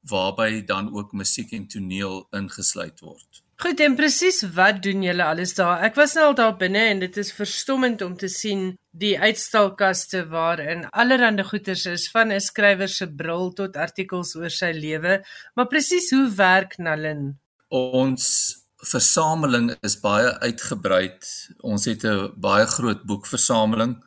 waarby 0.09 0.63
dan 0.65 0.93
ook 0.93 1.11
musiek 1.11 1.51
en 1.51 1.67
toneel 1.67 2.27
ingesluit 2.31 2.99
word. 2.99 3.43
Goed, 3.57 3.79
en 3.81 3.95
presies 3.97 4.43
wat 4.53 4.83
doen 4.85 5.01
julle 5.01 5.23
alles 5.25 5.55
daar? 5.57 5.81
Ek 5.87 5.95
was 5.97 6.11
nou 6.13 6.27
al 6.27 6.35
daar 6.37 6.57
binne 6.59 6.83
en 6.91 6.99
dit 7.01 7.15
is 7.17 7.31
verstommend 7.33 8.03
om 8.05 8.13
te 8.13 8.29
sien 8.29 8.75
die 8.93 9.15
uitstalkaste 9.17 10.27
waarin 10.29 10.85
allerlei 10.91 11.43
goeders 11.43 11.87
is 11.89 12.05
van 12.13 12.31
'n 12.31 12.39
skrywer 12.39 12.89
se 12.89 13.07
bril 13.07 13.53
tot 13.53 13.75
artikels 13.75 14.35
oor 14.35 14.53
sy 14.53 14.71
lewe. 14.77 15.25
Maar 15.55 15.67
presies 15.67 16.11
hoe 16.11 16.29
werk 16.35 16.77
Nallen? 16.77 17.39
Ons 17.69 18.61
versameling 18.77 19.75
is 19.81 19.99
baie 19.99 20.39
uitgebrei. 20.39 21.17
Ons 21.61 21.85
het 21.85 22.05
'n 22.05 22.33
baie 22.37 22.65
groot 22.65 23.01
boekversameling 23.03 23.97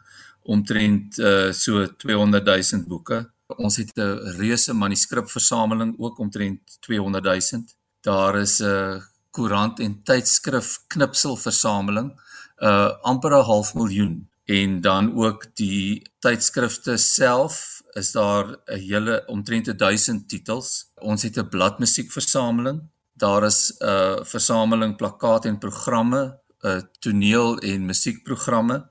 omtrent 0.43 1.19
uh, 1.19 1.53
so 1.53 1.87
200 1.87 2.45
000 2.45 2.87
boeke. 2.87 3.31
Ons 3.57 3.77
het 3.77 3.91
'n 3.97 4.37
reuse 4.39 4.73
manuskripversameling 4.73 5.95
ook 5.99 6.19
omtrent 6.19 6.77
200 6.81 7.25
000. 7.25 7.65
Daar 8.01 8.37
is 8.37 8.61
'n 8.61 9.03
koerant 9.31 9.81
en 9.81 10.03
tydskrif 10.03 10.79
knipselversameling, 10.87 12.21
uh 12.59 12.91
amper 13.03 13.31
'n 13.31 13.45
half 13.45 13.75
miljoen 13.75 14.31
en 14.45 14.81
dan 14.81 15.15
ook 15.15 15.47
die 15.55 16.03
tydskrifte 16.19 16.97
self 16.97 17.83
is 17.93 18.13
daar 18.13 18.47
'n 18.67 18.79
hele 18.79 19.23
omtrent 19.27 19.79
1000 19.79 20.29
titels. 20.29 20.91
Ons 20.95 21.23
het 21.23 21.37
'n 21.37 21.49
bladmusiekversameling. 21.49 22.81
Daar 23.13 23.45
is 23.45 23.73
'n 23.79 23.85
uh, 23.85 24.25
versameling 24.25 24.97
plakkate 24.97 25.49
en 25.49 25.59
programme, 25.59 26.39
'n 26.63 26.69
uh, 26.69 26.81
toneel 26.99 27.59
en 27.59 27.87
musiekprogramme. 27.87 28.91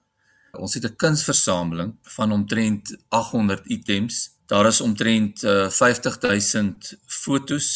Ons 0.52 0.74
het 0.74 0.84
'n 0.84 0.96
kunsversameling 0.96 1.98
van 2.02 2.32
omtrent 2.32 2.98
800 3.10 3.66
items. 3.66 4.39
Daar 4.50 4.66
is 4.66 4.82
omtrent 4.82 5.44
uh, 5.44 5.70
50000 5.70 6.94
fotos. 7.06 7.68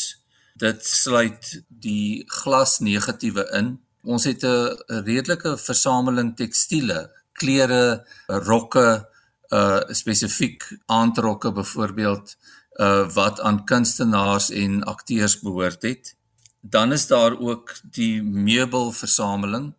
Dit 0.54 0.86
sluit 0.86 1.64
die 1.68 2.24
glasnegatiewe 2.26 3.46
in. 3.60 3.78
Ons 4.02 4.24
het 4.26 4.44
'n 4.44 5.04
redelike 5.06 5.58
versameling 5.58 6.36
tekstiele, 6.36 7.12
klere, 7.32 8.08
rokke, 8.28 9.06
uh 9.50 9.82
spesifiek 9.88 10.66
aandrokke 10.86 11.52
byvoorbeeld 11.52 12.36
uh 12.82 13.14
wat 13.14 13.42
aan 13.42 13.66
kunstenaars 13.66 14.50
en 14.50 14.84
akteurs 14.84 15.40
behoort 15.40 15.82
het. 15.82 16.16
Dan 16.62 16.92
is 16.92 17.08
daar 17.08 17.40
ook 17.40 17.76
die 17.84 18.24
meubelversameling 18.24 19.74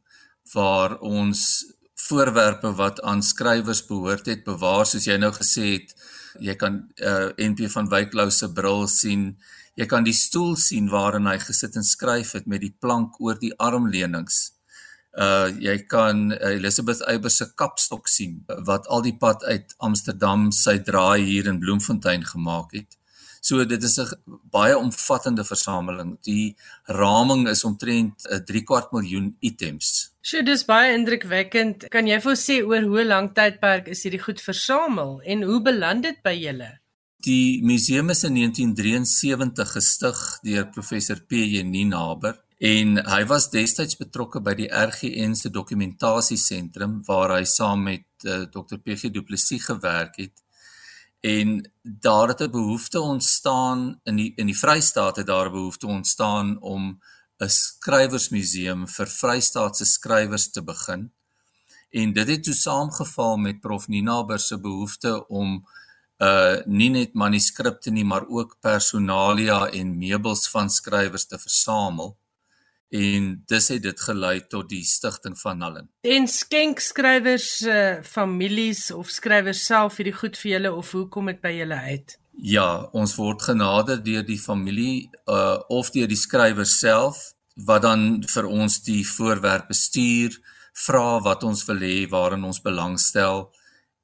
waar 0.52 0.98
ons 0.98 1.66
voorwerpe 1.94 2.74
wat 2.74 3.02
aan 3.02 3.22
skrywers 3.22 3.86
behoort 3.86 4.26
het 4.26 4.44
bewaar 4.44 4.86
soos 4.86 5.04
jy 5.04 5.16
nou 5.16 5.32
gesê 5.32 5.64
het 5.72 5.94
jy 6.40 6.54
kan 6.58 6.82
uh 7.02 7.30
NP 7.38 7.68
van 7.76 7.90
Wyklou 7.92 8.30
se 8.30 8.48
bril 8.52 8.88
sien. 8.88 9.36
Jy 9.76 9.86
kan 9.90 10.04
die 10.06 10.14
stoel 10.14 10.56
sien 10.56 10.90
waarin 10.90 11.26
hy 11.26 11.38
gesit 11.42 11.76
en 11.76 11.84
skryf 11.86 12.32
het 12.38 12.46
met 12.46 12.62
die 12.62 12.74
plank 12.80 13.20
oor 13.20 13.38
die 13.40 13.54
armleunings 13.58 14.54
uh 15.14 15.46
jy 15.62 15.76
kan 15.86 16.32
uh, 16.32 16.54
Elizabeth 16.56 17.02
Eiber 17.06 17.30
se 17.30 17.46
kapstok 17.54 18.08
sien 18.10 18.40
wat 18.66 18.88
al 18.90 19.04
die 19.06 19.14
pad 19.18 19.44
uit 19.46 19.74
Amsterdam 19.78 20.50
sy 20.52 20.80
draai 20.82 21.22
hier 21.22 21.46
in 21.46 21.60
Bloemfontein 21.62 22.24
gemaak 22.26 22.74
het 22.74 22.98
So 23.44 23.64
dit 23.68 23.82
is 23.82 23.98
'n 24.00 24.08
baie 24.50 24.76
omvattende 24.76 25.44
versameling. 25.44 26.16
Die 26.22 26.56
raming 26.84 27.48
is 27.48 27.64
omtrent 27.64 28.24
'n 28.24 28.44
3 28.44 28.62
kwart 28.62 28.92
miljoen 28.92 29.36
items. 29.40 30.14
So 30.22 30.42
dis 30.42 30.64
baie 30.64 30.94
indrukwekkend. 30.94 31.88
Kan 31.88 32.06
jy 32.06 32.20
vir 32.20 32.30
ons 32.30 32.44
sê 32.50 32.56
oor 32.64 32.82
hoe 32.82 33.04
lank 33.04 33.34
tydperk 33.34 33.88
is 33.88 34.02
hierdie 34.02 34.22
goed 34.22 34.40
versamel 34.40 35.20
en 35.20 35.42
hoe 35.42 35.60
beland 35.60 36.02
dit 36.02 36.22
by 36.22 36.32
julle? 36.32 36.70
Die 37.24 37.62
museum 37.64 38.10
is 38.10 38.24
in 38.24 38.34
1973 38.34 39.72
gestig 39.72 40.18
deur 40.42 40.66
professor 40.70 41.20
P.J. 41.20 41.62
Ninaber 41.62 42.40
en 42.58 42.96
hy 42.96 43.24
was 43.28 43.50
destyds 43.50 43.96
betrokke 43.96 44.40
by 44.40 44.54
die 44.54 44.68
RGN 44.68 45.34
se 45.34 45.50
dokumentasiesentrum 45.50 47.02
waar 47.06 47.36
hy 47.36 47.44
saam 47.44 47.82
met 47.82 48.06
uh, 48.24 48.44
Dr. 48.44 48.80
P.G. 48.80 49.12
Du 49.12 49.22
Plessis 49.22 49.64
gewerk 49.64 50.16
het 50.16 50.43
en 51.24 51.72
daar 51.82 52.28
het 52.28 52.40
'n 52.40 52.50
behoefte 52.50 53.00
ontstaan 53.00 54.00
in 54.02 54.16
die 54.16 54.32
in 54.36 54.46
die 54.46 54.58
Vrystaat 54.58 55.16
het 55.16 55.26
daar 55.26 55.48
'n 55.48 55.52
behoefte 55.52 55.86
ontstaan 55.86 56.60
om 56.60 57.00
'n 57.38 57.48
skrywersmuseum 57.48 58.88
vir 58.88 59.06
Vrystaatse 59.06 59.84
skrywers 59.84 60.50
te 60.50 60.62
begin. 60.62 61.12
En 61.90 62.12
dit 62.12 62.28
het 62.28 62.44
toe 62.44 62.54
saamgeval 62.54 63.36
met 63.36 63.60
Prof 63.60 63.88
Ninaber 63.88 64.38
se 64.38 64.60
behoefte 64.60 65.26
om 65.28 65.68
uh 66.18 66.56
nie 66.64 66.90
net 66.90 67.14
manuskripte 67.14 67.90
nie, 67.90 68.04
maar 68.04 68.26
ook 68.28 68.56
personalia 68.60 69.70
en 69.70 69.98
meubels 69.98 70.48
van 70.50 70.70
skrywers 70.70 71.26
te 71.26 71.38
versamel 71.38 72.16
en 72.94 73.30
dis 73.50 73.68
het 73.72 73.82
dit 73.82 74.00
gelei 74.06 74.36
tot 74.50 74.68
die 74.70 74.84
stigting 74.86 75.34
van 75.40 75.58
Nallen. 75.58 75.88
En 76.06 76.28
skenk 76.30 76.80
skrywers 76.80 77.48
se 77.64 77.72
uh, 77.74 78.02
families 78.06 78.90
of 78.94 79.10
skrywers 79.10 79.64
self 79.66 79.98
hierdie 79.98 80.14
goed 80.14 80.38
vir 80.38 80.52
julle 80.52 80.72
of 80.72 80.92
hoe 80.94 81.08
kom 81.10 81.30
dit 81.32 81.40
by 81.42 81.56
julle 81.56 81.78
uit? 81.90 82.14
Ja, 82.54 82.68
ons 82.94 83.14
word 83.18 83.42
genader 83.42 84.02
deur 84.02 84.22
die 84.26 84.38
familie 84.38 85.10
uh 85.30 85.58
of 85.74 85.90
deur 85.94 86.10
die 86.10 86.18
skrywer 86.18 86.66
self 86.66 87.32
wat 87.66 87.82
dan 87.82 88.22
vir 88.26 88.46
ons 88.50 88.80
die 88.82 89.02
voorwerp 89.06 89.68
bestuur, 89.70 90.34
vra 90.86 91.20
wat 91.22 91.44
ons 91.46 91.62
wil 91.68 91.82
hê, 91.86 92.06
waarin 92.10 92.46
ons 92.46 92.62
belangstel 92.62 93.48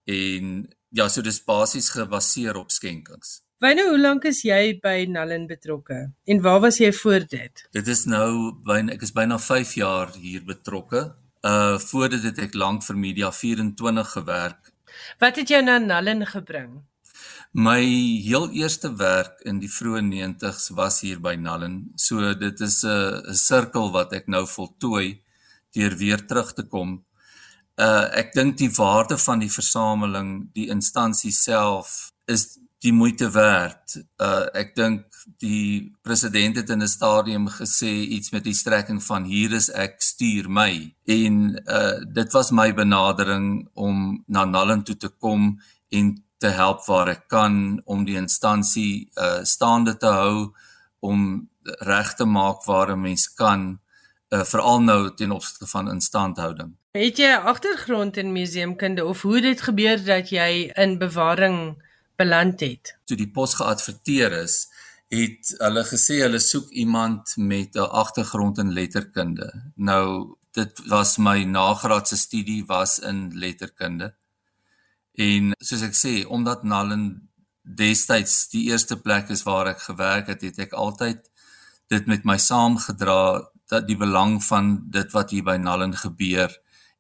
en 0.07 0.53
ja, 0.91 1.07
so 1.09 1.23
dis 1.23 1.43
basies 1.47 1.91
gebaseer 1.95 2.59
op 2.59 2.71
skenkings. 2.75 3.41
Wyne, 3.61 3.83
hoe 3.91 3.99
lank 4.01 4.25
is 4.25 4.39
jy 4.41 4.79
by 4.81 5.03
Nallen 5.13 5.43
betrokke 5.45 5.97
en 6.33 6.39
waar 6.41 6.63
was 6.65 6.79
jy 6.81 6.89
voor 6.97 7.27
dit? 7.29 7.61
Dit 7.77 7.89
is 7.93 8.07
nou 8.09 8.55
byna 8.65 8.95
ek 8.95 9.03
is 9.05 9.11
byna 9.13 9.37
5 9.37 9.75
jaar 9.77 10.15
hier 10.17 10.47
betrokke. 10.49 11.03
Uh 11.45 11.77
voor 11.83 12.09
dit 12.15 12.25
het 12.25 12.41
ek 12.47 12.57
lank 12.57 12.87
vir 12.87 12.97
Media 12.97 13.29
24 13.29 14.15
gewerk. 14.15 14.71
Wat 15.21 15.37
het 15.37 15.53
jou 15.53 15.61
na 15.61 15.77
Nallen 15.77 16.25
gebring? 16.31 16.71
My 17.53 17.83
heel 18.25 18.49
eerste 18.63 18.95
werk 18.97 19.45
in 19.45 19.61
die 19.61 19.69
vroeë 19.69 20.07
90's 20.09 20.71
was 20.81 21.03
hier 21.05 21.21
by 21.21 21.35
Nallen. 21.37 21.93
So 22.01 22.33
dit 22.33 22.65
is 22.65 22.81
'n 22.85 23.29
'n 23.29 23.37
sirkel 23.37 23.93
wat 23.93 24.17
ek 24.17 24.27
nou 24.27 24.47
voltooi 24.47 25.21
deur 25.77 25.99
weer 26.01 26.25
terug 26.25 26.55
te 26.55 26.65
kom. 26.65 27.05
Uh 27.77 28.09
ek 28.25 28.33
dink 28.33 28.57
die 28.57 28.73
waarde 28.73 29.19
van 29.19 29.39
die 29.39 29.53
versameling, 29.53 30.49
die 30.55 30.71
instansie 30.71 31.33
self 31.33 32.13
is 32.27 32.57
die 32.81 32.93
moeite 32.93 33.29
werd. 33.31 33.97
Uh 34.17 34.47
ek 34.57 34.73
dink 34.77 35.05
die 35.43 35.93
president 36.03 36.57
het 36.57 36.71
in 36.71 36.83
'n 36.83 36.89
stadium 36.89 37.49
gesê 37.49 37.93
iets 38.17 38.31
met 38.31 38.45
die 38.45 38.55
strekking 38.55 39.03
van 39.05 39.25
hier 39.25 39.53
is 39.53 39.69
ek 39.71 40.01
stuur 40.03 40.49
my 40.49 40.95
en 41.05 41.61
uh 41.69 42.01
dit 42.13 42.33
was 42.33 42.51
my 42.51 42.73
benadering 42.75 43.69
om 43.75 44.25
na 44.27 44.45
Nallen 44.45 44.83
toe 44.83 44.97
te 44.97 45.09
kom 45.09 45.61
en 45.89 46.25
te 46.39 46.49
help 46.49 46.87
waar 46.87 47.09
ek 47.09 47.29
kan 47.29 47.83
om 47.85 48.05
die 48.05 48.17
instansie 48.17 49.11
uh 49.17 49.45
staande 49.45 49.97
te 49.97 50.07
hou 50.07 50.55
om 51.01 51.49
reg 51.65 52.15
te 52.15 52.25
maak 52.25 52.65
waar 52.65 52.97
'n 52.97 53.01
mens 53.01 53.29
kan 53.35 53.81
uh 54.31 54.45
veral 54.45 54.81
nou 54.81 55.15
ten 55.15 55.31
opsigte 55.31 55.67
van 55.67 55.91
instandhouding. 55.91 56.77
Het 56.93 57.17
jy 57.17 57.29
'n 57.29 57.45
agtergrond 57.45 58.17
in 58.17 58.33
museumkunde 58.33 59.05
of 59.05 59.23
hoe 59.23 59.41
dit 59.41 59.61
gebeur 59.61 60.05
dat 60.05 60.31
jy 60.31 60.73
in 60.75 60.99
bewaring 60.99 61.77
beland 62.21 62.61
het. 62.61 62.93
Toe 63.09 63.17
die 63.19 63.31
pos 63.33 63.57
geadverteer 63.59 64.37
is, 64.43 64.67
het 65.11 65.55
hulle 65.59 65.83
gesê 65.89 66.21
hulle 66.23 66.39
soek 66.43 66.71
iemand 66.85 67.35
met 67.37 67.75
'n 67.75 67.91
agtergrond 68.03 68.59
in 68.59 68.73
letterkunde. 68.73 69.49
Nou 69.75 70.37
dit 70.53 70.83
was 70.87 71.17
my 71.19 71.45
nagraadse 71.45 72.17
studie 72.17 72.65
was 72.67 72.99
in 72.99 73.31
letterkunde. 73.35 74.15
En 75.15 75.53
soos 75.59 75.83
ek 75.83 75.95
sê, 75.95 76.15
omdat 76.27 76.63
Nallen 76.63 77.31
destyds 77.63 78.49
die 78.49 78.71
eerste 78.71 78.97
plek 79.01 79.29
is 79.29 79.43
waar 79.43 79.67
ek 79.67 79.81
gewerk 79.81 80.27
het, 80.33 80.43
het 80.43 80.59
ek 80.59 80.73
altyd 80.73 81.31
dit 81.91 82.07
met 82.07 82.25
my 82.25 82.37
saamgedra 82.39 83.51
dat 83.71 83.87
die 83.87 83.99
belang 83.99 84.39
van 84.45 84.91
dit 84.91 85.13
wat 85.13 85.31
hier 85.31 85.47
by 85.47 85.57
Nallen 85.57 85.95
gebeur 85.97 86.51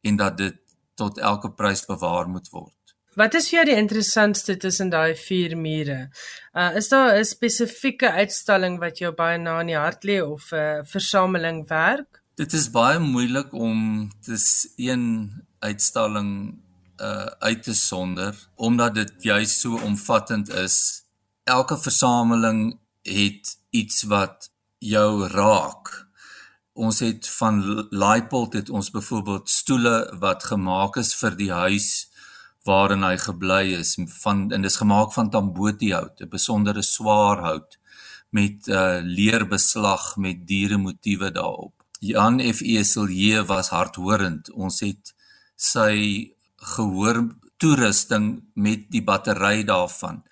en 0.02 0.16
dat 0.16 0.36
dit 0.38 0.58
tot 0.94 1.18
elke 1.18 1.50
prys 1.50 1.84
bewaar 1.86 2.28
moet 2.28 2.50
word. 2.50 2.79
Wat 3.18 3.34
is 3.34 3.48
vir 3.50 3.56
jou 3.56 3.64
die 3.72 3.78
interessantste 3.78 4.54
tussen 4.62 4.90
daai 4.92 5.16
vier 5.18 5.56
mure? 5.58 6.11
Uh 6.54 6.76
is 6.78 6.88
daar 6.88 7.18
'n 7.18 7.24
spesifieke 7.24 8.11
uitstalling 8.11 8.78
wat 8.78 8.98
jou 8.98 9.12
baie 9.12 9.38
na 9.38 9.61
in 9.61 9.66
die 9.66 9.76
hart 9.76 10.04
lê 10.04 10.22
of 10.22 10.52
'n 10.52 10.56
uh, 10.56 10.84
versameling 10.84 11.68
werk? 11.68 12.22
Dit 12.36 12.52
is 12.52 12.70
baie 12.70 12.98
moeilik 12.98 13.52
om 13.52 14.11
dis 14.26 14.68
een 14.76 15.32
uitstalling 15.58 16.62
uh 17.00 17.26
uit 17.40 17.62
te 17.62 17.74
sonder 17.74 18.34
omdat 18.56 18.94
dit 18.94 19.12
juis 19.18 19.61
so 19.61 19.76
omvattend 19.76 20.48
is. 20.48 21.02
Elke 21.44 21.78
versameling 21.78 22.78
het 23.02 23.58
iets 23.70 24.02
wat 24.02 24.50
jou 24.78 25.26
raak. 25.26 26.06
Ons 26.72 27.00
het 27.00 27.28
van 27.28 27.86
Laipold 27.90 28.52
het 28.52 28.70
ons 28.70 28.90
byvoorbeeld 28.90 29.50
stoele 29.50 30.16
wat 30.18 30.44
gemaak 30.44 30.96
is 30.96 31.14
vir 31.14 31.36
die 31.36 31.52
huis 31.52 32.09
waarin 32.64 33.02
hy 33.02 33.16
gebly 33.16 33.74
is 33.78 33.96
van 34.22 34.50
en 34.52 34.62
dis 34.62 34.76
gemaak 34.76 35.12
van 35.12 35.30
tambotihout, 35.30 36.20
'n 36.20 36.28
besondere 36.28 36.82
swaar 36.82 37.38
hout 37.38 37.78
met 38.30 38.68
uh, 38.68 38.98
leerbeslag 39.02 40.16
met 40.16 40.46
diere 40.46 40.76
motiewe 40.76 41.30
daarop. 41.30 41.74
Jan 42.00 42.40
F. 42.40 42.61
Eselje 42.61 43.44
was 43.44 43.68
hardhorend. 43.68 44.50
Ons 44.50 44.80
het 44.80 45.14
sy 45.56 46.32
gehoor 46.56 47.26
toerusting 47.61 48.44
met 48.54 48.86
die 48.92 49.02
battery 49.04 49.64
daarvan. 49.68 50.22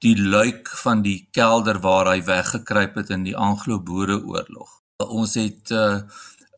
Die 0.00 0.16
luik 0.16 0.68
van 0.82 1.02
die 1.04 1.28
kelder 1.36 1.80
waar 1.84 2.08
hy 2.14 2.22
weggekruip 2.24 2.96
het 3.02 3.10
in 3.10 3.26
die 3.26 3.36
Anglo-Boereoorlog. 3.36 4.70
Ons 5.04 5.34
het 5.34 5.70
'n 5.70 6.08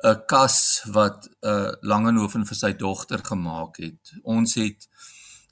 uh, 0.06 0.14
kas 0.26 0.82
wat 0.86 1.26
'n 1.26 1.48
uh, 1.48 1.72
Langehoven 1.80 2.46
vir 2.46 2.56
sy 2.56 2.72
dogter 2.72 3.20
gemaak 3.24 3.76
het. 3.76 4.14
Ons 4.22 4.54
het 4.54 4.88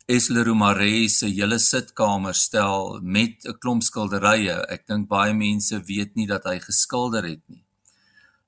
Esle 0.09 0.43
Romare 0.43 1.09
se 1.13 1.27
hele 1.29 1.59
sitkamer 1.61 2.35
stel 2.35 2.99
met 3.03 3.45
'n 3.45 3.59
klomp 3.61 3.83
skilderye. 3.83 4.57
Ek 4.75 4.87
dink 4.87 5.09
baie 5.09 5.35
mense 5.35 5.77
weet 5.91 6.15
nie 6.15 6.27
dat 6.27 6.45
hy 6.45 6.59
geskilder 6.59 7.25
het 7.25 7.43
nie. 7.49 7.65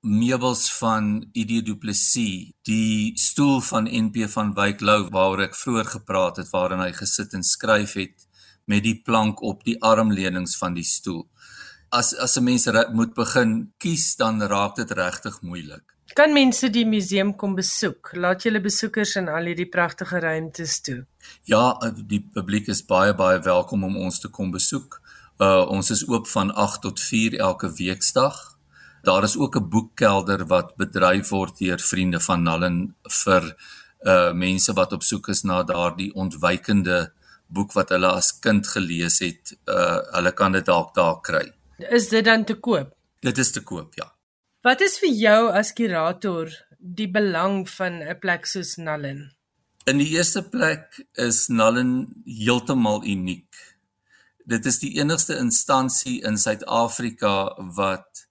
meubels 0.02 0.72
van 0.78 1.28
ID 1.32 1.64
Du 1.66 1.76
Plessis, 1.76 2.52
die 2.62 3.12
stoel 3.14 3.60
van 3.60 3.84
NP 3.84 4.28
van 4.28 4.54
Wyk 4.54 4.80
Lou 4.80 5.10
waaroor 5.10 5.42
ek 5.42 5.54
vroeër 5.54 5.88
gepraat 5.96 6.36
het 6.40 6.50
waarin 6.50 6.80
hy 6.80 6.92
gesit 6.92 7.34
en 7.34 7.42
skryf 7.42 7.92
het 7.92 8.26
met 8.64 8.82
die 8.82 9.02
plank 9.04 9.42
op 9.42 9.64
die 9.64 9.76
armleunings 9.82 10.56
van 10.56 10.74
die 10.74 10.84
stoel. 10.84 11.28
As 11.90 12.14
as 12.14 12.38
'n 12.38 12.44
mens 12.44 12.64
moet 12.92 13.14
begin 13.14 13.72
kies 13.76 14.16
dan 14.16 14.40
raak 14.42 14.76
dit 14.76 14.90
regtig 14.90 15.42
moeilik. 15.42 15.84
Kan 16.14 16.32
mense 16.34 16.68
die 16.74 16.86
museum 16.86 17.34
kom 17.38 17.54
besoek? 17.54 18.10
Laat 18.18 18.42
julle 18.42 18.60
besoekers 18.62 19.14
in 19.20 19.28
al 19.30 19.46
hierdie 19.50 19.68
pragtige 19.70 20.18
ruimtes 20.22 20.80
toe. 20.82 21.04
Ja, 21.46 21.78
die 21.94 22.22
publiek 22.34 22.70
is 22.72 22.82
baie 22.86 23.14
baie 23.14 23.38
welkom 23.44 23.84
om 23.86 23.98
ons 24.08 24.18
te 24.22 24.30
kom 24.32 24.50
besoek. 24.50 24.98
Uh 25.38 25.62
ons 25.70 25.90
is 25.94 26.02
oop 26.08 26.26
van 26.32 26.50
8 26.50 26.82
tot 26.88 27.00
4 27.00 27.38
elke 27.38 27.70
weekdag. 27.78 28.40
Daar 29.06 29.24
is 29.24 29.36
ook 29.36 29.56
'n 29.56 29.68
boekkelder 29.68 30.46
wat 30.46 30.76
bedryf 30.76 31.30
word 31.30 31.58
deur 31.58 31.78
vriende 31.78 32.20
van 32.20 32.42
Nallen 32.42 32.94
vir 33.24 33.56
uh 34.06 34.32
mense 34.32 34.72
wat 34.72 34.92
op 34.92 35.02
soek 35.02 35.28
is 35.28 35.42
na 35.42 35.62
daardie 35.62 36.14
ontwykende 36.14 37.12
boek 37.46 37.72
wat 37.72 37.88
hulle 37.88 38.06
as 38.06 38.38
kind 38.38 38.66
gelees 38.66 39.18
het. 39.18 39.58
Uh 39.66 39.98
hulle 40.16 40.32
kan 40.32 40.52
dit 40.52 40.66
dalk 40.66 40.94
daar 40.94 41.20
kry. 41.20 41.52
Is 41.78 42.08
dit 42.08 42.24
dan 42.24 42.44
te 42.44 42.54
koop? 42.54 42.96
Dit 43.20 43.38
is 43.38 43.52
te 43.52 43.60
koop, 43.60 43.94
ja. 43.94 44.19
Wat 44.60 44.82
is 44.84 44.98
vir 45.00 45.14
jou 45.16 45.44
as 45.56 45.70
kurator 45.72 46.50
die 46.76 47.08
belang 47.08 47.62
van 47.78 47.94
'n 48.04 48.18
plek 48.20 48.44
soos 48.44 48.76
Nallen? 48.76 49.32
In 49.88 49.96
die 49.98 50.12
eerste 50.12 50.42
plek 50.42 51.00
is 51.16 51.48
Nallen 51.48 52.22
heeltemal 52.26 53.00
uniek. 53.04 53.48
Dit 54.44 54.66
is 54.66 54.78
die 54.78 54.98
enigste 55.00 55.38
instansie 55.38 56.20
in 56.28 56.36
Suid-Afrika 56.36 57.56
wat 57.76 58.26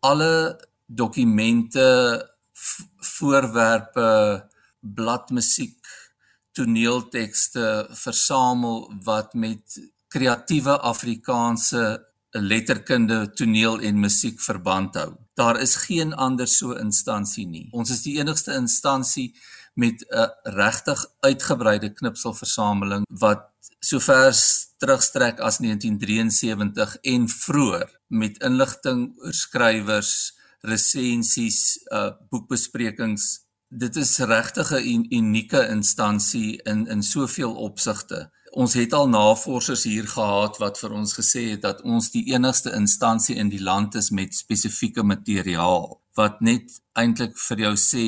alle 0.00 0.56
dokumente, 0.86 1.88
voorwerpe, 3.16 4.48
bladmusiek, 4.80 5.84
toneeltekste 6.52 7.88
versamel 7.90 8.88
wat 9.04 9.34
met 9.34 9.80
kreatiewe 10.08 10.80
Afrikaanse 10.80 12.06
letterkunde, 12.30 13.32
toneel 13.32 13.80
en 13.80 14.00
musiek 14.00 14.40
verband 14.40 14.94
hou. 14.94 15.21
Daar 15.34 15.60
is 15.60 15.76
geen 15.76 16.14
ander 16.14 16.48
so 16.48 16.72
instansie 16.72 17.46
nie. 17.46 17.68
Ons 17.72 17.90
is 17.90 18.02
die 18.02 18.18
enigste 18.18 18.52
instansie 18.54 19.32
met 19.74 20.04
'n 20.08 20.30
regtig 20.42 21.06
uitgebreide 21.20 21.92
knipselversameling 21.92 23.04
wat 23.08 23.48
sover 23.80 24.34
terugstrek 24.78 25.40
as 25.40 25.58
1973 25.58 26.96
en 27.02 27.28
vroeër 27.28 27.88
met 28.08 28.42
inligting 28.42 29.14
oor 29.18 29.32
skrywers, 29.32 30.34
resensies, 30.60 31.78
uh 31.92 32.10
boekbesprekings. 32.30 33.40
Dit 33.68 33.96
is 33.96 34.18
regtig 34.18 34.72
'n 34.72 35.06
unieke 35.10 35.68
instansie 35.68 36.60
in 36.62 36.86
in 36.86 37.02
soveel 37.02 37.54
opsigte. 37.54 38.30
Ons 38.52 38.74
het 38.76 38.92
al 38.92 39.06
navorsers 39.08 39.86
hier 39.88 40.04
gehad 40.04 40.58
wat 40.60 40.76
vir 40.76 40.92
ons 40.92 41.14
gesê 41.16 41.46
het 41.54 41.62
dat 41.64 41.78
ons 41.88 42.10
die 42.12 42.26
enigste 42.34 42.74
instansie 42.76 43.38
in 43.40 43.48
die 43.48 43.62
land 43.64 43.94
is 43.96 44.10
met 44.12 44.36
spesifieke 44.36 45.00
materiaal 45.02 45.86
wat 46.20 46.42
net 46.44 46.74
eintlik 46.92 47.38
vir 47.46 47.62
jou 47.64 47.72
sê 47.80 48.04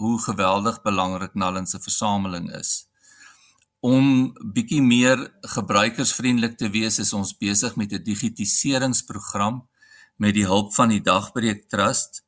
hoe 0.00 0.14
geweldig 0.24 0.78
belangrik 0.86 1.36
Nallen 1.36 1.68
se 1.68 1.76
versameling 1.76 2.48
is. 2.56 2.86
Om 3.84 4.32
bietjie 4.54 4.80
meer 4.80 5.26
gebruikersvriendelik 5.56 6.56
te 6.56 6.72
wees 6.72 6.96
is 7.02 7.12
ons 7.12 7.36
besig 7.36 7.76
met 7.76 7.92
'n 7.92 8.02
digitiseringsprogram 8.02 9.60
met 10.16 10.34
die 10.34 10.48
hulp 10.48 10.72
van 10.74 10.88
die 10.88 11.02
Dagbreek 11.02 11.68
Trust 11.68 12.24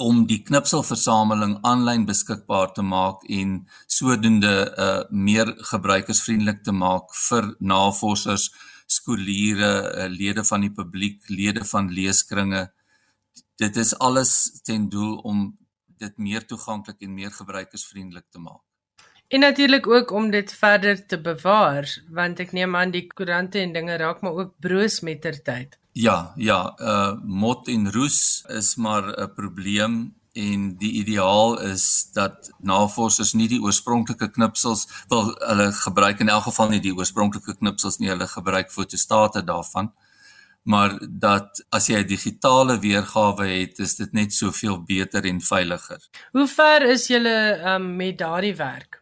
om 0.00 0.24
die 0.26 0.40
knipselversameling 0.46 1.58
aanlyn 1.66 2.06
beskikbaar 2.08 2.72
te 2.76 2.82
maak 2.82 3.24
en 3.38 3.54
sodoende 3.86 4.54
uh 4.86 5.02
meer 5.10 5.52
gebruikersvriendelik 5.70 6.62
te 6.64 6.72
maak 6.72 7.14
vir 7.28 7.50
navorsers, 7.60 8.48
skooliere, 8.86 9.72
uh, 9.90 10.08
lede 10.10 10.44
van 10.44 10.64
die 10.66 10.72
publiek, 10.80 11.22
lede 11.28 11.64
van 11.72 11.92
leeskringe. 11.94 12.64
Dit 13.60 13.76
is 13.76 13.92
alles 13.98 14.32
ten 14.64 14.88
doel 14.88 15.18
om 15.32 15.44
dit 16.00 16.18
meer 16.18 16.46
toeganklik 16.46 17.04
en 17.04 17.14
meer 17.14 17.30
gebruikersvriendelik 17.30 18.30
te 18.30 18.40
maak. 18.40 18.69
En 19.30 19.40
natuurlik 19.40 19.86
ook 19.86 20.10
om 20.10 20.30
dit 20.30 20.52
verder 20.52 21.06
te 21.06 21.20
bewaar, 21.20 21.86
want 22.10 22.40
ek 22.42 22.50
neem 22.50 22.72
aan 22.74 22.90
die 22.90 23.04
koerante 23.06 23.60
en 23.62 23.70
dinge 23.72 23.94
raak 24.00 24.24
maar 24.26 24.40
ook 24.42 24.56
broos 24.58 25.00
met 25.06 25.20
ter 25.22 25.38
tyd. 25.46 25.76
Ja, 25.94 26.32
ja, 26.34 26.74
uh 26.82 27.12
mot 27.22 27.68
en 27.70 27.92
roes 27.94 28.42
is 28.50 28.74
maar 28.74 29.06
'n 29.06 29.30
probleem 29.34 29.94
en 30.32 30.76
die 30.78 30.92
ideaal 31.02 31.60
is 31.60 32.10
dat 32.12 32.50
navorsers 32.58 33.32
nie 33.32 33.48
die 33.48 33.62
oorspronklike 33.62 34.30
knipsels 34.30 34.86
wil 35.08 35.34
hulle 35.38 35.72
gebruik 35.72 36.20
in 36.20 36.28
elk 36.28 36.48
geval 36.50 36.68
nie 36.68 36.80
die 36.80 36.94
oorspronklike 36.94 37.54
knipsels 37.54 37.98
nie, 37.98 38.10
hulle 38.10 38.26
gebruik 38.26 38.70
fotostate 38.70 39.44
daarvan. 39.44 39.92
Maar 40.62 40.98
dat 41.08 41.62
as 41.70 41.86
jy 41.86 42.02
'n 42.02 42.06
digitale 42.06 42.78
weergawe 42.78 43.46
het, 43.46 43.78
is 43.78 43.94
dit 43.94 44.12
net 44.12 44.34
soveel 44.34 44.82
beter 44.82 45.24
en 45.24 45.40
veiliger. 45.40 46.00
Hoe 46.32 46.48
ver 46.48 46.82
is 46.82 47.06
julle 47.06 47.62
um, 47.74 47.96
met 47.96 48.18
daardie 48.18 48.56
werk? 48.56 48.99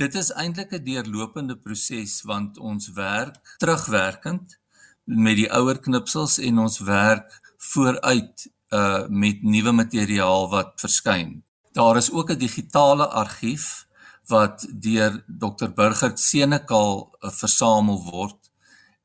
Dit 0.00 0.14
is 0.14 0.30
eintlik 0.32 0.70
'n 0.72 0.84
deurlopende 0.84 1.56
proses 1.56 2.22
want 2.22 2.58
ons 2.58 2.92
werk 2.96 3.56
terugwerkend 3.58 4.58
met 5.04 5.36
die 5.36 5.50
ouer 5.52 5.78
knipsels 5.78 6.38
en 6.38 6.58
ons 6.58 6.78
werk 6.78 7.40
vooruit 7.72 8.46
uh 8.72 9.04
met 9.08 9.42
nuwe 9.42 9.72
materiaal 9.72 10.48
wat 10.48 10.80
verskyn. 10.80 11.44
Daar 11.72 11.96
is 11.96 12.10
ook 12.10 12.30
'n 12.30 12.38
digitale 12.38 13.06
argief 13.06 13.86
wat 14.26 14.66
deur 14.70 15.24
Dr 15.26 15.68
Burgert 15.68 16.20
Senekal 16.20 17.12
uh, 17.20 17.30
versamel 17.30 18.00
word 18.10 18.50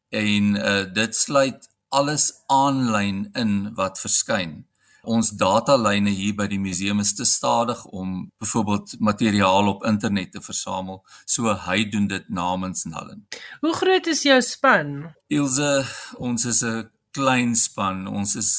en 0.10 0.56
uh 0.56 0.94
dit 0.94 1.16
sluit 1.16 1.70
alles 1.90 2.34
aanlyn 2.46 3.30
in 3.34 3.74
wat 3.76 4.00
verskyn 4.00 4.68
ons 5.08 5.30
datalyne 5.40 6.12
hier 6.12 6.36
by 6.38 6.48
die 6.52 6.60
museum 6.62 7.00
is 7.04 7.14
te 7.16 7.26
stadig 7.28 7.80
om 7.96 8.28
byvoorbeeld 8.42 8.98
materiaal 9.00 9.72
op 9.72 9.86
internet 9.88 10.34
te 10.36 10.42
versamel. 10.44 11.02
So 11.26 11.54
hy 11.68 11.86
doen 11.92 12.10
dit 12.12 12.28
namens 12.30 12.86
Nallen. 12.90 13.26
Hoe 13.64 13.74
groot 13.76 14.08
is 14.12 14.26
jou 14.28 14.40
span? 14.44 15.14
Ilse, 15.28 15.72
ons 16.18 16.46
is 16.46 16.64
'n 16.64 16.90
klein 17.12 17.56
span. 17.56 18.08
Ons 18.08 18.36
is 18.36 18.52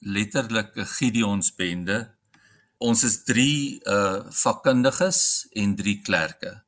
letterlik 0.00 0.76
'n 0.76 0.86
Gideons 0.96 1.54
bende. 1.54 2.10
Ons 2.78 3.04
is 3.04 3.22
3 3.24 3.80
uh 3.86 4.20
vakkundiges 4.30 5.46
en 5.52 5.76
3 5.76 6.00
klerke. 6.02 6.62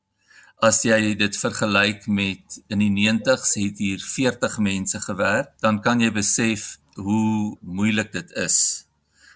As 0.63 0.83
jy 0.83 1.15
dit 1.15 1.37
vergelyk 1.37 2.07
met 2.07 2.63
in 2.69 2.79
die 2.79 2.95
90s 3.11 3.55
het 3.55 3.79
hier 3.79 3.99
40 3.99 4.59
mense 4.59 5.01
gewerk, 5.01 5.49
dan 5.61 5.81
kan 5.81 6.01
jy 6.01 6.11
besef 6.11 6.79
hoe 6.95 7.59
moeilik 7.61 8.13
dit 8.13 8.31
is 8.33 8.84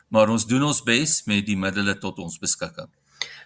maar 0.09 0.29
ons 0.29 0.47
doen 0.47 0.63
ons 0.63 0.83
bes 0.83 1.23
met 1.27 1.47
die 1.47 1.57
middele 1.57 1.99
tot 1.99 2.19
ons 2.19 2.39
beskikking. 2.39 2.89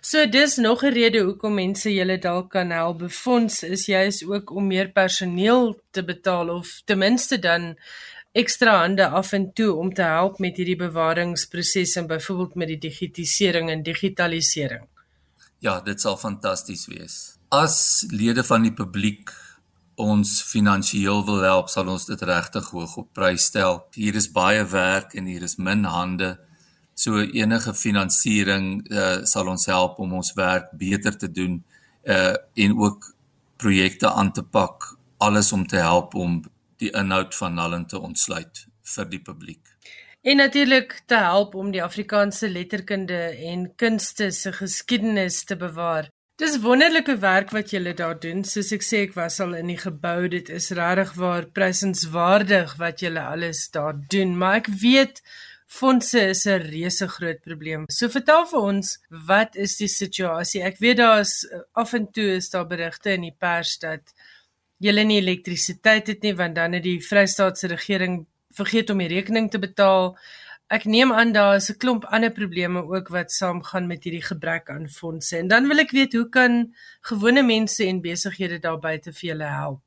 So 0.02 0.26
dis 0.26 0.56
nog 0.56 0.82
'n 0.82 0.92
rede 0.92 1.20
hoekom 1.22 1.54
mense 1.54 1.94
julle 1.94 2.18
dalk 2.18 2.50
kan 2.50 2.70
help 2.70 2.98
befonds 2.98 3.62
is 3.62 3.86
juis 3.86 4.24
ook 4.24 4.50
om 4.50 4.66
meer 4.66 4.90
personeel 4.90 5.80
te 5.90 6.02
betaal 6.04 6.48
of 6.48 6.82
ten 6.84 6.98
minste 6.98 7.38
dan 7.38 7.76
ekstra 8.32 8.78
hande 8.78 9.08
af 9.08 9.32
en 9.32 9.52
toe 9.52 9.74
om 9.74 9.94
te 9.94 10.02
help 10.02 10.38
met 10.38 10.56
hierdie 10.56 10.76
bewaringsproses 10.76 11.96
en 11.96 12.06
byvoorbeeld 12.06 12.54
met 12.54 12.68
die 12.68 12.78
digitisering 12.78 13.70
en 13.70 13.82
digitalisering. 13.82 14.86
Ja, 15.58 15.80
dit 15.80 16.00
sal 16.00 16.16
fantasties 16.16 16.86
wees. 16.86 17.36
As 17.48 18.06
lede 18.10 18.44
van 18.44 18.62
die 18.62 18.72
publiek 18.72 19.30
ons 19.94 20.42
finansiëel 20.42 21.24
wil 21.24 21.42
help, 21.42 21.68
sal 21.68 21.88
ons 21.88 22.06
dit 22.08 22.22
regtig 22.22 22.70
hoog 22.70 22.96
op 22.96 23.12
prys 23.12 23.44
stel. 23.52 23.84
Hier 23.94 24.14
is 24.14 24.30
baie 24.32 24.64
werk 24.64 25.14
en 25.14 25.28
hier 25.30 25.42
is 25.42 25.56
min 25.56 25.84
hande 25.84 26.38
So 27.02 27.18
enige 27.18 27.74
finansiering 27.74 28.66
uh, 28.90 29.22
sal 29.26 29.48
ons 29.50 29.66
help 29.66 29.98
om 29.98 30.12
ons 30.20 30.32
werk 30.38 30.70
beter 30.78 31.16
te 31.18 31.30
doen 31.30 31.62
uh 32.02 32.34
en 32.54 32.72
ook 32.78 33.04
projekte 33.62 34.10
aan 34.10 34.32
te 34.32 34.42
pak 34.42 34.96
alles 35.22 35.52
om 35.52 35.66
te 35.66 35.76
help 35.76 36.14
om 36.14 36.40
die 36.82 36.90
inhoud 36.90 37.34
van 37.34 37.54
Nallen 37.54 37.86
te 37.86 37.98
ontsluit 37.98 38.64
vir 38.94 39.06
die 39.10 39.20
publiek. 39.22 39.60
En 40.22 40.36
natuurlik 40.36 41.02
te 41.06 41.18
help 41.18 41.54
om 41.54 41.70
die 41.74 41.82
Afrikaanse 41.82 42.50
letterkunde 42.50 43.20
en 43.52 43.70
kunste 43.76 44.30
se 44.30 44.52
geskiedenis 44.52 45.44
te 45.44 45.56
bewaar. 45.56 46.10
Dis 46.42 46.58
wonderlike 46.62 47.16
werk 47.22 47.50
wat 47.54 47.70
julle 47.70 47.94
daar 47.94 48.18
doen. 48.18 48.42
Soos 48.44 48.72
ek 48.74 48.82
sê, 48.86 49.04
ek 49.06 49.14
was 49.14 49.38
al 49.42 49.54
in 49.58 49.70
die 49.70 49.78
gebou. 49.78 50.26
Dit 50.30 50.50
is 50.50 50.70
regtig 50.74 51.14
waar 51.18 51.46
prysenswaardig 51.54 52.76
wat 52.82 53.02
julle 53.04 53.22
alles 53.22 53.68
daar 53.74 53.98
doen. 54.10 54.34
Maar 54.38 54.62
ek 54.62 54.70
weet 54.82 55.22
Fondse 55.72 56.20
is 56.28 56.44
'n 56.46 56.60
reuse 56.72 57.06
groot 57.08 57.40
probleem. 57.40 57.84
So 57.88 58.08
vertel 58.08 58.44
vir 58.46 58.60
ons, 58.60 58.98
wat 59.08 59.56
is 59.56 59.76
die 59.76 59.88
situasie? 59.88 60.60
Ek 60.62 60.78
weet 60.78 60.96
daar's 60.96 61.46
af 61.72 61.94
en 61.94 62.10
toe 62.12 62.36
is 62.36 62.50
daar 62.50 62.66
berigte 62.66 63.12
in 63.12 63.22
die 63.22 63.36
pers 63.38 63.78
dat 63.78 64.12
julle 64.84 65.04
nie 65.04 65.20
elektrisiteit 65.20 66.06
het 66.06 66.22
nie 66.22 66.34
want 66.34 66.54
dan 66.54 66.72
het 66.76 66.84
die 66.84 67.00
Vrystaatse 67.00 67.70
regering 67.72 68.26
vergeet 68.52 68.90
om 68.90 68.98
die 68.98 69.08
rekening 69.08 69.50
te 69.50 69.58
betaal. 69.58 70.16
ek 70.72 70.86
neem 70.88 71.10
aan 71.12 71.32
daar 71.32 71.56
is 71.56 71.68
'n 71.70 71.76
klomp 71.76 72.04
ander 72.04 72.30
probleme 72.30 72.80
ook 72.80 73.08
wat 73.08 73.32
saamgaan 73.32 73.86
met 73.86 74.04
hierdie 74.04 74.24
gebrek 74.24 74.70
aan 74.70 74.88
fondse. 74.88 75.36
En 75.36 75.48
dan 75.48 75.68
wil 75.68 75.78
ek 75.78 75.90
weet 75.90 76.12
hoe 76.12 76.28
kan 76.28 76.74
gewone 77.00 77.42
mense 77.42 77.84
en 77.84 78.00
besighede 78.00 78.58
daar 78.58 78.78
buite 78.78 79.12
vir 79.12 79.28
julle 79.28 79.44
help? 79.44 79.80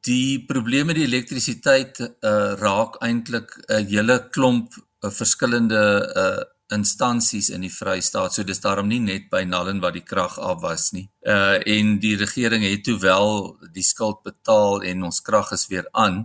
Die 0.00 0.44
probleme 0.44 0.84
met 0.84 0.96
die 0.96 1.04
elektrisiteit 1.04 2.00
uh 2.00 2.54
raak 2.56 3.02
eintlik 3.02 3.50
'n 3.68 3.86
hele 3.86 4.28
klomp 4.30 4.72
uh, 5.04 5.10
verskillende 5.10 5.84
uh 6.16 6.42
instansies 6.72 7.50
in 7.52 7.60
die 7.60 7.70
Vrystaat. 7.70 8.32
So 8.32 8.42
dis 8.42 8.62
daarom 8.64 8.88
nie 8.88 9.00
net 9.04 9.26
by 9.30 9.42
Nallen 9.44 9.82
wat 9.84 9.98
die 9.98 10.04
krag 10.04 10.38
af 10.40 10.62
was 10.62 10.92
nie. 10.96 11.10
Uh 11.20 11.60
en 11.60 11.98
die 12.00 12.16
regering 12.16 12.64
het 12.64 12.86
toe 12.86 12.96
wel 13.02 13.52
die 13.76 13.84
skuld 13.84 14.22
betaal 14.24 14.82
en 14.82 15.04
ons 15.10 15.20
krag 15.20 15.52
is 15.52 15.66
weer 15.68 15.84
aan. 15.92 16.24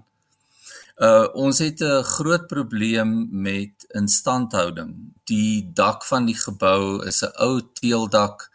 Uh 0.95 1.27
ons 1.33 1.59
het 1.59 1.83
'n 1.83 2.03
groot 2.03 2.47
probleem 2.47 3.27
met 3.31 3.85
instandhouding. 3.93 5.11
Die 5.27 5.69
dak 5.73 6.05
van 6.05 6.25
die 6.25 6.39
gebou 6.39 7.05
is 7.05 7.21
'n 7.21 7.35
ou 7.35 7.61
teeldak 7.73 8.49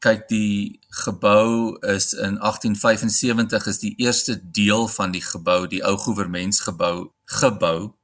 kyk 0.00 0.28
die 0.28 0.80
gebou 1.04 1.76
is 1.82 2.12
in 2.14 2.38
1875 2.38 3.66
is 3.66 3.78
die 3.78 3.94
eerste 3.98 4.38
deel 4.42 4.88
van 4.88 5.10
die 5.10 5.22
gebou 5.22 5.66
die 5.66 5.82
ou 5.84 5.96
goewermentsgebou 5.96 7.10
gebou 7.24 7.97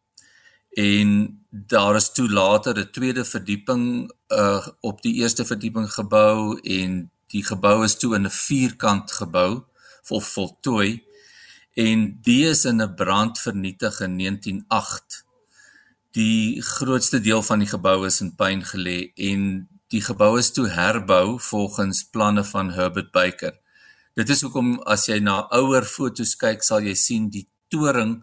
en 0.76 1.10
daar 1.50 1.96
is 1.96 2.12
toe 2.12 2.28
later 2.30 2.78
'n 2.78 2.90
tweede 2.90 3.24
verdieping 3.24 4.12
uh 4.28 4.66
op 4.80 5.02
die 5.02 5.14
eerste 5.14 5.44
verdieping 5.44 5.92
gebou 5.92 6.60
en 6.60 7.10
die 7.26 7.44
gebou 7.44 7.84
is 7.84 7.96
toe 7.96 8.14
in 8.14 8.26
'n 8.26 8.30
vierkant 8.30 9.12
gebou 9.12 9.64
vol 10.02 10.20
voltooi 10.20 11.02
en 11.74 12.18
die 12.22 12.46
is 12.46 12.64
in 12.64 12.82
'n 12.82 12.94
brand 12.94 13.38
vernietig 13.38 14.00
in 14.00 14.16
1908 14.16 15.24
die 16.10 16.62
grootste 16.62 17.20
deel 17.20 17.42
van 17.42 17.58
die 17.58 17.68
gebou 17.68 18.06
is 18.06 18.20
in 18.20 18.34
puin 18.34 18.62
gelê 18.64 19.12
en 19.14 19.68
Die 19.94 20.00
gebou 20.02 20.38
is 20.40 20.48
toe 20.50 20.64
herbou 20.74 21.38
volgens 21.38 22.00
planne 22.10 22.42
van 22.44 22.70
Herbert 22.74 23.12
Baker. 23.12 23.52
Dit 24.18 24.30
is 24.32 24.40
hoekom 24.42 24.78
as 24.90 25.04
jy 25.06 25.20
na 25.22 25.44
ouer 25.54 25.84
foto's 25.86 26.32
kyk, 26.40 26.64
sal 26.66 26.82
jy 26.82 26.94
sien 26.98 27.28
die 27.30 27.44
toring 27.70 28.16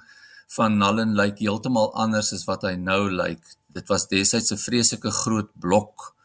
van 0.55 0.77
Nallen 0.77 1.15
lyk 1.15 1.39
heeltemal 1.39 1.93
anders 1.93 2.33
as 2.33 2.45
wat 2.49 2.65
hy 2.67 2.75
nou 2.75 3.09
lyk. 3.11 3.43
Dit 3.67 3.87
was 3.87 4.07
destyds 4.07 4.51
'n 4.51 4.57
vreeslike 4.57 5.11
groot 5.11 5.51
blok 5.59 6.15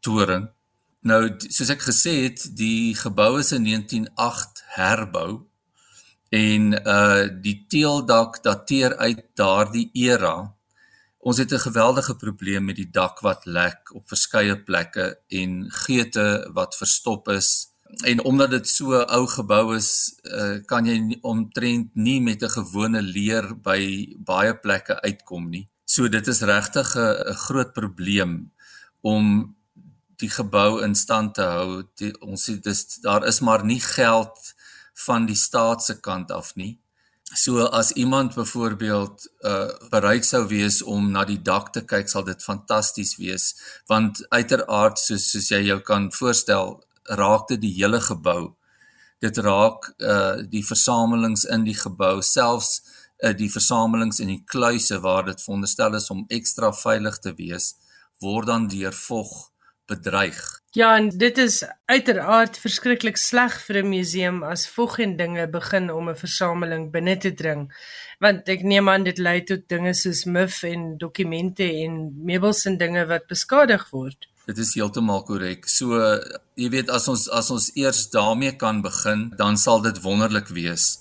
toring. 0.00 0.48
Nou 1.02 1.22
soos 1.38 1.70
ek 1.70 1.82
gesê 1.82 2.14
het, 2.26 2.56
die 2.56 2.94
gebou 2.94 3.38
is 3.38 3.52
in 3.52 3.64
1908 3.64 4.62
herbou 4.74 5.46
en 6.30 6.72
uh 6.74 7.28
die 7.42 7.64
teeldak 7.68 8.42
dateer 8.42 8.96
uit 8.96 9.22
daardie 9.34 9.90
era 9.94 10.56
Ons 11.26 11.38
het 11.42 11.52
'n 11.52 11.66
geweldige 11.68 12.14
probleem 12.16 12.64
met 12.64 12.76
die 12.76 12.90
dak 12.90 13.20
wat 13.20 13.44
lek 13.44 13.94
op 13.94 14.08
verskeie 14.08 14.56
plekke 14.62 15.06
en 15.28 15.70
geete 15.70 16.50
wat 16.52 16.76
verstop 16.76 17.28
is. 17.28 17.48
En 18.04 18.24
omdat 18.24 18.50
dit 18.50 18.68
so 18.68 18.98
ou 19.00 19.26
gebou 19.26 19.76
is, 19.76 20.18
uh, 20.24 20.58
kan 20.66 20.86
jy 20.86 21.18
omtrent 21.22 21.94
nie 21.94 22.20
met 22.20 22.42
'n 22.42 22.48
gewone 22.48 23.02
leer 23.02 23.54
by 23.54 24.14
baie 24.18 24.54
plekke 24.54 25.00
uitkom 25.00 25.50
nie. 25.50 25.68
So 25.84 26.08
dit 26.08 26.26
is 26.26 26.40
regtig 26.40 26.96
'n 26.96 27.34
groot 27.34 27.72
probleem 27.72 28.52
om 29.00 29.56
die 30.16 30.30
gebou 30.30 30.82
in 30.82 30.94
stand 30.94 31.34
te 31.34 31.42
hou. 31.42 31.82
Die, 31.94 32.12
ons 32.20 32.48
sê 32.48 32.60
dis 32.60 33.00
daar 33.04 33.26
is 33.26 33.40
maar 33.40 33.64
nie 33.64 33.80
geld 33.80 34.54
van 35.06 35.26
die 35.26 35.36
staat 35.36 35.84
se 35.84 36.00
kant 36.00 36.30
af 36.30 36.54
nie. 36.56 36.78
So 37.34 37.64
as 37.64 37.92
iemand 37.92 38.34
byvoorbeeld 38.34 39.28
uh 39.40 39.88
bereid 39.90 40.24
sou 40.24 40.46
wees 40.46 40.82
om 40.82 41.10
na 41.10 41.24
die 41.24 41.42
dak 41.42 41.72
te 41.72 41.82
kyk, 41.84 42.08
sal 42.08 42.24
dit 42.24 42.42
fantasties 42.42 43.16
wees 43.16 43.54
want 43.86 44.22
uiteraard 44.28 44.98
soos 44.98 45.30
soos 45.30 45.50
jy 45.50 45.60
jou 45.66 45.80
kan 45.80 46.12
voorstel, 46.12 46.78
raak 47.08 47.48
dit 47.48 47.60
die 47.60 47.74
hele 47.78 48.00
gebou. 48.00 48.56
Dit 49.20 49.38
raak 49.38 49.94
uh 49.98 50.42
die 50.50 50.64
versamelings 50.64 51.44
in 51.44 51.64
die 51.64 51.78
gebou, 51.78 52.20
selfs 52.22 52.82
uh 53.24 53.32
die 53.32 53.50
versamelings 53.50 54.20
in 54.20 54.28
die 54.28 54.42
kluise 54.44 55.00
waar 55.00 55.24
dit 55.24 55.42
veronderstel 55.42 55.94
is 55.94 56.10
om 56.10 56.26
ekstra 56.28 56.72
veilig 56.72 57.18
te 57.18 57.34
wees, 57.34 57.74
word 58.20 58.46
dan 58.46 58.68
deur 58.68 58.92
vog 58.92 59.32
bedreig. 59.86 60.40
Ja, 60.76 60.96
en 60.96 61.08
dit 61.08 61.38
is 61.38 61.62
uiteraard 61.84 62.58
verskriklik 62.60 63.16
sleg 63.16 63.54
vir 63.64 63.76
'n 63.82 63.88
museum 63.88 64.42
as 64.42 64.68
volgende 64.68 65.16
dinge 65.16 65.46
begin 65.48 65.90
om 65.90 66.08
'n 66.10 66.16
versameling 66.16 66.90
binne 66.90 67.16
te 67.16 67.32
dring. 67.34 67.72
Want 68.20 68.48
ek 68.48 68.62
neem 68.62 68.88
aan 68.88 69.04
dit 69.04 69.18
lei 69.18 69.42
tot 69.44 69.68
dinge 69.68 69.94
soos 69.94 70.24
muf 70.24 70.62
en 70.62 70.98
dokumente 70.98 71.64
en 71.84 72.12
meubels 72.24 72.64
en 72.66 72.76
dinge 72.76 73.06
wat 73.06 73.26
beskadig 73.26 73.90
word. 73.90 74.26
Dit 74.46 74.58
is 74.58 74.74
heeltemal 74.74 75.24
korrek. 75.26 75.68
So 75.68 75.98
jy 76.54 76.70
weet 76.70 76.90
as 76.90 77.08
ons 77.08 77.26
as 77.28 77.50
ons 77.50 77.72
eers 77.74 78.10
daarmee 78.10 78.56
kan 78.56 78.82
begin, 78.82 79.30
dan 79.38 79.58
sal 79.58 79.82
dit 79.82 80.02
wonderlik 80.02 80.48
wees. 80.48 81.00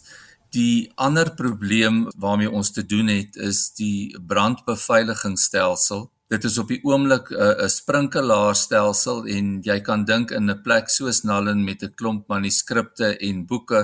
Die 0.56 0.92
ander 0.96 1.34
probleem 1.36 2.06
waarmee 2.18 2.50
ons 2.50 2.72
te 2.72 2.86
doen 2.86 3.08
het 3.08 3.36
is 3.36 3.70
die 3.78 4.18
brandbeveiligingsstelsel 4.18 6.10
Dit 6.34 6.46
is 6.48 6.56
op 6.58 6.72
die 6.74 6.80
oomblik 6.82 7.28
'n 7.30 7.38
uh, 7.38 7.68
sprinkelaarstelsel 7.70 9.28
en 9.30 9.62
jy 9.62 9.80
kan 9.82 10.06
dink 10.06 10.32
in 10.32 10.50
'n 10.50 10.62
plek 10.66 10.90
soos 10.90 11.22
Nallen 11.22 11.64
met 11.64 11.84
'n 11.84 11.94
klomp 12.00 12.28
manuskripte 12.28 13.18
en 13.28 13.46
boeke, 13.46 13.82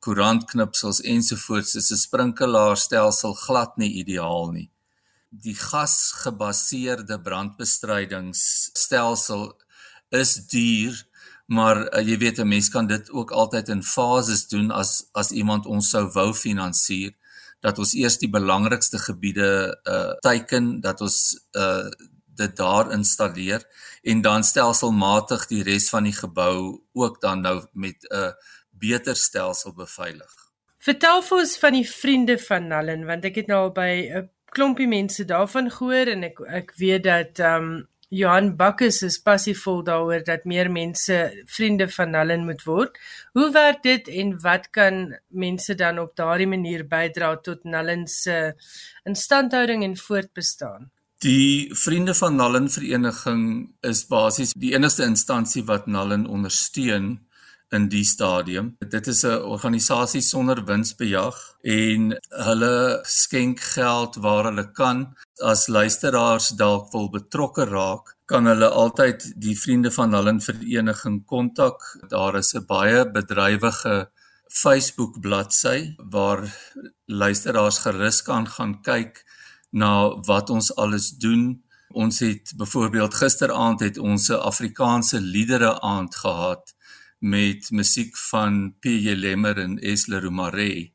koerantknipsels 0.00 1.00
ensovoorts 1.00 1.74
is 1.74 1.92
'n 1.92 2.02
sprinkelaarstelsel 2.06 3.34
glad 3.34 3.76
nie 3.76 3.92
ideaal 4.02 4.50
nie. 4.50 4.70
Die 5.32 5.56
gasgebaseerde 5.56 7.16
brandbestrydingsstelsel 7.24 9.56
is 10.12 10.34
duur, 10.46 11.06
maar 11.46 11.88
uh, 11.88 12.02
jy 12.04 12.18
weet 12.20 12.38
'n 12.38 12.48
mens 12.48 12.68
kan 12.68 12.86
dit 12.86 13.10
ook 13.10 13.30
altyd 13.30 13.68
in 13.68 13.82
fases 13.82 14.48
doen 14.48 14.70
as 14.70 15.08
as 15.12 15.30
iemand 15.30 15.66
ons 15.66 15.90
sou 15.90 16.10
wou 16.12 16.34
finansier 16.34 17.12
dat 17.60 17.78
ons 17.78 17.94
eers 17.94 18.18
die 18.18 18.30
belangrikste 18.30 18.98
gebiede 18.98 19.80
uh 19.88 20.12
teiken 20.20 20.80
dat 20.80 21.00
ons 21.00 21.48
uh 21.56 21.88
dit 22.34 22.56
daar 22.56 22.92
installeer 22.92 23.64
en 24.02 24.22
dan 24.24 24.44
stelselmatig 24.44 25.46
die 25.46 25.62
res 25.62 25.88
van 25.92 26.08
die 26.08 26.16
gebou 26.16 26.80
ook 26.92 27.20
dan 27.20 27.40
nou 27.40 27.64
met 27.72 27.96
'n 28.02 28.16
uh, 28.16 28.32
beter 28.70 29.16
stelsel 29.16 29.74
beveilig. 29.74 30.32
Vertel 30.78 31.22
vir 31.22 31.38
ons 31.38 31.58
van 31.58 31.72
die 31.72 31.88
vriende 31.88 32.38
van 32.38 32.66
Nallen 32.66 33.06
want 33.06 33.24
ek 33.24 33.34
het 33.34 33.46
nou 33.46 33.64
al 33.64 33.72
by 33.72 34.10
'n 34.10 34.30
klompie 34.52 34.88
mense 34.88 35.24
daarvan 35.28 35.70
gehoor 35.72 36.12
en 36.12 36.28
ek 36.28 36.44
ek 36.60 36.76
weet 36.80 37.08
dat 37.08 37.40
um 37.52 37.72
Johan 38.12 38.50
Bakkes 38.56 38.98
is 39.06 39.16
passievol 39.24 39.78
daaroor 39.86 40.20
dat 40.26 40.44
meer 40.44 40.68
mense 40.68 41.16
vriende 41.48 41.86
van 41.88 42.12
hulle 42.18 42.36
moet 42.44 42.60
word. 42.68 42.98
Hoe 43.32 43.46
werk 43.54 43.80
dit 43.86 44.08
en 44.20 44.34
wat 44.42 44.68
kan 44.76 45.14
mense 45.28 45.74
dan 45.74 45.98
op 46.02 46.12
daardie 46.20 46.50
manier 46.50 46.84
bydra 46.84 47.38
tot 47.40 47.64
Nallen 47.64 48.04
se 48.06 48.52
instandhouding 49.08 49.84
en 49.84 49.96
voortbestaan? 49.96 50.90
Die 51.24 51.70
Vriende 51.72 52.12
van 52.18 52.36
Nallen 52.36 52.68
vereniging 52.68 53.72
is 53.80 54.04
basies 54.10 54.52
die 54.52 54.74
enigste 54.76 55.08
instansie 55.08 55.64
wat 55.64 55.86
Nallen 55.86 56.26
ondersteun 56.26 57.14
in 57.72 57.88
die 57.88 58.04
stadium. 58.04 58.76
Dit 58.78 59.06
is 59.06 59.24
'n 59.24 59.42
organisasie 59.54 60.20
sonder 60.20 60.64
winsbejag 60.64 61.36
en 61.62 62.16
hulle 62.46 63.00
skenk 63.02 63.60
geld 63.60 64.16
waar 64.16 64.44
hulle 64.44 64.72
kan. 64.72 65.16
As 65.40 65.66
luisteraars 65.66 66.48
dalk 66.48 66.92
wil 66.92 67.08
betrokke 67.10 67.64
raak, 67.64 68.16
kan 68.26 68.46
hulle 68.46 68.68
altyd 68.68 69.32
die 69.36 69.56
vriende 69.58 69.90
van 69.90 70.12
hulle 70.12 70.40
vereniging 70.40 71.24
kontak. 71.26 71.78
Daar 72.08 72.36
is 72.36 72.54
'n 72.54 72.66
baie 72.66 73.10
bedrywige 73.10 74.10
Facebook 74.48 75.20
bladsy 75.20 75.94
waar 76.10 76.40
luisteraars 77.06 77.78
gerus 77.78 78.22
kan 78.22 78.46
gaan 78.46 78.82
kyk 78.82 79.24
na 79.70 80.20
wat 80.26 80.50
ons 80.50 80.76
alles 80.76 81.10
doen. 81.10 81.62
Ons 81.88 82.18
het 82.18 82.52
byvoorbeeld 82.56 83.14
gisteraand 83.14 83.80
het 83.80 83.98
ons 83.98 84.28
'n 84.28 84.40
Afrikaanse 84.50 85.20
liedere 85.20 85.80
aand 85.80 86.14
gehad 86.14 86.74
met 87.22 87.70
musiek 87.70 88.18
van 88.18 88.74
P.J. 88.80 89.14
Lemmer 89.14 89.58
en 89.58 89.78
Esle 89.78 90.20
Romare 90.20 90.90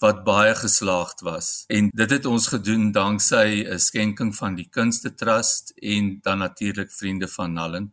wat 0.00 0.24
baie 0.24 0.54
geslaagd 0.54 1.20
was. 1.20 1.64
En 1.68 1.90
dit 1.92 2.10
het 2.10 2.24
ons 2.26 2.46
gedoen 2.46 2.92
danksy 2.92 3.64
'n 3.68 3.78
skenking 3.78 4.36
van 4.36 4.54
die 4.54 4.68
Kunste 4.70 5.14
Trust 5.14 5.72
en 5.76 6.18
dan 6.22 6.38
natuurlik 6.38 6.92
vriende 6.92 7.28
van 7.28 7.52
Nallen. 7.52 7.92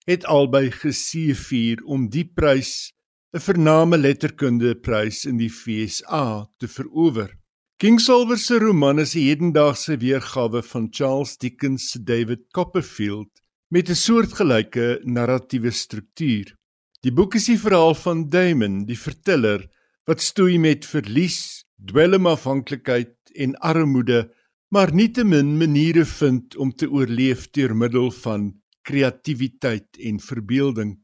het 0.07 0.23
albei 0.31 0.69
geseëvier 0.71 1.81
om 1.83 2.05
die 2.07 2.23
prys, 2.23 2.93
'n 3.35 3.43
vername 3.43 3.99
letterkundeprys 3.99 5.25
in 5.27 5.41
die 5.41 5.51
FSA, 5.51 6.47
te 6.59 6.69
verower. 6.69 7.35
Kingsolver 7.83 8.39
se 8.39 8.59
roman 8.63 9.03
is 9.03 9.17
'n 9.17 9.27
hedendaagse 9.27 9.97
weergawe 9.99 10.63
van 10.63 10.87
Charles 10.91 11.37
Dickens 11.37 11.91
se 11.91 11.99
David 12.03 12.47
Copperfield 12.53 13.43
met 13.75 13.91
'n 13.91 13.99
soortgelyke 14.07 15.01
narratiewe 15.03 15.71
struktuur. 15.71 16.55
Die 17.01 17.13
boek 17.13 17.35
is 17.35 17.47
die 17.47 17.59
verhaal 17.59 17.95
van 17.95 18.29
Damon, 18.29 18.85
die 18.87 18.99
verteller, 18.99 19.67
wat 20.05 20.23
stoei 20.23 20.59
met 20.59 20.87
verlies, 20.87 21.67
dwelmafhanklikheid 21.75 23.17
en 23.35 23.59
armoede 23.59 24.31
maar 24.69 24.93
nietemin 24.95 25.57
maniere 25.59 26.05
vind 26.05 26.57
om 26.57 26.73
te 26.75 26.89
oorleef 26.91 27.51
deur 27.55 27.75
middel 27.77 28.11
van 28.11 28.55
kreatiwiteit 28.87 29.99
en 29.99 30.21
verbeelding. 30.21 30.97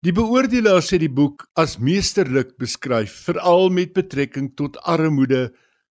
Die 0.00 0.12
beoordelaars 0.16 0.94
het 0.94 1.02
die 1.02 1.12
boek 1.12 1.44
as 1.60 1.76
meesterlik 1.76 2.54
beskryf, 2.60 3.12
veral 3.26 3.68
met 3.68 3.92
betrekking 3.92 4.54
tot 4.56 4.78
armoede, 4.88 5.50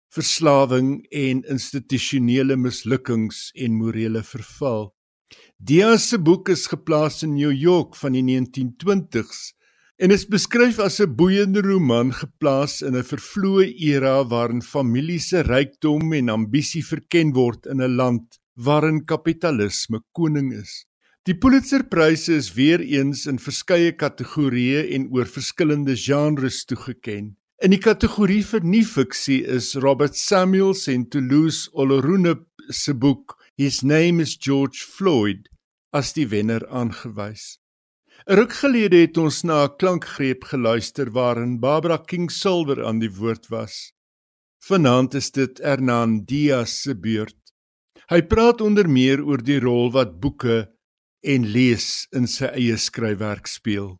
verslawing 0.09 1.03
en 1.13 1.43
institusionele 1.45 2.57
mislukkings 2.57 3.51
en 3.53 3.77
morele 3.77 4.23
verval. 4.25 4.89
Diaz 5.61 6.07
se 6.09 6.17
boek 6.17 6.49
is 6.49 6.65
geplaas 6.71 7.21
in 7.21 7.35
New 7.35 7.53
York 7.53 7.93
van 8.01 8.17
die 8.17 8.25
1920s 8.25 9.51
en 9.99 10.13
is 10.15 10.23
beskryf 10.31 10.77
as 10.79 11.01
'n 11.03 11.15
boeiende 11.19 11.61
roman 11.61 12.11
geplaas 12.15 12.81
in 12.87 12.95
'n 12.95 13.03
vervloë 13.11 13.65
era 13.91 14.23
waarin 14.23 14.61
familie 14.61 15.19
se 15.19 15.41
rykdom 15.43 16.13
en 16.13 16.29
ambisie 16.29 16.83
verken 16.91 17.33
word 17.33 17.65
in 17.65 17.81
'n 17.81 17.95
land 17.99 18.39
waarin 18.55 19.05
kapitalisme 19.05 19.99
koning 20.13 20.53
is. 20.53 20.85
Die 21.27 21.35
Pulitzerpryse 21.35 22.33
is 22.33 22.53
weer 22.53 22.79
eens 22.79 23.25
in 23.27 23.39
verskeie 23.39 23.91
kategorieë 23.91 24.87
en 24.95 25.09
oor 25.11 25.25
verskillende 25.25 25.95
genres 25.95 26.65
toegekend. 26.65 27.35
In 27.61 27.71
die 27.71 27.83
kategorie 27.83 28.43
vir 28.43 28.63
nuwe-fiksie 28.63 29.43
is 29.45 29.75
Robert 29.75 30.15
Samuels 30.15 30.87
en 30.87 31.09
Toulouse 31.09 31.69
Olorune 31.73 32.39
se 32.69 32.93
boek 32.93 33.35
His 33.57 33.83
Name 33.83 34.21
is 34.21 34.37
George 34.39 34.79
Floyd 34.79 35.49
as 35.91 36.13
die 36.13 36.27
wenner 36.27 36.63
aangewys. 36.69 37.59
'n 38.27 38.35
Ruk 38.35 38.53
gelede 38.53 38.97
het 39.05 39.17
ons 39.17 39.43
na 39.43 39.63
'n 39.63 39.75
klankgreep 39.77 40.43
geluister 40.43 41.11
waarin 41.11 41.59
Barbara 41.59 41.97
King 41.97 42.31
Silver 42.31 42.85
aan 42.85 42.99
die 42.99 43.11
woord 43.11 43.47
was. 43.47 43.93
Vanaand 44.59 45.13
is 45.13 45.31
dit 45.31 45.57
Hernan 45.57 46.23
Diaz 46.25 46.81
se 46.81 46.95
beurt. 46.95 47.37
Hy 48.09 48.21
praat 48.21 48.61
onder 48.61 48.89
meer 48.89 49.23
oor 49.23 49.43
die 49.43 49.59
rol 49.59 49.91
wat 49.91 50.19
boeke 50.19 50.67
en 51.21 51.45
lees 51.45 52.07
in 52.11 52.27
sy 52.27 52.45
eie 52.45 52.77
skryfwerk 52.77 53.47
speel. 53.47 53.97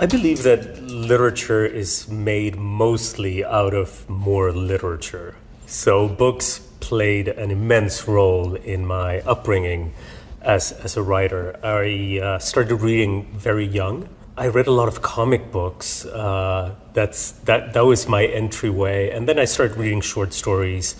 I 0.00 0.06
believe 0.06 0.42
that 0.42 0.82
literature 0.90 1.64
is 1.64 2.08
made 2.08 2.56
mostly 2.56 3.44
out 3.44 3.74
of 3.74 4.08
more 4.08 4.52
literature. 4.52 5.34
So 5.66 6.08
books 6.08 6.71
played 6.92 7.26
an 7.26 7.50
immense 7.50 8.06
role 8.06 8.54
in 8.54 8.84
my 8.84 9.20
upbringing 9.20 9.94
as, 10.42 10.72
as 10.72 10.94
a 10.94 11.02
writer. 11.02 11.58
I 11.62 12.20
uh, 12.22 12.38
started 12.38 12.76
reading 12.82 13.32
very 13.32 13.64
young. 13.64 14.10
I 14.36 14.48
read 14.48 14.66
a 14.66 14.72
lot 14.72 14.88
of 14.88 15.00
comic 15.00 15.50
books. 15.50 16.04
Uh, 16.04 16.74
that's, 16.92 17.32
that, 17.48 17.72
that 17.72 17.86
was 17.86 18.06
my 18.08 18.26
entryway. 18.26 19.08
And 19.08 19.26
then 19.26 19.38
I 19.38 19.46
started 19.46 19.78
reading 19.78 20.02
short 20.02 20.34
stories. 20.34 20.96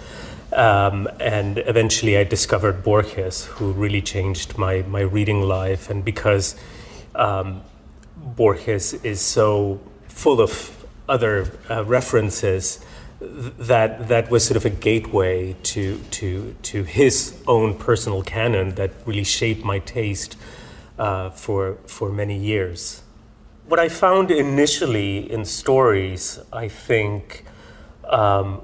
Um, 0.54 1.10
and 1.20 1.58
eventually 1.58 2.16
I 2.16 2.24
discovered 2.24 2.82
Borges, 2.82 3.44
who 3.44 3.72
really 3.72 4.00
changed 4.00 4.56
my, 4.56 4.80
my 4.88 5.02
reading 5.02 5.42
life. 5.42 5.90
And 5.90 6.02
because 6.02 6.56
um, 7.14 7.60
Borges 8.16 8.94
is 9.04 9.20
so 9.20 9.78
full 10.08 10.40
of 10.40 10.86
other 11.06 11.52
uh, 11.68 11.84
references, 11.84 12.82
that 13.58 14.08
that 14.08 14.30
was 14.30 14.44
sort 14.44 14.56
of 14.56 14.64
a 14.64 14.70
gateway 14.70 15.54
to 15.62 15.98
to 16.10 16.54
to 16.62 16.82
his 16.84 17.40
own 17.46 17.74
personal 17.74 18.22
canon 18.22 18.74
that 18.74 18.90
really 19.06 19.24
shaped 19.24 19.64
my 19.64 19.78
taste 19.78 20.36
uh, 20.98 21.30
for 21.30 21.78
for 21.86 22.10
many 22.10 22.36
years. 22.36 23.02
What 23.66 23.78
I 23.78 23.88
found 23.88 24.30
initially 24.30 25.30
in 25.30 25.44
stories, 25.44 26.38
I 26.52 26.68
think, 26.68 27.44
um, 28.08 28.60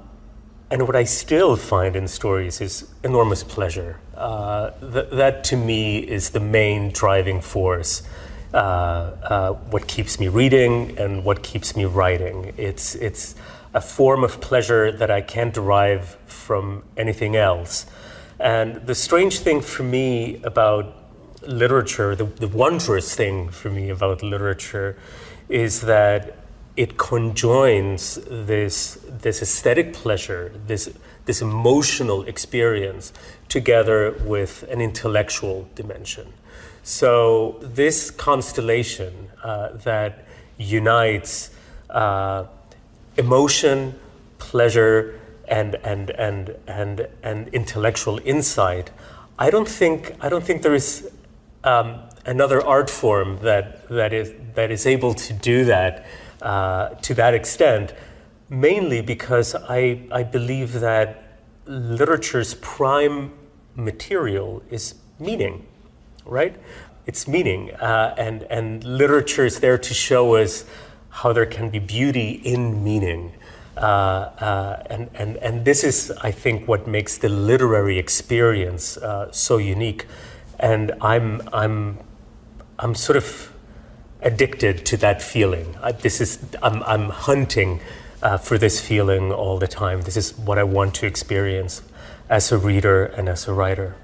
and 0.69 0.85
what 0.85 0.95
I 0.95 1.05
still 1.05 1.55
find 1.55 1.95
in 1.95 2.07
stories 2.07 2.61
is 2.61 2.91
enormous 3.03 3.43
pleasure. 3.43 3.99
Uh, 4.15 4.71
th- 4.81 5.09
that 5.11 5.43
to 5.45 5.55
me 5.55 5.97
is 5.99 6.31
the 6.31 6.39
main 6.39 6.91
driving 6.91 7.41
force. 7.41 8.03
Uh, 8.53 8.57
uh 8.57 9.51
what 9.71 9.87
keeps 9.87 10.19
me 10.19 10.27
reading 10.27 10.97
and 10.97 11.23
what 11.23 11.43
keeps 11.43 11.75
me 11.75 11.85
writing. 11.85 12.53
It's 12.57 12.95
it's 12.95 13.35
a 13.73 13.81
form 13.81 14.23
of 14.23 14.41
pleasure 14.41 14.91
that 14.91 15.11
I 15.11 15.21
can't 15.21 15.53
derive 15.53 16.17
from 16.25 16.83
anything 16.97 17.35
else. 17.35 17.85
And 18.39 18.75
the 18.87 18.95
strange 18.95 19.39
thing 19.39 19.61
for 19.61 19.83
me 19.83 20.41
about 20.43 20.95
literature, 21.45 22.15
the, 22.15 22.25
the 22.25 22.47
wondrous 22.47 23.15
thing 23.15 23.49
for 23.49 23.69
me 23.69 23.89
about 23.89 24.23
literature, 24.23 24.97
is 25.49 25.81
that 25.81 26.37
it 26.75 26.97
conjoins 26.97 28.15
this, 28.29 28.97
this 29.07 29.41
aesthetic 29.41 29.93
pleasure, 29.93 30.53
this, 30.65 30.89
this 31.25 31.41
emotional 31.41 32.23
experience, 32.23 33.11
together 33.49 34.15
with 34.23 34.63
an 34.69 34.79
intellectual 34.79 35.67
dimension. 35.75 36.33
So, 36.83 37.59
this 37.61 38.09
constellation 38.09 39.29
uh, 39.43 39.73
that 39.83 40.25
unites 40.57 41.51
uh, 41.89 42.45
emotion, 43.19 43.99
pleasure, 44.39 45.19
and 45.47 45.75
and 45.83 46.09
and 46.11 46.55
and 46.67 47.07
and 47.21 47.47
intellectual 47.49 48.19
insight. 48.23 48.91
I 49.37 49.49
don't 49.49 49.67
think 49.67 50.15
I 50.21 50.29
don't 50.29 50.43
think 50.43 50.61
there 50.61 50.75
is 50.75 51.11
um, 51.63 51.99
another 52.25 52.65
art 52.65 52.89
form 52.89 53.39
that 53.41 53.87
that 53.89 54.13
is 54.13 54.33
that 54.55 54.71
is 54.71 54.85
able 54.85 55.13
to 55.13 55.33
do 55.33 55.65
that 55.65 56.05
uh, 56.41 56.89
to 57.07 57.13
that 57.15 57.33
extent. 57.33 57.93
Mainly 58.49 59.01
because 59.01 59.55
I 59.55 60.07
I 60.11 60.23
believe 60.23 60.79
that 60.79 61.09
literature's 61.65 62.55
prime 62.55 63.31
material 63.75 64.63
is 64.69 64.95
meaning, 65.19 65.65
right? 66.25 66.55
It's 67.05 67.27
meaning, 67.27 67.71
uh, 67.75 68.15
and 68.17 68.43
and 68.49 68.83
literature 68.83 69.45
is 69.45 69.59
there 69.59 69.77
to 69.77 69.93
show 69.93 70.35
us 70.35 70.65
how 71.09 71.33
there 71.33 71.45
can 71.45 71.69
be 71.69 71.79
beauty 71.79 72.41
in 72.43 72.83
meaning. 72.83 73.33
Uh, 73.75 73.79
uh, 73.79 74.83
and, 74.89 75.09
and, 75.13 75.37
and 75.37 75.65
this 75.65 75.83
is, 75.83 76.11
I 76.21 76.31
think, 76.31 76.67
what 76.67 76.87
makes 76.87 77.17
the 77.17 77.29
literary 77.29 77.97
experience 77.97 78.97
uh, 78.97 79.31
so 79.31 79.57
unique. 79.57 80.05
And 80.59 80.91
I'm, 81.01 81.41
I'm, 81.53 81.99
I'm 82.77 82.93
sort 82.95 83.17
of 83.17 83.53
addicted 84.21 84.85
to 84.87 84.97
that 84.97 85.21
feeling. 85.21 85.75
I, 85.81 85.93
this 85.93 86.19
is, 86.19 86.39
I'm, 86.61 86.83
I'm 86.83 87.09
hunting 87.09 87.79
uh, 88.21 88.37
for 88.37 88.57
this 88.57 88.81
feeling 88.81 89.31
all 89.31 89.59
the 89.59 89.67
time. 89.67 90.01
This 90.01 90.17
is 90.17 90.37
what 90.37 90.57
I 90.57 90.63
want 90.63 90.93
to 90.95 91.05
experience 91.05 91.81
as 92.29 92.51
a 92.51 92.57
reader 92.57 93.05
and 93.05 93.29
as 93.29 93.47
a 93.47 93.53
writer. 93.53 93.95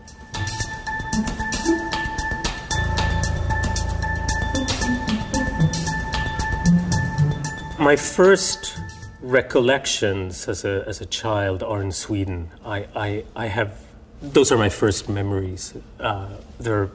My 7.85 7.95
first 7.95 8.75
recollections 9.21 10.47
as 10.47 10.65
a, 10.65 10.83
as 10.87 11.01
a 11.01 11.05
child 11.05 11.61
are 11.61 11.83
in 11.83 11.91
Sweden. 11.91 12.49
I, 12.65 12.87
I, 12.95 13.23
I 13.35 13.45
have, 13.45 13.79
those 14.23 14.51
are 14.51 14.57
my 14.57 14.69
first 14.69 15.07
memories. 15.07 15.75
Uh, 15.99 16.29
they're, 16.59 16.89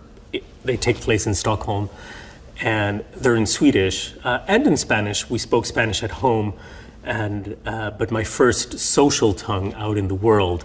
they 0.65 0.77
take 0.77 0.97
place 0.97 1.29
in 1.29 1.35
Stockholm 1.37 1.91
and 2.61 3.05
they're 3.15 3.37
in 3.37 3.47
Swedish 3.47 4.15
uh, 4.25 4.41
and 4.49 4.67
in 4.67 4.77
Spanish. 4.77 5.31
We 5.31 5.39
spoke 5.39 5.65
Spanish 5.65 6.03
at 6.03 6.11
home, 6.11 6.55
and, 7.05 7.57
uh, 7.65 7.93
but 7.93 8.11
my 8.11 8.25
first 8.25 8.81
social 8.81 9.33
tongue 9.33 9.73
out 9.75 9.97
in 9.97 10.09
the 10.09 10.17
world 10.17 10.65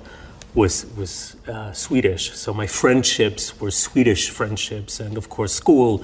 was, 0.56 0.88
was 0.98 1.36
uh, 1.48 1.72
Swedish. 1.72 2.34
So 2.34 2.52
my 2.52 2.66
friendships 2.66 3.62
were 3.62 3.70
Swedish 3.70 4.32
friendships, 4.32 5.00
and 5.00 5.18
of 5.18 5.30
course, 5.30 5.54
school 5.54 6.04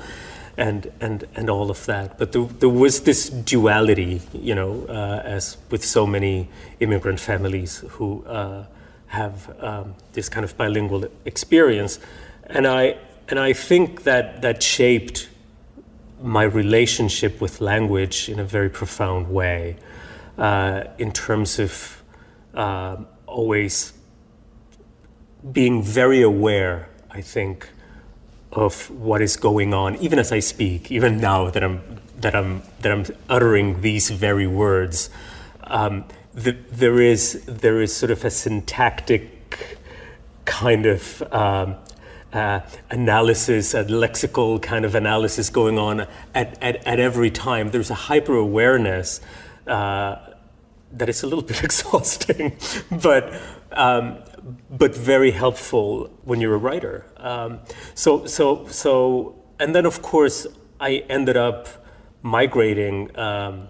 and 0.57 0.91
and 0.99 1.25
and 1.35 1.49
all 1.49 1.69
of 1.69 1.85
that. 1.85 2.17
But 2.17 2.31
there, 2.31 2.45
there 2.59 2.69
was 2.69 3.01
this 3.01 3.29
duality, 3.29 4.21
you 4.33 4.55
know, 4.55 4.85
uh, 4.89 5.21
as 5.23 5.57
with 5.69 5.83
so 5.83 6.05
many 6.05 6.49
immigrant 6.79 7.19
families 7.19 7.83
who 7.89 8.23
uh, 8.25 8.65
have 9.07 9.53
um, 9.59 9.95
this 10.13 10.29
kind 10.29 10.43
of 10.43 10.55
bilingual 10.57 11.05
experience, 11.25 11.99
and 12.45 12.67
I 12.67 12.97
and 13.29 13.39
I 13.39 13.53
think 13.53 14.03
that 14.03 14.41
that 14.41 14.61
shaped 14.63 15.29
my 16.21 16.43
relationship 16.43 17.41
with 17.41 17.61
language 17.61 18.29
in 18.29 18.39
a 18.39 18.43
very 18.43 18.69
profound 18.69 19.27
way, 19.27 19.77
uh, 20.37 20.83
in 20.97 21.11
terms 21.11 21.59
of 21.59 22.03
uh, 22.53 22.97
always 23.25 23.93
being 25.51 25.81
very 25.81 26.21
aware. 26.21 26.87
I 27.09 27.21
think 27.21 27.69
of 28.53 28.89
what 28.89 29.21
is 29.21 29.37
going 29.37 29.73
on, 29.73 29.95
even 29.97 30.19
as 30.19 30.31
I 30.31 30.39
speak, 30.39 30.91
even 30.91 31.17
now 31.17 31.49
that 31.49 31.63
I'm 31.63 31.81
that 32.17 32.35
I'm 32.35 32.63
that 32.81 32.91
I'm 32.91 33.05
uttering 33.29 33.81
these 33.81 34.09
very 34.09 34.47
words. 34.47 35.09
Um, 35.63 36.05
the, 36.33 36.51
there 36.71 37.01
is 37.01 37.43
there 37.45 37.81
is 37.81 37.95
sort 37.95 38.11
of 38.11 38.23
a 38.25 38.29
syntactic 38.29 39.77
kind 40.45 40.85
of 40.85 41.21
um, 41.33 41.75
uh, 42.33 42.61
analysis, 42.89 43.73
a 43.73 43.83
lexical 43.85 44.61
kind 44.61 44.85
of 44.85 44.95
analysis 44.95 45.49
going 45.49 45.77
on 45.77 46.01
at, 46.33 46.57
at, 46.61 46.85
at 46.87 46.99
every 46.99 47.31
time. 47.31 47.71
There's 47.71 47.89
a 47.89 47.95
hyper 47.95 48.35
awareness 48.35 49.19
uh, 49.67 50.17
that 50.93 51.09
is 51.09 51.23
a 51.23 51.27
little 51.27 51.43
bit 51.43 51.63
exhausting, 51.63 52.57
but 52.89 53.33
um, 53.71 54.17
but 54.69 54.95
very 54.95 55.31
helpful 55.31 56.09
when 56.23 56.41
you're 56.41 56.55
a 56.55 56.57
writer. 56.57 57.05
Um, 57.17 57.59
so, 57.93 58.25
so, 58.25 58.67
so, 58.67 59.35
and 59.59 59.75
then 59.75 59.85
of 59.85 60.01
course, 60.01 60.47
I 60.79 61.03
ended 61.09 61.37
up 61.37 61.67
migrating 62.23 63.15
um, 63.17 63.67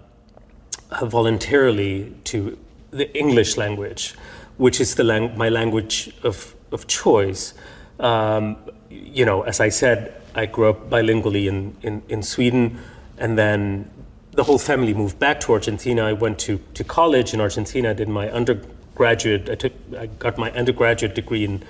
voluntarily 1.02 2.14
to 2.24 2.58
the 2.90 3.14
English 3.16 3.56
language, 3.56 4.14
which 4.56 4.80
is 4.80 4.94
the 4.94 5.04
lang- 5.04 5.36
my 5.36 5.48
language 5.48 6.12
of, 6.22 6.54
of 6.70 6.86
choice. 6.86 7.54
Um, 7.98 8.56
you 8.90 9.24
know, 9.24 9.42
as 9.42 9.60
I 9.60 9.68
said, 9.70 10.20
I 10.34 10.46
grew 10.46 10.70
up 10.70 10.90
bilingually 10.90 11.46
in, 11.46 11.76
in, 11.82 12.02
in 12.08 12.22
Sweden, 12.22 12.78
and 13.18 13.38
then 13.38 13.90
the 14.32 14.44
whole 14.44 14.58
family 14.58 14.94
moved 14.94 15.18
back 15.18 15.40
to 15.40 15.52
Argentina. 15.52 16.04
I 16.04 16.14
went 16.14 16.38
to, 16.40 16.58
to 16.74 16.84
college 16.84 17.34
in 17.34 17.40
Argentina, 17.40 17.94
did 17.94 18.08
my 18.08 18.30
undergraduate 18.30 18.71
graduate, 18.94 19.48
I, 19.48 19.54
took, 19.54 19.72
I 19.98 20.06
got 20.06 20.38
my 20.38 20.50
undergraduate 20.52 21.14
degree 21.14 21.44
in, 21.44 21.62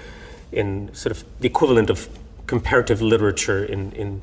in 0.50 0.94
sort 0.94 1.16
of 1.16 1.24
the 1.40 1.46
equivalent 1.46 1.90
of 1.90 2.08
comparative 2.46 3.00
literature 3.00 3.64
in, 3.64 3.92
in, 3.92 4.22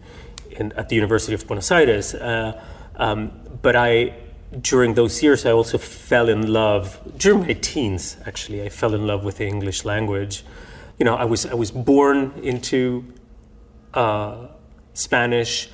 in 0.51 0.71
at 0.73 0.89
the 0.89 0.95
University 0.95 1.33
of 1.33 1.47
Buenos 1.47 1.71
Aires. 1.71 2.13
Uh, 2.13 2.61
um, 2.97 3.31
but 3.61 3.75
I, 3.75 4.13
during 4.61 4.93
those 4.95 5.23
years, 5.23 5.45
I 5.45 5.51
also 5.51 5.77
fell 5.77 6.27
in 6.29 6.51
love, 6.51 6.99
during 7.17 7.41
my 7.41 7.53
teens, 7.53 8.17
actually, 8.25 8.61
I 8.63 8.69
fell 8.69 8.93
in 8.93 9.07
love 9.07 9.23
with 9.23 9.37
the 9.37 9.47
English 9.47 9.85
language. 9.85 10.43
You 10.97 11.05
know, 11.05 11.15
I 11.15 11.25
was, 11.25 11.45
I 11.45 11.53
was 11.53 11.71
born 11.71 12.33
into 12.43 13.05
uh, 13.93 14.47
Spanish. 14.93 15.69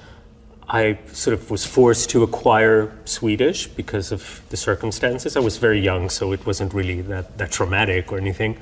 I 0.67 0.97
sort 1.11 1.33
of 1.35 1.51
was 1.51 1.65
forced 1.65 2.09
to 2.11 2.23
acquire 2.23 2.91
Swedish 3.05 3.67
because 3.67 4.11
of 4.11 4.41
the 4.49 4.57
circumstances. 4.57 5.37
I 5.37 5.39
was 5.39 5.57
very 5.57 5.79
young, 5.79 6.09
so 6.09 6.31
it 6.31 6.45
wasn't 6.45 6.73
really 6.73 7.01
that, 7.01 7.37
that 7.37 7.51
traumatic 7.51 8.11
or 8.11 8.17
anything. 8.17 8.57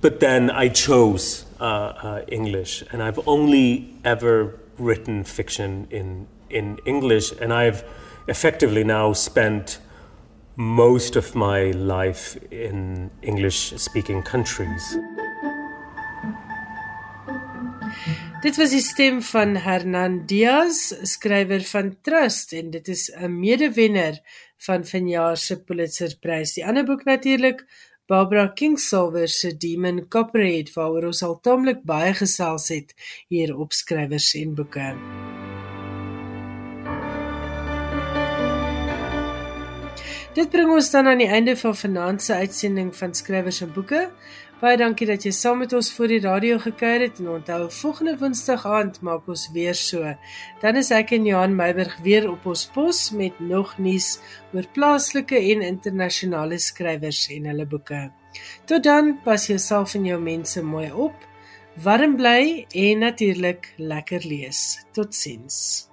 But 0.00 0.20
then 0.20 0.50
I 0.50 0.68
chose 0.68 1.44
uh, 1.60 1.64
uh, 1.64 2.24
English, 2.28 2.82
and 2.90 3.02
I've 3.02 3.20
only 3.26 3.94
ever 4.04 4.58
written 4.78 5.24
fiction 5.24 5.86
in, 5.90 6.26
in 6.50 6.78
English, 6.86 7.32
and 7.40 7.52
I've 7.52 7.84
effectively 8.28 8.84
now 8.84 9.12
spent 9.12 9.78
most 10.56 11.16
of 11.16 11.34
my 11.34 11.70
life 11.70 12.36
in 12.50 13.10
English 13.22 13.74
speaking 13.76 14.22
countries. 14.22 14.96
Dit 18.42 18.56
was 18.58 18.72
die 18.74 18.82
stem 18.82 19.20
van 19.22 19.52
Hernan 19.62 20.24
Diaz, 20.26 20.88
skrywer 21.06 21.62
van 21.62 21.92
Trust 22.02 22.50
en 22.58 22.72
dit 22.74 22.88
is 22.88 23.04
'n 23.14 23.30
medewenner 23.38 24.18
van 24.66 24.84
vanjaar 24.84 25.36
se 25.36 25.62
Pulitzerprys. 25.62 26.54
Die 26.54 26.66
ander 26.66 26.84
boek 26.84 27.04
natuurlik 27.04 27.64
Barbara 28.06 28.46
Kingsolver 28.48 29.28
se 29.28 29.56
Demon 29.56 30.08
Copperhead 30.08 30.72
waaroor 30.74 31.06
ons 31.06 31.22
al 31.22 31.40
taamlik 31.40 31.82
baie 31.82 32.14
gesels 32.14 32.68
het 32.68 32.94
hier 33.28 33.56
op 33.56 33.72
skrywers 33.72 34.34
en 34.34 34.54
boeke. 34.54 34.96
Dit 40.34 40.50
bring 40.50 40.70
ons 40.72 40.90
dan 40.90 41.06
aan 41.06 41.18
die 41.18 41.28
einde 41.28 41.56
van 41.56 41.76
vanaand 41.76 42.22
se 42.22 42.34
uitsending 42.34 42.96
van 42.96 43.14
skrywers 43.14 43.60
en 43.60 43.72
boeke. 43.72 44.10
Baie 44.62 44.78
dankie 44.78 45.08
dat 45.08 45.24
jy 45.26 45.32
saam 45.34 45.58
met 45.58 45.72
ons 45.74 45.88
voor 45.90 46.12
die 46.12 46.20
radio 46.22 46.54
gekuier 46.62 47.02
het 47.08 47.16
en 47.18 47.32
onthou 47.32 47.64
volgende 47.80 48.12
Woensdag 48.20 48.62
aand 48.62 49.00
maak 49.02 49.26
ons 49.26 49.48
weer 49.56 49.74
so. 49.74 50.12
Dan 50.62 50.78
is 50.78 50.92
ek 50.94 51.10
en 51.16 51.26
Johan 51.26 51.56
Meiburg 51.58 51.96
weer 52.04 52.28
op 52.30 52.46
ons 52.46 52.62
pos 52.70 53.02
met 53.10 53.42
nog 53.42 53.74
nuus 53.82 54.20
oor 54.54 54.70
plaaslike 54.78 55.34
en 55.34 55.66
internasionale 55.66 56.62
skrywers 56.62 57.26
en 57.34 57.50
hulle 57.50 57.66
boeke. 57.66 58.04
Tot 58.70 58.86
dan, 58.86 59.16
pas 59.26 59.50
jouself 59.50 59.98
en 59.98 60.06
jou 60.06 60.22
mense 60.22 60.62
mooi 60.62 60.92
op. 60.94 61.30
Warm 61.82 62.14
bly 62.22 62.62
en 62.70 63.02
natuurlik 63.02 63.72
lekker 63.82 64.22
lees. 64.22 64.84
Totsiens. 64.94 65.88